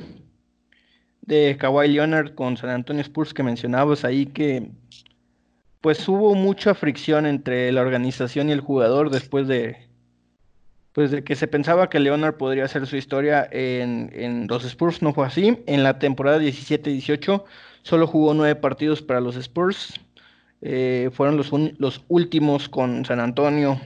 de 1.20 1.58
Kawhi 1.60 1.90
Leonard 1.90 2.34
con 2.34 2.56
San 2.56 2.70
Antonio 2.70 3.02
Spurs 3.02 3.34
que 3.34 3.44
mencionabas 3.44 4.06
ahí 4.06 4.26
que 4.26 4.72
pues 5.82 6.08
hubo 6.08 6.34
mucha 6.34 6.74
fricción 6.74 7.26
entre 7.26 7.74
la 7.74 7.82
organización 7.82 8.48
y 8.48 8.54
el 8.54 8.62
jugador 8.62 9.10
después 9.10 9.50
de, 9.50 9.89
pues 10.94 11.12
de 11.12 11.24
que 11.24 11.36
se 11.36 11.48
pensaba 11.48 11.90
que 11.90 12.00
Leonard 12.00 12.38
podría 12.38 12.66
hacer 12.66 12.88
su 12.88 12.96
historia 12.98 13.48
en, 13.52 14.48
los 14.50 14.66
Spurs, 14.66 15.02
no 15.02 15.14
fue 15.14 15.28
así. 15.28 15.60
En 15.68 15.84
la 15.84 16.00
temporada 16.00 16.40
17-18 16.40 17.44
solo 17.84 18.08
jugó 18.08 18.34
nueve 18.34 18.56
partidos 18.56 19.02
para 19.02 19.22
los 19.22 19.36
Spurs. 19.36 20.00
Eh, 20.62 21.10
fueron 21.14 21.38
los, 21.38 21.52
los 21.78 22.04
últimos 22.08 22.70
con 22.70 23.06
San 23.06 23.20
Antonio. 23.20 23.80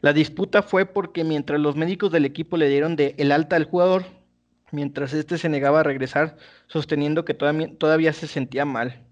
La 0.00 0.12
disputa 0.12 0.62
fue 0.62 0.86
porque 0.86 1.24
mientras 1.24 1.58
los 1.58 1.76
médicos 1.76 2.12
del 2.12 2.26
equipo 2.26 2.56
le 2.56 2.68
dieron 2.68 2.94
de 2.96 3.14
el 3.18 3.32
alta 3.32 3.56
al 3.56 3.64
jugador, 3.64 4.04
mientras 4.70 5.14
este 5.14 5.38
se 5.38 5.48
negaba 5.48 5.80
a 5.80 5.82
regresar, 5.82 6.36
sosteniendo 6.66 7.24
que 7.24 7.34
todavía, 7.34 7.70
todavía 7.78 8.12
se 8.12 8.26
sentía 8.26 8.64
mal. 8.64 9.02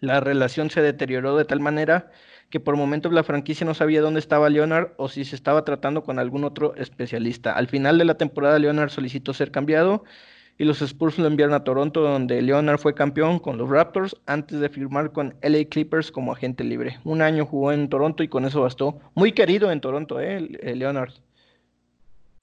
La 0.00 0.20
relación 0.20 0.70
se 0.70 0.82
deterioró 0.82 1.36
de 1.36 1.44
tal 1.44 1.60
manera 1.60 2.10
que 2.50 2.60
por 2.60 2.76
momentos 2.76 3.12
la 3.12 3.24
franquicia 3.24 3.66
no 3.66 3.74
sabía 3.74 4.00
dónde 4.00 4.20
estaba 4.20 4.48
Leonard 4.48 4.92
o 4.96 5.08
si 5.08 5.24
se 5.24 5.36
estaba 5.36 5.64
tratando 5.64 6.02
con 6.02 6.18
algún 6.18 6.44
otro 6.44 6.74
especialista. 6.76 7.52
Al 7.52 7.68
final 7.68 7.98
de 7.98 8.04
la 8.04 8.16
temporada, 8.16 8.58
Leonard 8.58 8.90
solicitó 8.90 9.34
ser 9.34 9.50
cambiado 9.50 10.04
y 10.56 10.64
los 10.64 10.82
Spurs 10.82 11.18
lo 11.18 11.26
enviaron 11.28 11.54
a 11.54 11.62
Toronto, 11.62 12.00
donde 12.00 12.42
Leonard 12.42 12.78
fue 12.78 12.94
campeón 12.94 13.38
con 13.38 13.58
los 13.58 13.70
Raptors 13.70 14.16
antes 14.26 14.58
de 14.58 14.68
firmar 14.68 15.12
con 15.12 15.36
LA 15.42 15.66
Clippers 15.70 16.10
como 16.10 16.32
agente 16.32 16.64
libre. 16.64 16.98
Un 17.04 17.22
año 17.22 17.46
jugó 17.46 17.70
en 17.70 17.88
Toronto 17.88 18.24
y 18.24 18.28
con 18.28 18.44
eso 18.44 18.62
bastó. 18.62 18.98
Muy 19.14 19.32
querido 19.32 19.70
en 19.70 19.80
Toronto, 19.80 20.20
¿eh? 20.20 20.40
Leonard. 20.40 21.12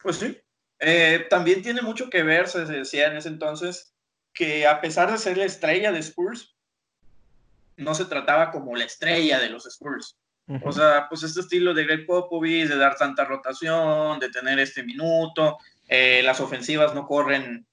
Pues 0.02 0.16
sí. 0.18 0.38
Eh, 0.80 1.26
también 1.30 1.62
tiene 1.62 1.82
mucho 1.82 2.10
que 2.10 2.24
ver, 2.24 2.48
se 2.48 2.64
decía 2.66 3.08
en 3.08 3.18
ese 3.18 3.30
entonces, 3.30 3.94
que 4.34 4.66
a 4.66 4.80
pesar 4.80 5.12
de 5.12 5.18
ser 5.18 5.38
la 5.38 5.46
estrella 5.46 5.92
de 5.92 6.00
Spurs, 6.00 6.55
no 7.78 7.96
se 7.96 8.06
trataba 8.06 8.52
como 8.52 8.76
la 8.76 8.86
estrella 8.86 9.40
de 9.40 9.50
los 9.50 9.66
Spurs. 9.66 10.18
O 10.64 10.72
sea, 10.72 11.08
pues 11.10 11.24
este 11.24 11.40
estilo 11.40 11.74
de 11.74 11.86
Greg 11.86 12.06
Popovich, 12.06 12.68
de 12.68 12.78
dar 12.78 12.96
tanta 12.96 13.26
rotación, 13.26 14.20
de 14.20 14.30
tener 14.30 14.60
este 14.60 14.84
minuto, 14.84 15.58
eh, 15.88 16.22
las 16.24 16.40
ofensivas 16.40 16.94
no 16.94 17.08
corren, 17.08 17.66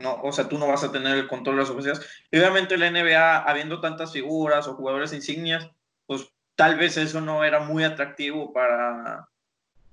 no, 0.00 0.20
o 0.22 0.32
sea, 0.32 0.48
tú 0.48 0.58
no 0.58 0.66
vas 0.66 0.82
a 0.82 0.90
tener 0.90 1.16
el 1.16 1.28
control 1.28 1.56
de 1.56 1.62
las 1.62 1.70
ofensivas. 1.70 2.00
Y 2.32 2.38
obviamente 2.38 2.76
la 2.76 2.90
NBA, 2.90 3.44
habiendo 3.44 3.80
tantas 3.80 4.12
figuras 4.12 4.66
o 4.66 4.74
jugadores 4.74 5.12
insignias, 5.12 5.70
pues 6.06 6.26
tal 6.56 6.76
vez 6.76 6.96
eso 6.96 7.20
no 7.20 7.44
era 7.44 7.60
muy 7.60 7.84
atractivo 7.84 8.52
para, 8.52 9.28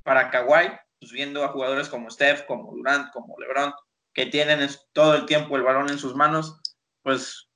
para 0.01 0.31
Kawhi, 0.31 0.71
pues 0.99 1.11
viendo 1.11 1.43
a 1.43 1.49
jugadores 1.49 1.89
como 1.89 2.09
Steph, 2.09 2.45
como 2.47 2.71
Durant, 2.71 3.11
como 3.11 3.35
LeBron, 3.37 3.71
que 4.13 4.25
tienen 4.25 4.67
todo 4.93 5.13
el 5.13 5.27
tiempo 5.27 5.57
el 5.57 5.63
balón 5.63 5.89
en 5.89 5.99
sus 5.99 6.15
manos, 6.15 6.59
pues 7.03 7.49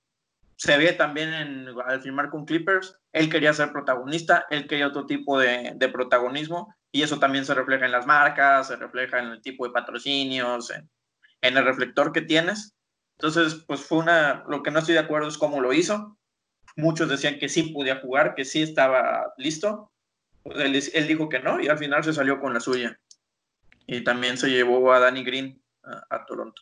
se 0.59 0.77
ve 0.77 0.91
también 0.91 1.33
en, 1.33 1.67
al 1.85 2.01
firmar 2.01 2.29
con 2.29 2.45
Clippers, 2.45 2.99
él 3.13 3.29
quería 3.29 3.53
ser 3.53 3.71
protagonista, 3.71 4.45
él 4.49 4.67
quería 4.67 4.87
otro 4.87 5.05
tipo 5.05 5.39
de, 5.39 5.73
protagonismo 5.93 6.75
y 6.91 7.01
eso 7.01 7.17
también 7.17 7.45
se 7.45 7.53
refleja 7.53 7.85
en 7.85 7.93
las 7.93 8.05
marcas, 8.05 8.67
se 8.67 8.75
refleja 8.75 9.19
en 9.19 9.27
el 9.27 9.41
tipo 9.41 9.65
de 9.65 9.71
patrocinios, 9.71 10.69
en, 10.71 10.89
el 11.41 11.63
reflector 11.63 12.11
que 12.11 12.23
tienes. 12.23 12.75
Entonces, 13.17 13.63
pues 13.67 13.79
fue 13.79 13.99
una, 13.99 14.43
lo 14.49 14.61
que 14.61 14.69
no 14.69 14.79
estoy 14.79 14.95
de 14.95 14.99
acuerdo 14.99 15.29
es 15.29 15.37
cómo 15.37 15.61
lo 15.61 15.71
hizo. 15.71 16.17
Muchos 16.75 17.07
decían 17.07 17.39
que 17.39 17.47
sí 17.47 17.71
podía 17.71 18.01
jugar, 18.01 18.35
que 18.35 18.43
sí 18.43 18.61
estaba 18.61 19.31
listo. 19.37 19.93
Él, 20.43 21.07
dijo 21.07 21.29
que 21.29 21.39
no 21.39 21.61
y 21.61 21.69
al 21.69 21.77
final 21.77 22.03
se 22.03 22.11
salió 22.11 22.41
con 22.41 22.53
la 22.53 22.59
suya. 22.59 22.99
Y 23.87 24.03
también 24.03 24.37
se 24.37 24.49
llevó 24.49 24.91
a 24.91 24.99
Danny 24.99 25.23
Green 25.23 25.63
a 25.83 26.25
Toronto. 26.25 26.61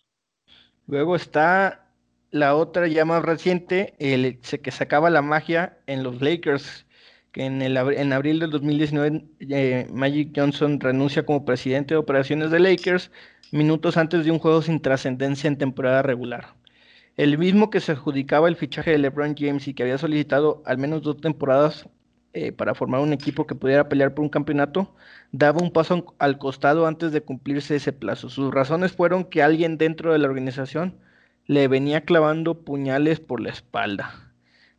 Luego 0.85 1.15
está 1.15 1.86
la 2.31 2.55
otra 2.55 2.87
ya 2.87 3.05
más 3.05 3.23
reciente, 3.23 3.93
el, 3.99 4.39
que 4.39 4.71
sacaba 4.71 5.09
la 5.09 5.21
magia 5.21 5.77
en 5.87 6.03
los 6.03 6.21
Lakers, 6.21 6.85
que 7.31 7.45
en, 7.45 7.61
el, 7.61 7.77
en 7.77 8.13
abril 8.13 8.39
del 8.39 8.51
2019 8.51 9.25
eh, 9.39 9.87
Magic 9.91 10.31
Johnson 10.35 10.79
renuncia 10.79 11.25
como 11.25 11.45
presidente 11.45 11.93
de 11.93 11.99
operaciones 11.99 12.51
de 12.51 12.59
Lakers 12.59 13.11
minutos 13.51 13.97
antes 13.97 14.25
de 14.25 14.31
un 14.31 14.39
juego 14.39 14.61
sin 14.61 14.81
trascendencia 14.81 15.47
en 15.47 15.57
temporada 15.57 16.01
regular. 16.01 16.55
el 17.17 17.37
mismo 17.37 17.69
que 17.69 17.79
se 17.79 17.93
adjudicaba 17.93 18.47
el 18.47 18.55
fichaje 18.57 18.91
de 18.91 18.97
LeBron 18.99 19.35
James 19.37 19.67
y 19.67 19.73
que 19.73 19.83
había 19.83 19.97
solicitado 19.97 20.61
al 20.65 20.77
menos 20.77 21.01
dos 21.01 21.17
temporadas 21.21 21.87
eh, 22.33 22.51
para 22.51 22.75
formar 22.75 23.01
un 23.01 23.13
equipo 23.13 23.47
que 23.47 23.55
pudiera 23.55 23.89
pelear 23.89 24.13
por 24.13 24.23
un 24.23 24.29
campeonato, 24.29 24.93
daba 25.31 25.61
un 25.61 25.71
paso 25.71 26.15
al 26.19 26.37
costado 26.37 26.85
antes 26.85 27.11
de 27.11 27.21
cumplirse 27.21 27.75
ese 27.75 27.93
plazo. 27.93 28.29
Sus 28.29 28.53
razones 28.53 28.91
fueron 28.91 29.23
que 29.23 29.41
alguien 29.41 29.77
dentro 29.77 30.13
de 30.13 30.19
la 30.19 30.27
organización 30.27 30.95
le 31.47 31.69
venía 31.69 32.01
clavando 32.01 32.65
puñales 32.65 33.19
por 33.21 33.41
la 33.41 33.49
espalda. 33.49 34.33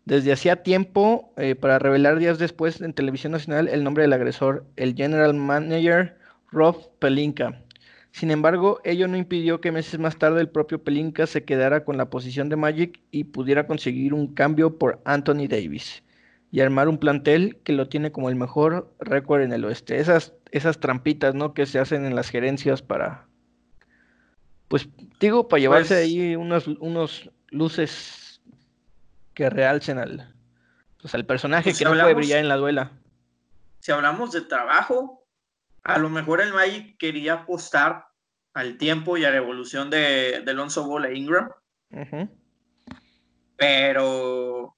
Desde 0.05 0.33
hacía 0.33 0.62
tiempo, 0.62 1.33
eh, 1.37 1.55
para 1.55 1.79
revelar 1.79 2.19
días 2.19 2.39
después 2.39 2.81
en 2.81 2.93
televisión 2.93 3.33
nacional 3.33 3.69
el 3.69 3.85
nombre 3.85 4.03
del 4.03 4.12
agresor, 4.12 4.66
el 4.77 4.95
general 4.95 5.35
manager 5.35 6.19
Rob 6.51 6.91
Pelinka. 6.99 7.62
Sin 8.11 8.31
embargo, 8.31 8.81
ello 8.85 9.07
no 9.09 9.16
impidió 9.16 9.61
que 9.61 9.73
meses 9.73 9.99
más 9.99 10.19
tarde 10.19 10.41
el 10.41 10.49
propio 10.49 10.83
Pelinka 10.83 11.27
se 11.27 11.45
quedara 11.45 11.85
con 11.85 11.97
la 11.97 12.11
posición 12.11 12.49
de 12.49 12.57
Magic 12.57 13.01
y 13.11 13.25
pudiera 13.25 13.66
conseguir 13.66 14.14
un 14.14 14.35
cambio 14.35 14.79
por 14.79 15.01
Anthony 15.05 15.47
Davis 15.49 16.03
y 16.51 16.61
armar 16.61 16.89
un 16.89 16.99
plantel 16.99 17.59
que 17.64 17.75
lo 17.75 17.89
tiene 17.89 18.12
como 18.12 18.29
el 18.31 18.37
mejor 18.37 18.95
récord 18.99 19.43
en 19.43 19.53
el 19.53 19.64
oeste. 19.64 19.99
Esas, 19.99 20.35
esas 20.51 20.81
trampitas, 20.81 21.35
¿no? 21.35 21.53
Que 21.53 21.66
se 21.66 21.79
hacen 21.79 22.07
en 22.07 22.14
las 22.16 22.31
gerencias 22.31 22.81
para, 22.83 23.28
pues, 24.69 24.89
digo, 25.19 25.49
para 25.49 25.61
llevarse 25.61 25.95
pues 25.95 26.05
ahí 26.05 26.37
unos, 26.37 26.66
unos 26.66 27.31
luces 27.49 28.41
que 29.35 29.51
realcen 29.51 29.99
al, 29.99 30.35
pues, 31.01 31.14
al 31.14 31.25
personaje 31.25 31.71
pues 31.71 31.79
que 31.79 31.85
no 31.85 31.93
puede 31.93 32.14
brillar 32.14 32.39
en 32.39 32.49
la 32.49 32.57
duela. 32.57 32.93
Si 33.81 33.93
hablamos 33.93 34.33
de 34.33 34.43
trabajo, 34.43 35.27
a 35.85 35.99
lo 35.99 36.11
mejor 36.11 36.41
el 36.41 36.53
Magic 36.53 36.99
quería 36.99 37.35
apostar 37.35 38.07
al 38.53 38.77
tiempo 38.77 39.16
y 39.16 39.25
a 39.25 39.31
la 39.31 39.37
evolución 39.37 39.89
de, 39.89 40.43
de 40.45 40.51
Alonso 40.51 40.87
Bola 40.87 41.12
Ingram. 41.12 41.51
Pero 43.57 44.77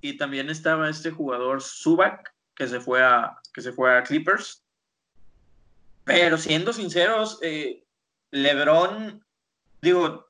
y 0.00 0.16
también 0.16 0.50
estaba 0.50 0.88
este 0.88 1.10
jugador 1.10 1.62
Subak 1.62 2.32
que 2.54 2.66
se 2.68 2.80
fue 2.80 3.02
a 3.02 3.36
que 3.52 3.60
se 3.60 3.72
fue 3.72 3.96
a 3.96 4.02
Clippers. 4.02 4.64
Pero 6.04 6.38
siendo 6.38 6.72
sinceros, 6.72 7.40
eh, 7.42 7.84
LeBron, 8.30 9.25
digo, 9.82 10.26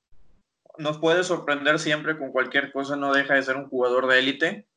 nos 0.79 0.99
puede 0.99 1.25
sorprender 1.25 1.79
siempre 1.79 2.19
con 2.19 2.33
cualquier 2.33 2.73
cosa, 2.73 2.97
no 2.97 3.13
deja 3.13 3.35
de 3.35 3.43
ser 3.43 3.57
un 3.57 3.69
jugador 3.69 4.07
de 4.07 4.19
élite, 4.19 4.69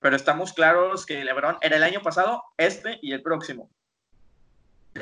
pero 0.00 0.16
estamos 0.16 0.52
claros 0.52 1.06
que 1.06 1.24
LeBron 1.24 1.56
era 1.60 1.76
el 1.76 1.82
año 1.82 2.02
pasado, 2.02 2.42
este 2.56 2.98
y 3.02 3.12
el 3.12 3.22
próximo. 3.22 3.70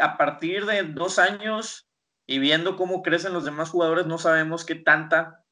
A 0.00 0.16
partir 0.16 0.64
de 0.66 0.82
dos 0.84 1.18
años 1.18 1.88
y 2.26 2.38
viendo 2.38 2.76
cómo 2.76 3.02
crecen 3.02 3.32
los 3.32 3.44
demás 3.44 3.70
jugadores, 3.70 4.06
no 4.06 4.18
sabemos 4.18 4.64
qué 4.64 4.74
tanta 4.74 5.44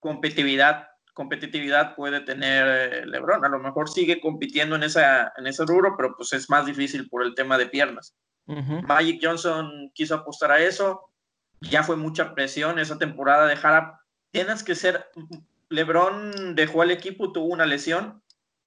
competitividad 0.00 0.88
competitividad 1.14 1.94
puede 1.94 2.20
tener 2.20 2.66
eh, 2.68 3.06
LeBron. 3.06 3.44
A 3.44 3.48
lo 3.48 3.58
mejor 3.58 3.88
sigue 3.88 4.20
compitiendo 4.20 4.76
en, 4.76 4.82
esa, 4.82 5.32
en 5.36 5.46
ese 5.46 5.64
rubro, 5.64 5.94
pero 5.96 6.14
pues 6.16 6.32
es 6.32 6.48
más 6.48 6.66
difícil 6.66 7.08
por 7.08 7.22
el 7.22 7.34
tema 7.34 7.58
de 7.58 7.66
piernas. 7.66 8.14
Magic 8.46 9.20
Johnson 9.22 9.90
quiso 9.94 10.16
apostar 10.16 10.50
a 10.50 10.58
eso. 10.58 11.11
Ya 11.70 11.82
fue 11.82 11.96
mucha 11.96 12.34
presión 12.34 12.78
esa 12.78 12.98
temporada 12.98 13.46
de 13.46 13.58
Harap. 13.62 14.00
Tienes 14.30 14.62
que 14.62 14.74
ser. 14.74 15.10
LeBron 15.68 16.54
dejó 16.54 16.82
al 16.82 16.90
equipo, 16.90 17.32
tuvo 17.32 17.46
una 17.46 17.66
lesión. 17.66 18.22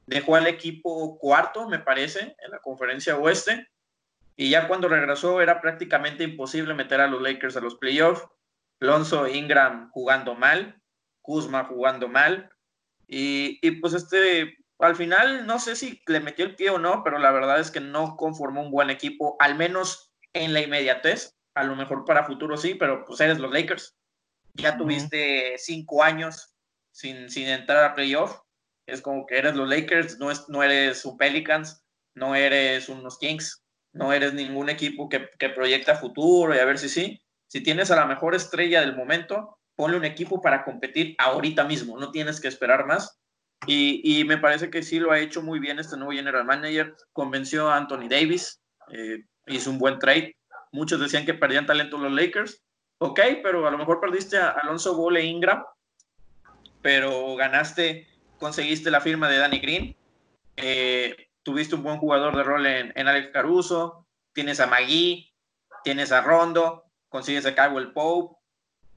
Dejó 0.08 0.36
al 0.36 0.48
equipo 0.48 1.18
cuarto, 1.18 1.68
me 1.68 1.80
parece, 1.80 2.36
en 2.40 2.52
la 2.52 2.60
conferencia 2.60 3.18
oeste. 3.18 3.70
Y 4.36 4.50
ya 4.50 4.68
cuando 4.68 4.88
regresó 4.88 5.42
era 5.42 5.62
prácticamente 5.62 6.24
imposible 6.24 6.74
meter 6.74 7.02
a 7.02 7.08
los 7.08 7.22
Lakers 7.22 7.58
a 7.58 7.62
los 7.62 7.76
playoffs. 7.76 8.28
Lonzo 8.80 9.28
Ingram 9.28 9.90
jugando 9.92 10.36
mal 10.36 10.82
Kuzma 11.26 11.66
jugando 11.66 12.08
mal. 12.08 12.50
Y, 13.08 13.60
pues 13.82 13.94
este, 13.94 14.58
al 14.80 14.96
final 14.96 15.46
no 15.46 15.60
sé 15.60 15.76
si 15.76 16.02
le 16.08 16.20
metió 16.20 16.46
el 16.46 16.56
pie 16.56 16.70
o 16.70 16.80
no, 16.80 17.04
pero 17.04 17.18
la 17.18 17.32
verdad 17.32 17.60
es 17.60 17.72
que 17.72 17.80
no 17.82 18.16
conformó 18.16 18.62
un 18.62 18.72
buen 18.72 18.90
equipo, 18.90 19.36
al 19.40 19.56
menos 19.56 20.14
en 20.34 20.54
la 20.54 20.62
inmediatez. 20.62 21.35
A 21.56 21.64
lo 21.64 21.76
mejor 21.76 22.06
para 22.06 22.26
futuro 22.26 22.58
sí, 22.58 22.76
pero 22.76 23.06
pues 23.06 23.20
eres 23.22 23.40
los 23.40 23.52
Lakers. 23.52 23.96
Ya 24.54 24.78
tuviste 24.78 25.56
cinco 25.58 26.04
años 26.04 26.54
sin, 26.92 27.30
sin 27.30 27.48
entrar 27.48 27.84
a 27.84 27.96
playoff. 27.96 28.40
Es 28.86 29.02
como 29.02 29.26
que 29.26 29.38
eres 29.38 29.56
los 29.56 29.68
Lakers, 29.68 30.20
no, 30.20 30.32
es, 30.32 30.48
no 30.48 30.62
eres 30.64 31.04
un 31.06 31.18
Pelicans, 31.18 31.84
no 32.14 32.36
eres 32.36 32.88
unos 32.88 33.18
Kings, 33.18 33.64
no 33.94 34.14
eres 34.14 34.34
ningún 34.34 34.70
equipo 34.70 35.10
que, 35.10 35.30
que 35.40 35.50
proyecta 35.50 35.96
futuro 35.96 36.54
y 36.56 36.60
a 36.60 36.66
ver 36.66 36.78
si 36.78 36.90
sí. 36.90 37.22
Si 37.48 37.62
tienes 37.62 37.90
a 37.92 37.96
la 37.96 38.06
mejor 38.06 38.36
estrella 38.36 38.82
del 38.82 38.96
momento, 38.96 39.58
ponle 39.76 39.98
un 39.98 40.06
equipo 40.06 40.42
para 40.42 40.64
competir 40.64 41.16
ahorita 41.18 41.64
mismo, 41.66 41.98
no 41.98 42.12
tienes 42.12 42.40
que 42.40 42.48
esperar 42.48 42.86
más. 42.86 43.20
Y, 43.68 44.24
me 44.26 44.38
parece 44.38 44.70
que 44.70 44.84
sí 44.84 45.00
lo 45.00 45.12
ha 45.12 45.20
hecho 45.20 45.42
muy 45.42 45.60
bien 45.60 45.80
este 45.80 45.98
nuevo 45.98 46.12
general 46.12 46.46
manager, 46.46 46.96
convenció 47.14 47.70
a 47.70 47.78
Anthony 47.78 48.08
Davis, 48.08 48.62
eh, 48.92 49.24
hizo 49.48 49.72
un 49.72 49.80
buen 49.80 49.98
trade. 49.98 50.36
Muchos 50.76 51.00
decían 51.00 51.26
que 51.26 51.34
perdían 51.34 51.66
talento 51.66 51.98
los 51.98 52.12
Lakers. 52.12 52.62
Ok, 52.98 53.20
pero 53.42 53.66
a 53.66 53.72
lo 53.72 53.78
mejor 53.78 54.02
perdiste 54.02 54.38
a 54.38 54.50
Alonso 54.50 54.94
Bole 54.96 55.24
Ingram, 55.24 55.64
pero 56.82 57.36
ganaste, 57.38 58.08
conseguiste 58.40 58.92
la 58.92 59.00
firma 59.00 59.30
de 59.30 59.38
Danny 59.38 59.60
Green, 59.60 59.96
eh, 60.58 61.30
tuviste 61.44 61.76
un 61.76 61.84
buen 61.84 61.98
jugador 61.98 62.36
de 62.36 62.44
rol 62.44 62.66
en, 62.66 62.92
en 62.94 63.08
Alex 63.08 63.30
Caruso, 63.32 64.06
tienes 64.34 64.60
a 64.60 64.68
Magui, 64.68 65.34
tienes 65.86 66.12
a 66.12 66.22
Rondo, 66.22 66.84
consigues 67.08 67.46
a 67.46 67.56
Caldwell 67.56 67.94
Pope, 67.94 68.36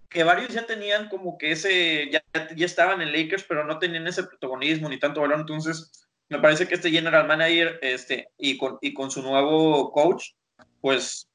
que 0.08 0.24
varios 0.24 0.48
ya 0.48 0.66
tenían 0.66 1.08
como 1.08 1.38
que 1.38 1.52
ese, 1.52 2.10
ya, 2.10 2.22
ya 2.56 2.66
estaban 2.66 3.02
en 3.02 3.12
Lakers, 3.12 3.44
pero 3.44 3.64
no 3.64 3.78
tenían 3.78 4.06
ese 4.08 4.24
protagonismo 4.24 4.88
ni 4.88 4.98
tanto 4.98 5.20
valor. 5.20 5.38
Entonces, 5.38 6.08
me 6.28 6.40
parece 6.40 6.66
que 6.66 6.74
este 6.74 6.90
general 6.90 7.28
manager 7.28 7.78
este, 7.82 8.30
y, 8.36 8.58
con, 8.58 8.78
y 8.80 8.92
con 8.94 9.12
su 9.12 9.22
nuevo 9.22 9.92
coach, 9.92 10.30
pues 10.80 11.27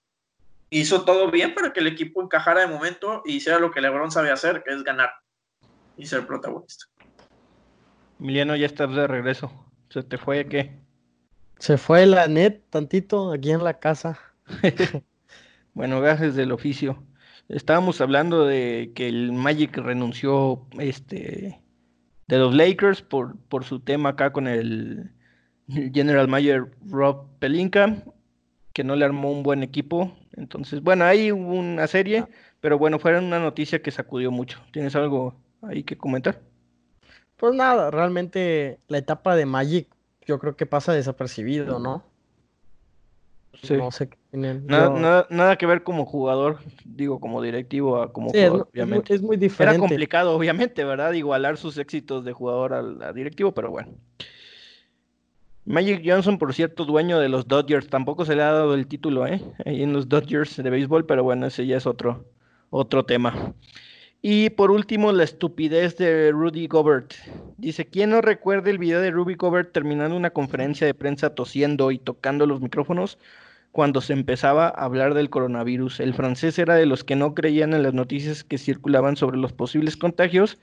hizo 0.79 1.03
todo 1.05 1.29
bien 1.31 1.53
para 1.53 1.73
que 1.73 1.79
el 1.79 1.87
equipo 1.87 2.21
encajara 2.21 2.61
de 2.61 2.67
momento 2.67 3.21
y 3.25 3.35
hiciera 3.35 3.59
lo 3.59 3.71
que 3.71 3.81
LeBron 3.81 4.11
sabe 4.11 4.31
hacer, 4.31 4.63
que 4.63 4.73
es 4.73 4.83
ganar 4.83 5.11
y 5.97 6.05
ser 6.05 6.25
protagonista. 6.25 6.85
Emiliano, 8.19 8.55
ya 8.55 8.65
estás 8.65 8.93
de 8.95 9.07
regreso. 9.07 9.51
¿Se 9.89 10.03
te 10.03 10.17
fue 10.17 10.47
qué? 10.47 10.79
Se 11.59 11.77
fue 11.77 12.05
la 12.05 12.27
net 12.27 12.61
tantito 12.69 13.31
aquí 13.31 13.51
en 13.51 13.63
la 13.63 13.79
casa. 13.79 14.19
bueno, 15.73 16.01
gajes 16.01 16.35
del 16.35 16.51
oficio. 16.51 17.03
Estábamos 17.49 18.01
hablando 18.01 18.45
de 18.45 18.91
que 18.95 19.07
el 19.07 19.31
Magic 19.33 19.77
renunció 19.77 20.65
este, 20.79 21.61
de 22.27 22.37
los 22.37 22.55
Lakers 22.55 23.01
por, 23.01 23.37
por 23.49 23.65
su 23.65 23.79
tema 23.79 24.09
acá 24.09 24.31
con 24.31 24.47
el 24.47 25.11
General 25.67 26.27
Manager 26.27 26.71
Rob 26.87 27.27
Pelinka, 27.39 28.03
que 28.73 28.83
no 28.83 28.95
le 28.95 29.05
armó 29.05 29.31
un 29.31 29.43
buen 29.43 29.63
equipo. 29.63 30.17
Entonces, 30.35 30.81
bueno, 30.81 31.05
hay 31.05 31.31
una 31.31 31.87
serie, 31.87 32.25
pero 32.59 32.77
bueno, 32.77 32.99
fue 32.99 33.17
una 33.17 33.39
noticia 33.39 33.81
que 33.81 33.91
sacudió 33.91 34.31
mucho. 34.31 34.59
¿Tienes 34.71 34.95
algo 34.95 35.35
ahí 35.61 35.83
que 35.83 35.97
comentar? 35.97 36.41
Pues 37.37 37.55
nada, 37.55 37.91
realmente 37.91 38.79
la 38.87 38.97
etapa 38.97 39.35
de 39.35 39.45
Magic 39.45 39.87
yo 40.25 40.39
creo 40.39 40.55
que 40.55 40.65
pasa 40.65 40.93
desapercibido, 40.93 41.79
¿no? 41.79 42.03
No 43.77 43.91
sé 43.91 44.09
nada, 44.33 45.27
nada, 45.29 45.57
que 45.57 45.65
ver 45.65 45.83
como 45.83 46.05
jugador, 46.05 46.59
digo, 46.85 47.19
como 47.19 47.41
directivo 47.41 48.11
como 48.11 48.29
jugador, 48.29 48.67
obviamente. 48.71 49.13
Es 49.13 49.21
muy, 49.21 49.37
diferente. 49.37 49.75
Era 49.75 49.87
complicado, 49.87 50.31
obviamente, 50.35 50.83
¿verdad? 50.83 51.13
Igualar 51.13 51.57
sus 51.57 51.77
éxitos 51.77 52.25
de 52.25 52.33
jugador 52.33 52.73
al, 52.73 53.13
directivo, 53.13 53.53
pero 53.53 53.69
bueno. 53.69 53.89
Magic 55.65 56.01
Johnson, 56.05 56.37
por 56.37 56.53
cierto, 56.53 56.83
dueño 56.83 57.19
de 57.19 57.29
los 57.29 57.47
Dodgers, 57.47 57.87
tampoco 57.87 58.25
se 58.25 58.35
le 58.35 58.43
ha 58.43 58.51
dado 58.51 58.73
el 58.73 58.85
título, 58.85 59.25
¿eh? 59.25 59.41
Ahí 59.65 59.81
en 59.81 59.93
los 59.93 60.09
Dodgers 60.09 60.57
de 60.57 60.69
béisbol, 60.69 61.05
pero 61.05 61.23
bueno, 61.23 61.45
ese 61.47 61.65
ya 61.65 61.77
es 61.77 61.85
otro, 61.85 62.25
otro 62.69 63.05
tema. 63.05 63.53
Y 64.21 64.49
por 64.51 64.71
último, 64.71 65.11
la 65.13 65.23
estupidez 65.23 65.97
de 65.97 66.31
Rudy 66.31 66.67
Gobert. 66.67 67.13
Dice, 67.57 67.85
¿quién 67.85 68.09
no 68.09 68.21
recuerda 68.21 68.69
el 68.69 68.77
video 68.77 68.99
de 68.99 69.11
Rudy 69.11 69.35
Gobert 69.35 69.71
terminando 69.71 70.17
una 70.17 70.31
conferencia 70.31 70.85
de 70.85 70.93
prensa 70.93 71.33
tosiendo 71.33 71.91
y 71.91 71.97
tocando 71.97 72.45
los 72.45 72.61
micrófonos? 72.61 73.17
cuando 73.73 74.01
se 74.01 74.13
empezaba 74.13 74.67
a 74.67 74.85
hablar 74.85 75.15
del 75.15 75.31
coronavirus. 75.31 75.99
El 75.99 76.13
francés 76.13 76.59
era 76.59 76.75
de 76.75 76.85
los 76.85 77.03
que 77.03 77.15
no 77.15 77.33
creían 77.33 77.73
en 77.73 77.81
las 77.81 77.95
noticias 77.95 78.43
que 78.43 78.59
circulaban 78.59 79.17
sobre 79.17 79.39
los 79.39 79.51
posibles 79.51 79.97
contagios 79.97 80.59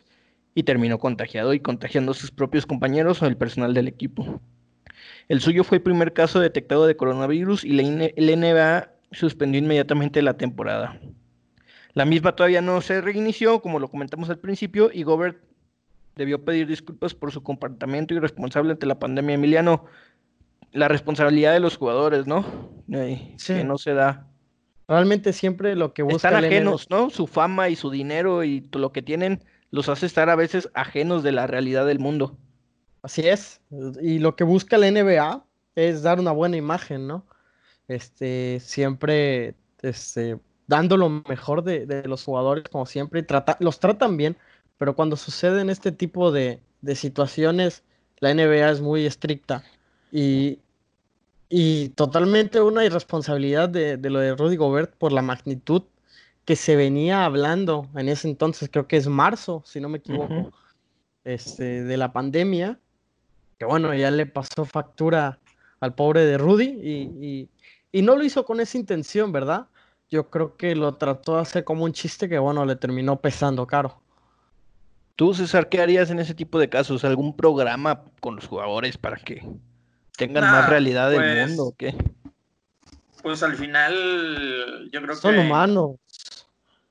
y 0.55 0.63
terminó 0.63 1.01
contagiado 1.01 1.53
y 1.53 1.59
contagiando 1.59 2.13
a 2.13 2.15
sus 2.15 2.31
propios 2.31 2.67
compañeros 2.67 3.21
o 3.21 3.27
el 3.27 3.37
personal 3.37 3.75
del 3.75 3.89
equipo. 3.89 4.41
El 5.31 5.41
suyo 5.41 5.63
fue 5.63 5.77
el 5.77 5.83
primer 5.85 6.13
caso 6.13 6.41
detectado 6.41 6.89
de 6.89 6.97
coronavirus 6.97 7.65
y 7.65 7.71
la 7.71 7.85
NBA 7.85 8.91
suspendió 9.13 9.61
inmediatamente 9.61 10.23
la 10.23 10.37
temporada. 10.37 11.01
La 11.93 12.05
misma 12.05 12.35
todavía 12.35 12.61
no 12.61 12.81
se 12.81 13.01
reinició, 13.01 13.63
como 13.63 13.79
lo 13.79 13.87
comentamos 13.87 14.29
al 14.29 14.41
principio, 14.41 14.91
y 14.93 15.05
Gobert 15.05 15.39
debió 16.17 16.45
pedir 16.45 16.67
disculpas 16.67 17.15
por 17.15 17.31
su 17.31 17.45
comportamiento 17.45 18.13
irresponsable 18.13 18.73
ante 18.73 18.87
la 18.87 18.99
pandemia. 18.99 19.37
Emiliano, 19.37 19.85
la 20.73 20.89
responsabilidad 20.89 21.53
de 21.53 21.61
los 21.61 21.77
jugadores, 21.77 22.27
¿no? 22.27 22.45
sí. 23.37 23.55
Que 23.55 23.63
no 23.63 23.79
se 23.79 23.95
da. 23.95 24.27
Realmente 24.89 25.33
siempre 25.33 25.77
lo 25.77 25.95
que 25.95 26.03
buscan. 26.03 26.35
Están 26.35 26.45
ajenos, 26.45 26.91
¿no? 26.91 27.09
Su 27.09 27.29
fama 27.29 27.69
y 27.69 27.77
su 27.77 27.93
dinero 27.93 28.43
y 28.43 28.69
lo 28.73 28.91
que 28.91 29.01
tienen 29.01 29.45
los 29.71 29.89
hace 29.89 30.07
estar 30.07 30.29
a 30.29 30.35
veces 30.35 30.69
ajenos 30.75 31.23
de 31.23 31.31
la 31.31 31.47
realidad 31.47 31.87
del 31.87 32.01
mundo. 32.01 32.37
Así 33.03 33.27
es. 33.27 33.61
Y 34.03 34.19
lo 34.19 34.37
que 34.37 34.45
busca 34.45 34.79
la 34.79 34.91
NBA 34.91 35.45
es 35.75 36.03
dar 36.03 36.21
una 36.21 36.33
buena 36.33 36.57
imagen, 36.57 37.07
¿no? 37.07 37.27
Este, 37.89 38.61
siempre, 38.61 39.55
este, 39.83 40.39
dando 40.67 40.97
lo 40.97 41.09
mejor 41.09 41.65
de, 41.65 42.03
los 42.07 42.25
jugadores, 42.25 42.65
como 42.71 42.87
siempre, 42.87 43.21
y 43.21 43.23
trata, 43.23 43.57
los 43.61 43.81
tratan 43.81 44.17
bien, 44.17 44.37
pero 44.79 44.95
cuando 44.95 45.17
suceden 45.17 45.71
este 45.71 45.93
tipo 45.93 46.31
de, 46.31 46.61
de 46.83 46.95
situaciones, 46.95 47.83
la 48.19 48.33
NBA 48.35 48.71
es 48.71 48.81
muy 48.81 49.07
estricta. 49.07 49.65
Y, 50.13 50.61
y 51.49 51.91
totalmente 51.91 52.61
una 52.61 52.85
irresponsabilidad 52.85 53.69
de, 53.69 53.97
de, 53.97 54.11
lo 54.11 54.21
de 54.21 54.37
Rudy 54.37 54.57
Gobert 54.57 54.95
por 54.97 55.13
la 55.13 55.23
magnitud 55.23 55.83
que 56.45 56.57
se 56.57 56.77
venía 56.77 57.25
hablando 57.25 57.89
en 57.95 58.09
ese 58.09 58.29
entonces, 58.29 58.69
creo 58.71 58.89
que 58.89 58.97
es 58.97 59.07
marzo, 59.07 59.63
si 59.67 59.81
no 59.81 59.89
me 59.89 59.99
equivoco, 59.99 60.53
este, 61.25 61.85
de 61.85 61.97
la 61.97 62.13
pandemia, 62.13 62.79
que 63.61 63.67
bueno, 63.67 63.93
ya 63.95 64.11
le 64.11 64.25
pasó 64.25 64.65
factura 64.65 65.39
al 65.81 65.95
pobre 65.95 66.25
de 66.25 66.39
Rudy 66.39 66.65
y, 66.83 67.51
y, 67.93 68.03
no 68.03 68.17
lo 68.17 68.25
hizo 68.25 68.47
con 68.47 68.59
esa 68.59 68.79
intención, 68.79 69.33
¿verdad? 69.33 69.67
Yo 70.09 70.31
creo 70.31 70.57
que 70.57 70.75
lo 70.75 70.95
trató 70.95 71.37
de 71.37 71.43
hacer 71.43 71.65
como 71.65 71.85
un 71.85 71.93
chiste 71.93 72.27
que 72.27 72.39
bueno, 72.39 72.65
le 72.65 72.77
terminó 72.77 73.21
pesando 73.21 73.67
caro. 73.67 74.01
Tú, 75.15 75.35
César, 75.35 75.69
¿qué 75.69 75.83
harías 75.83 76.11
en 76.11 76.21
ese 76.21 76.35
tipo 76.35 76.59
de 76.59 76.71
casos? 76.71 77.05
¿Algún 77.05 77.37
programa 77.37 78.05
con 78.21 78.37
los 78.37 78.47
jugadores 78.47 78.97
para 78.97 79.19
que 79.19 79.47
tengan 80.17 80.45
más 80.45 80.67
realidad 80.71 81.11
del 81.11 81.21
pues 81.21 81.49
mundo 81.49 81.65
o 81.65 81.77
qué? 81.77 81.95
Pues 83.23 83.43
al 83.43 83.57
final, 83.57 84.89
yo 84.91 85.03
creo 85.03 85.15
que. 85.17 85.21
Son 85.21 85.39
humanos. 85.39 85.97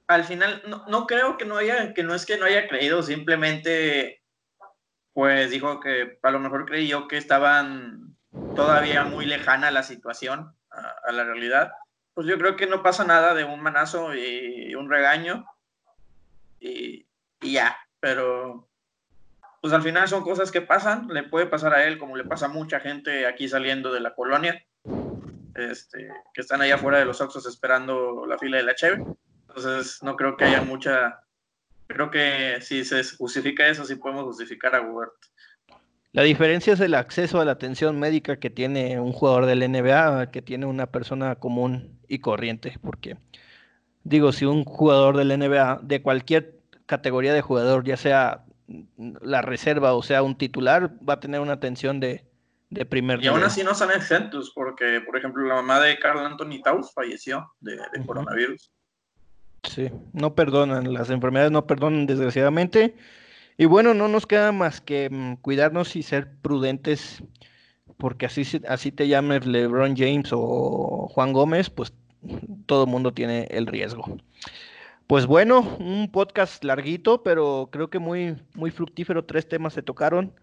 Al 0.05 0.23
final, 0.23 0.61
no, 0.67 0.85
no, 0.87 1.07
creo 1.07 1.35
que 1.35 1.45
no 1.45 1.57
haya, 1.57 1.95
que 1.95 2.03
no 2.03 2.13
es 2.13 2.27
que 2.27 2.37
no 2.37 2.45
haya 2.45 2.67
creído, 2.67 3.01
simplemente, 3.01 4.18
pues 5.19 5.51
dijo 5.51 5.81
que 5.81 6.17
a 6.23 6.31
lo 6.31 6.39
mejor 6.39 6.65
creyó 6.65 7.09
que 7.09 7.17
estaban 7.17 8.15
todavía 8.55 9.03
muy 9.03 9.25
lejana 9.25 9.69
la 9.69 9.83
situación 9.83 10.55
a, 10.71 11.11
la 11.11 11.25
realidad. 11.25 11.73
Pues 12.13 12.25
yo 12.25 12.37
creo 12.37 12.55
que 12.55 12.67
no 12.67 12.81
pasa 12.81 13.03
nada 13.03 13.33
de 13.33 13.43
un 13.43 13.59
manazo 13.59 14.15
y 14.15 14.73
un 14.75 14.89
regaño 14.89 15.45
y, 16.57 17.05
ya, 17.41 17.75
pero 17.99 18.69
pues 19.61 19.73
al 19.73 19.81
final 19.81 20.07
son 20.07 20.23
cosas 20.23 20.51
que 20.51 20.61
pasan, 20.61 21.09
le 21.09 21.23
puede 21.23 21.47
pasar 21.47 21.73
a 21.73 21.83
él 21.83 21.97
como 21.97 22.15
le 22.15 22.23
pasa 22.23 22.45
a 22.45 22.47
mucha 22.47 22.79
gente 22.79 23.27
aquí 23.27 23.49
saliendo 23.49 23.91
de 23.91 23.99
la 23.99 24.15
colonia, 24.15 24.65
este, 25.53 26.13
que 26.33 26.39
están 26.39 26.61
allá 26.61 26.75
afuera 26.75 26.97
de 26.97 27.03
los 27.03 27.19
Oxos 27.19 27.45
esperando 27.45 28.25
la 28.25 28.37
fila 28.37 28.55
de 28.55 28.63
la 28.63 28.75
Cheve. 28.75 29.03
Entonces 29.49 30.01
no 30.01 30.15
creo 30.15 30.37
que 30.37 30.45
haya 30.45 30.61
mucha, 30.61 31.19
creo 31.89 32.11
que 32.11 32.59
si 32.61 32.85
se 32.85 33.03
justifica 33.03 33.67
eso, 33.67 33.83
sí 33.83 33.95
podemos 33.95 34.23
justificar 34.23 34.75
a 34.75 34.79
Gobert. 34.79 35.13
La 36.11 36.23
diferencia 36.23 36.73
es 36.73 36.79
el 36.79 36.95
acceso 36.95 37.39
a 37.39 37.45
la 37.45 37.51
atención 37.51 37.99
médica 37.99 38.37
que 38.37 38.49
tiene 38.49 38.99
un 38.99 39.11
jugador 39.11 39.45
del 39.45 39.59
NBA, 39.59 40.31
que 40.31 40.41
tiene 40.41 40.65
una 40.65 40.87
persona 40.87 41.35
común 41.35 41.99
y 42.07 42.19
corriente, 42.19 42.77
porque 42.81 43.17
digo, 44.03 44.31
si 44.31 44.45
un 44.45 44.63
jugador 44.63 45.17
del 45.17 45.37
NBA 45.37 45.81
de 45.83 46.01
cualquier 46.01 46.59
categoría 46.85 47.33
de 47.33 47.41
jugador, 47.41 47.83
ya 47.83 47.97
sea 47.97 48.45
la 49.21 49.41
reserva 49.41 49.93
o 49.93 50.01
sea 50.01 50.23
un 50.23 50.37
titular, 50.37 50.91
va 51.07 51.13
a 51.13 51.19
tener 51.19 51.41
una 51.41 51.53
atención 51.53 51.99
de, 51.99 52.25
de 52.69 52.85
primer 52.85 53.23
Y 53.23 53.27
aún 53.27 53.43
así 53.43 53.63
no 53.63 53.73
son 53.73 53.91
exentos, 53.91 54.51
porque, 54.53 55.01
por 55.05 55.17
ejemplo, 55.17 55.45
la 55.47 55.55
mamá 55.55 55.79
de 55.79 55.97
Carl 55.99 56.19
Anthony 56.19 56.61
Towns 56.63 56.91
falleció 56.93 57.51
de, 57.59 57.77
coronavirus. 58.05 58.71
Sí, 59.63 59.89
no 60.13 60.35
perdonan, 60.35 60.93
las 60.93 61.09
enfermedades 61.09 61.51
no 61.51 61.67
perdonan, 61.67 62.05
desgraciadamente. 62.05 62.95
Y 63.57 63.65
bueno, 63.65 63.93
no 63.93 64.07
nos 64.07 64.25
queda 64.25 64.51
más 64.51 64.81
que 64.81 65.09
mm, 65.09 65.35
cuidarnos 65.41 65.95
y 65.95 66.03
ser 66.03 66.31
prudentes, 66.41 67.23
porque 67.97 68.25
así, 68.25 68.43
así 68.67 68.91
te 68.91 69.07
llames 69.07 69.45
LeBron 69.45 69.95
James 69.97 70.29
o 70.31 71.09
Juan 71.11 71.33
Gómez, 71.33 71.69
pues 71.69 71.93
todo 72.65 72.85
el 72.85 72.89
mundo 72.89 73.13
tiene 73.13 73.47
el 73.51 73.67
riesgo. 73.67 74.17
Pues 75.07 75.25
bueno, 75.25 75.61
un 75.79 76.11
podcast 76.11 76.63
larguito, 76.63 77.23
pero 77.23 77.69
creo 77.71 77.89
que 77.89 77.99
muy, 77.99 78.37
muy 78.53 78.71
fructífero. 78.71 79.25
Tres 79.25 79.47
temas 79.49 79.73
se 79.73 79.81
tocaron. 79.81 80.33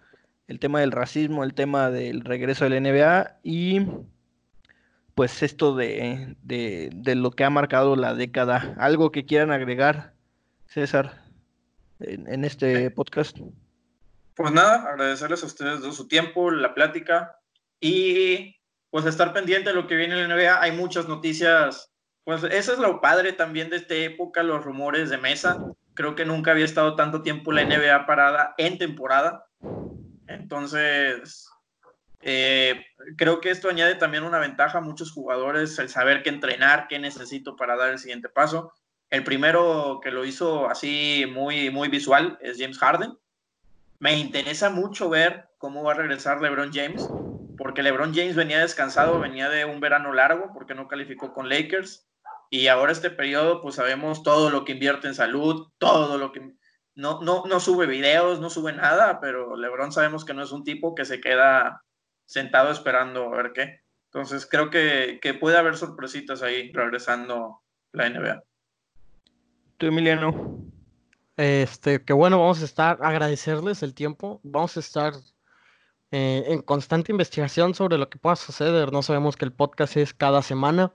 El 0.48 0.58
tema 0.58 0.80
del 0.80 0.92
racismo, 0.92 1.44
el 1.44 1.54
tema 1.54 1.90
del 1.90 2.22
regreso 2.22 2.68
del 2.68 2.82
NBA 2.82 3.38
y 3.42 3.80
pues 5.16 5.42
esto 5.42 5.74
de, 5.74 6.36
de, 6.42 7.14
lo 7.16 7.32
que 7.32 7.42
ha 7.42 7.50
marcado 7.50 7.96
la 7.96 8.14
década. 8.14 8.76
¿Algo 8.78 9.10
que 9.10 9.26
quieran 9.26 9.50
agregar, 9.50 10.12
César, 10.68 11.24
en, 11.98 12.44
este 12.44 12.90
podcast? 12.92 13.36
Pues 14.36 14.52
nada, 14.52 14.88
agradecerles 14.88 15.42
a 15.42 15.46
ustedes 15.46 15.82
de 15.82 15.90
su 15.90 16.06
tiempo, 16.06 16.52
la 16.52 16.74
plática 16.74 17.40
y 17.80 18.56
pues 18.90 19.06
estar 19.06 19.32
pendiente 19.32 19.70
de 19.70 19.74
lo 19.74 19.88
que 19.88 19.96
viene 19.96 20.20
en 20.20 20.28
la 20.28 20.36
NBA. 20.36 20.60
Hay 20.60 20.72
muchas 20.72 21.08
noticias 21.08 21.90
pues 22.26 22.42
eso 22.42 22.72
es 22.72 22.80
lo 22.80 23.00
padre 23.00 23.32
también 23.32 23.70
de 23.70 23.76
esta 23.76 23.94
época, 23.94 24.42
los 24.42 24.64
rumores 24.64 25.10
de 25.10 25.16
mesa. 25.16 25.64
Creo 25.94 26.16
que 26.16 26.24
nunca 26.24 26.50
había 26.50 26.64
estado 26.64 26.96
tanto 26.96 27.22
tiempo 27.22 27.52
la 27.52 27.64
NBA 27.64 28.04
parada 28.04 28.52
en 28.58 28.78
temporada. 28.78 29.46
Entonces, 30.26 31.48
eh, 32.20 32.86
creo 33.16 33.40
que 33.40 33.50
esto 33.50 33.68
añade 33.68 33.94
también 33.94 34.24
una 34.24 34.38
ventaja 34.38 34.78
a 34.78 34.82
muchos 34.82 35.12
jugadores, 35.12 35.78
el 35.78 35.88
saber 35.88 36.22
qué 36.22 36.30
entrenar, 36.30 36.88
qué 36.88 36.98
necesito 36.98 37.56
para 37.56 37.76
dar 37.76 37.90
el 37.90 37.98
siguiente 37.98 38.28
paso. 38.28 38.72
El 39.10 39.22
primero 39.22 40.00
que 40.02 40.10
lo 40.10 40.24
hizo 40.24 40.68
así 40.68 41.24
muy, 41.32 41.70
muy 41.70 41.88
visual 41.88 42.38
es 42.40 42.58
James 42.58 42.78
Harden. 42.78 43.16
Me 43.98 44.18
interesa 44.18 44.70
mucho 44.70 45.08
ver 45.08 45.48
cómo 45.58 45.82
va 45.82 45.92
a 45.92 45.96
regresar 45.96 46.40
LeBron 46.40 46.72
James, 46.72 47.08
porque 47.56 47.82
LeBron 47.82 48.14
James 48.14 48.34
venía 48.34 48.60
descansado, 48.60 49.20
venía 49.20 49.48
de 49.48 49.64
un 49.64 49.80
verano 49.80 50.12
largo, 50.12 50.50
porque 50.52 50.74
no 50.74 50.88
calificó 50.88 51.32
con 51.32 51.48
Lakers 51.48 52.06
y 52.50 52.68
ahora 52.68 52.92
este 52.92 53.10
periodo, 53.10 53.60
pues 53.60 53.76
sabemos 53.76 54.22
todo 54.22 54.50
lo 54.50 54.64
que 54.64 54.72
invierte 54.72 55.08
en 55.08 55.14
salud, 55.14 55.68
todo 55.78 56.18
lo 56.18 56.32
que... 56.32 56.54
No, 56.94 57.20
no, 57.20 57.44
no 57.46 57.60
sube 57.60 57.86
videos, 57.86 58.40
no 58.40 58.48
sube 58.48 58.72
nada, 58.72 59.20
pero 59.20 59.56
Lebron 59.56 59.92
sabemos 59.92 60.24
que 60.24 60.32
no 60.32 60.42
es 60.42 60.52
un 60.52 60.64
tipo 60.64 60.94
que 60.94 61.04
se 61.04 61.20
queda 61.20 61.84
sentado 62.26 62.70
esperando 62.70 63.32
a 63.32 63.36
ver 63.36 63.52
qué. 63.54 63.80
Entonces 64.06 64.46
creo 64.46 64.70
que, 64.70 65.18
que 65.22 65.34
puede 65.34 65.56
haber 65.56 65.76
sorpresitas 65.76 66.42
ahí 66.42 66.70
regresando 66.72 67.62
la 67.92 68.10
NBA. 68.10 68.42
Tú, 69.78 69.86
Emiliano. 69.86 70.62
Este, 71.36 72.02
que 72.02 72.12
bueno, 72.12 72.38
vamos 72.38 72.62
a 72.62 72.64
estar, 72.64 72.98
agradecerles 73.02 73.82
el 73.82 73.92
tiempo, 73.92 74.40
vamos 74.42 74.76
a 74.76 74.80
estar 74.80 75.12
eh, 76.10 76.44
en 76.46 76.62
constante 76.62 77.12
investigación 77.12 77.74
sobre 77.74 77.98
lo 77.98 78.08
que 78.08 78.18
pueda 78.18 78.36
suceder. 78.36 78.92
No 78.92 79.02
sabemos 79.02 79.36
que 79.36 79.44
el 79.44 79.52
podcast 79.52 79.96
es 79.96 80.14
cada 80.14 80.40
semana 80.40 80.92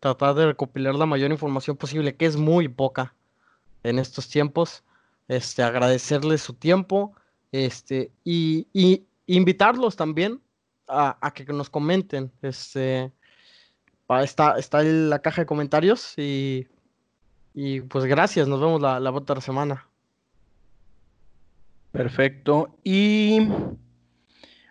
tratar 0.00 0.34
de 0.34 0.46
recopilar 0.46 0.94
la 0.94 1.06
mayor 1.06 1.30
información 1.30 1.76
posible, 1.76 2.16
que 2.16 2.26
es 2.26 2.36
muy 2.36 2.68
poca 2.68 3.14
en 3.84 3.98
estos 3.98 4.28
tiempos. 4.28 4.82
Este, 5.28 5.62
agradecerles 5.62 6.42
su 6.42 6.54
tiempo 6.54 7.14
este, 7.52 8.10
y, 8.24 8.66
invitarlos 9.28 9.96
también 9.96 10.40
a, 10.88 11.32
que 11.34 11.44
nos 11.52 11.70
comenten. 11.70 12.32
Este, 12.42 13.12
está, 14.22 14.58
está 14.58 14.82
en 14.82 15.10
la 15.10 15.20
caja 15.20 15.42
de 15.42 15.46
comentarios 15.46 16.14
y, 16.16 16.66
y 17.54 17.80
pues 17.82 18.04
gracias, 18.04 18.48
nos 18.48 18.60
vemos 18.60 18.80
la, 18.80 19.00
la 19.00 19.10
otra 19.10 19.40
semana. 19.40 19.88
Perfecto. 21.92 22.78
Y 22.84 23.48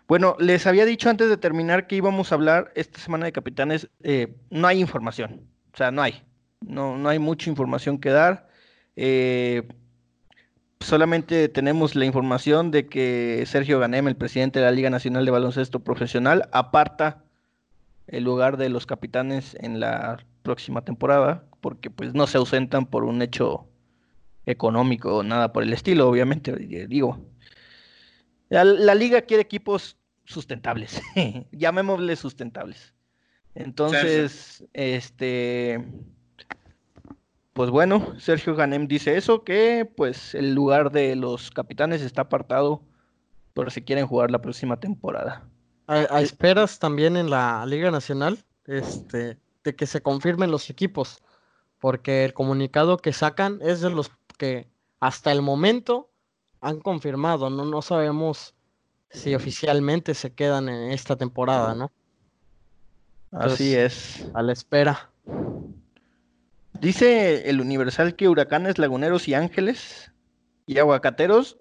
bueno, 0.06 0.36
les 0.38 0.66
había 0.66 0.84
dicho 0.84 1.10
antes 1.10 1.28
de 1.28 1.36
terminar 1.36 1.88
que 1.88 1.96
íbamos 1.96 2.30
a 2.30 2.36
hablar 2.36 2.72
esta 2.76 3.00
semana 3.00 3.26
de 3.26 3.32
capitanes. 3.32 3.88
Eh, 4.02 4.36
no 4.50 4.68
hay 4.68 4.80
información, 4.80 5.48
o 5.72 5.76
sea, 5.76 5.90
no 5.90 6.02
hay. 6.02 6.22
No, 6.60 6.96
no 6.96 7.08
hay 7.08 7.18
mucha 7.18 7.50
información 7.50 7.98
que 7.98 8.10
dar. 8.10 8.48
Eh, 8.94 9.66
solamente 10.80 11.48
tenemos 11.48 11.94
la 11.94 12.04
información 12.04 12.70
de 12.70 12.86
que 12.86 13.44
Sergio 13.46 13.78
Ganem, 13.78 14.08
el 14.08 14.16
presidente 14.16 14.58
de 14.58 14.66
la 14.66 14.72
Liga 14.72 14.90
Nacional 14.90 15.24
de 15.24 15.30
Baloncesto 15.30 15.80
Profesional, 15.80 16.48
aparta 16.52 17.24
el 18.06 18.24
lugar 18.24 18.56
de 18.56 18.68
los 18.68 18.86
capitanes 18.86 19.56
en 19.60 19.80
la 19.80 20.24
próxima 20.42 20.82
temporada, 20.84 21.44
porque 21.60 21.90
pues 21.90 22.14
no 22.14 22.26
se 22.26 22.38
ausentan 22.38 22.86
por 22.86 23.04
un 23.04 23.20
hecho 23.22 23.66
económico 24.46 25.16
o 25.16 25.22
nada 25.22 25.52
por 25.52 25.64
el 25.64 25.72
estilo, 25.72 26.08
obviamente, 26.08 26.54
digo, 26.86 27.20
la, 28.48 28.94
liga 28.94 29.22
quiere 29.22 29.42
equipos 29.42 29.96
sustentables, 30.24 31.02
llamémosle 31.52 32.14
sustentables. 32.14 32.94
Entonces, 33.54 34.64
este, 34.72 35.84
pues 37.56 37.70
bueno, 37.70 38.14
Sergio 38.18 38.54
Ganem 38.54 38.86
dice 38.86 39.16
eso, 39.16 39.42
que 39.42 39.90
pues 39.96 40.34
el 40.34 40.54
lugar 40.54 40.92
de 40.92 41.16
los 41.16 41.50
capitanes 41.50 42.02
está 42.02 42.22
apartado 42.22 42.82
por 43.54 43.72
si 43.72 43.80
quieren 43.80 44.06
jugar 44.06 44.30
la 44.30 44.42
próxima 44.42 44.78
temporada. 44.78 45.48
A, 45.86 46.20
esperas 46.20 46.78
también 46.78 47.16
en 47.16 47.30
la 47.30 47.64
Liga 47.64 47.90
Nacional 47.90 48.44
este, 48.66 49.38
de 49.64 49.74
que 49.74 49.86
se 49.86 50.02
confirmen 50.02 50.50
los 50.50 50.68
equipos, 50.68 51.22
porque 51.78 52.26
el 52.26 52.34
comunicado 52.34 52.98
que 52.98 53.14
sacan 53.14 53.58
es 53.62 53.80
de 53.80 53.88
los 53.88 54.10
que 54.36 54.68
hasta 55.00 55.32
el 55.32 55.40
momento 55.40 56.10
han 56.60 56.78
confirmado, 56.80 57.48
no, 57.48 57.64
no 57.64 57.80
sabemos 57.80 58.54
si 59.08 59.34
oficialmente 59.34 60.12
se 60.12 60.34
quedan 60.34 60.68
en 60.68 60.90
esta 60.92 61.16
temporada, 61.16 61.74
¿no? 61.74 61.90
Así 63.30 63.74
es. 63.74 64.26
A 64.34 64.42
la 64.42 64.52
espera. 64.52 65.10
Dice 66.80 67.48
el 67.48 67.60
Universal 67.60 68.16
que 68.16 68.28
huracanes, 68.28 68.78
laguneros 68.78 69.28
y 69.28 69.34
ángeles 69.34 70.12
y 70.66 70.78
aguacateros 70.78 71.58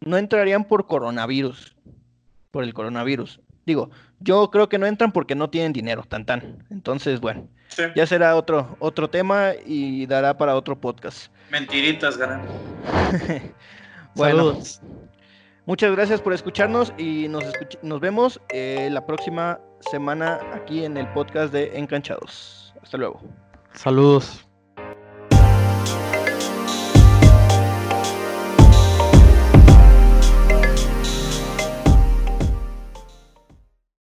no 0.00 0.16
entrarían 0.16 0.64
por 0.64 0.86
coronavirus, 0.86 1.76
por 2.50 2.64
el 2.64 2.74
coronavirus. 2.74 3.40
Digo, 3.66 3.90
yo 4.20 4.50
creo 4.50 4.68
que 4.68 4.78
no 4.78 4.86
entran 4.86 5.12
porque 5.12 5.34
no 5.34 5.50
tienen 5.50 5.72
dinero, 5.72 6.04
tan 6.08 6.24
tan. 6.24 6.64
Entonces, 6.70 7.20
bueno, 7.20 7.48
ya 7.94 8.06
será 8.06 8.34
otro, 8.36 8.76
otro 8.78 9.10
tema 9.10 9.52
y 9.66 10.06
dará 10.06 10.36
para 10.36 10.56
otro 10.56 10.80
podcast. 10.80 11.30
Mentiritas 11.50 12.16
ganan. 12.16 12.42
bueno, 14.14 14.58
muchas 15.66 15.92
gracias 15.92 16.20
por 16.20 16.32
escucharnos 16.32 16.92
y 16.96 17.28
nos, 17.28 17.44
nos 17.82 18.00
vemos 18.00 18.40
eh, 18.48 18.88
la 18.90 19.04
próxima 19.04 19.60
semana 19.80 20.40
aquí 20.54 20.84
en 20.84 20.96
el 20.96 21.06
podcast 21.12 21.52
de 21.52 21.78
Encanchados. 21.78 22.74
Hasta 22.82 22.96
luego. 22.96 23.20
Saludos. 23.74 24.47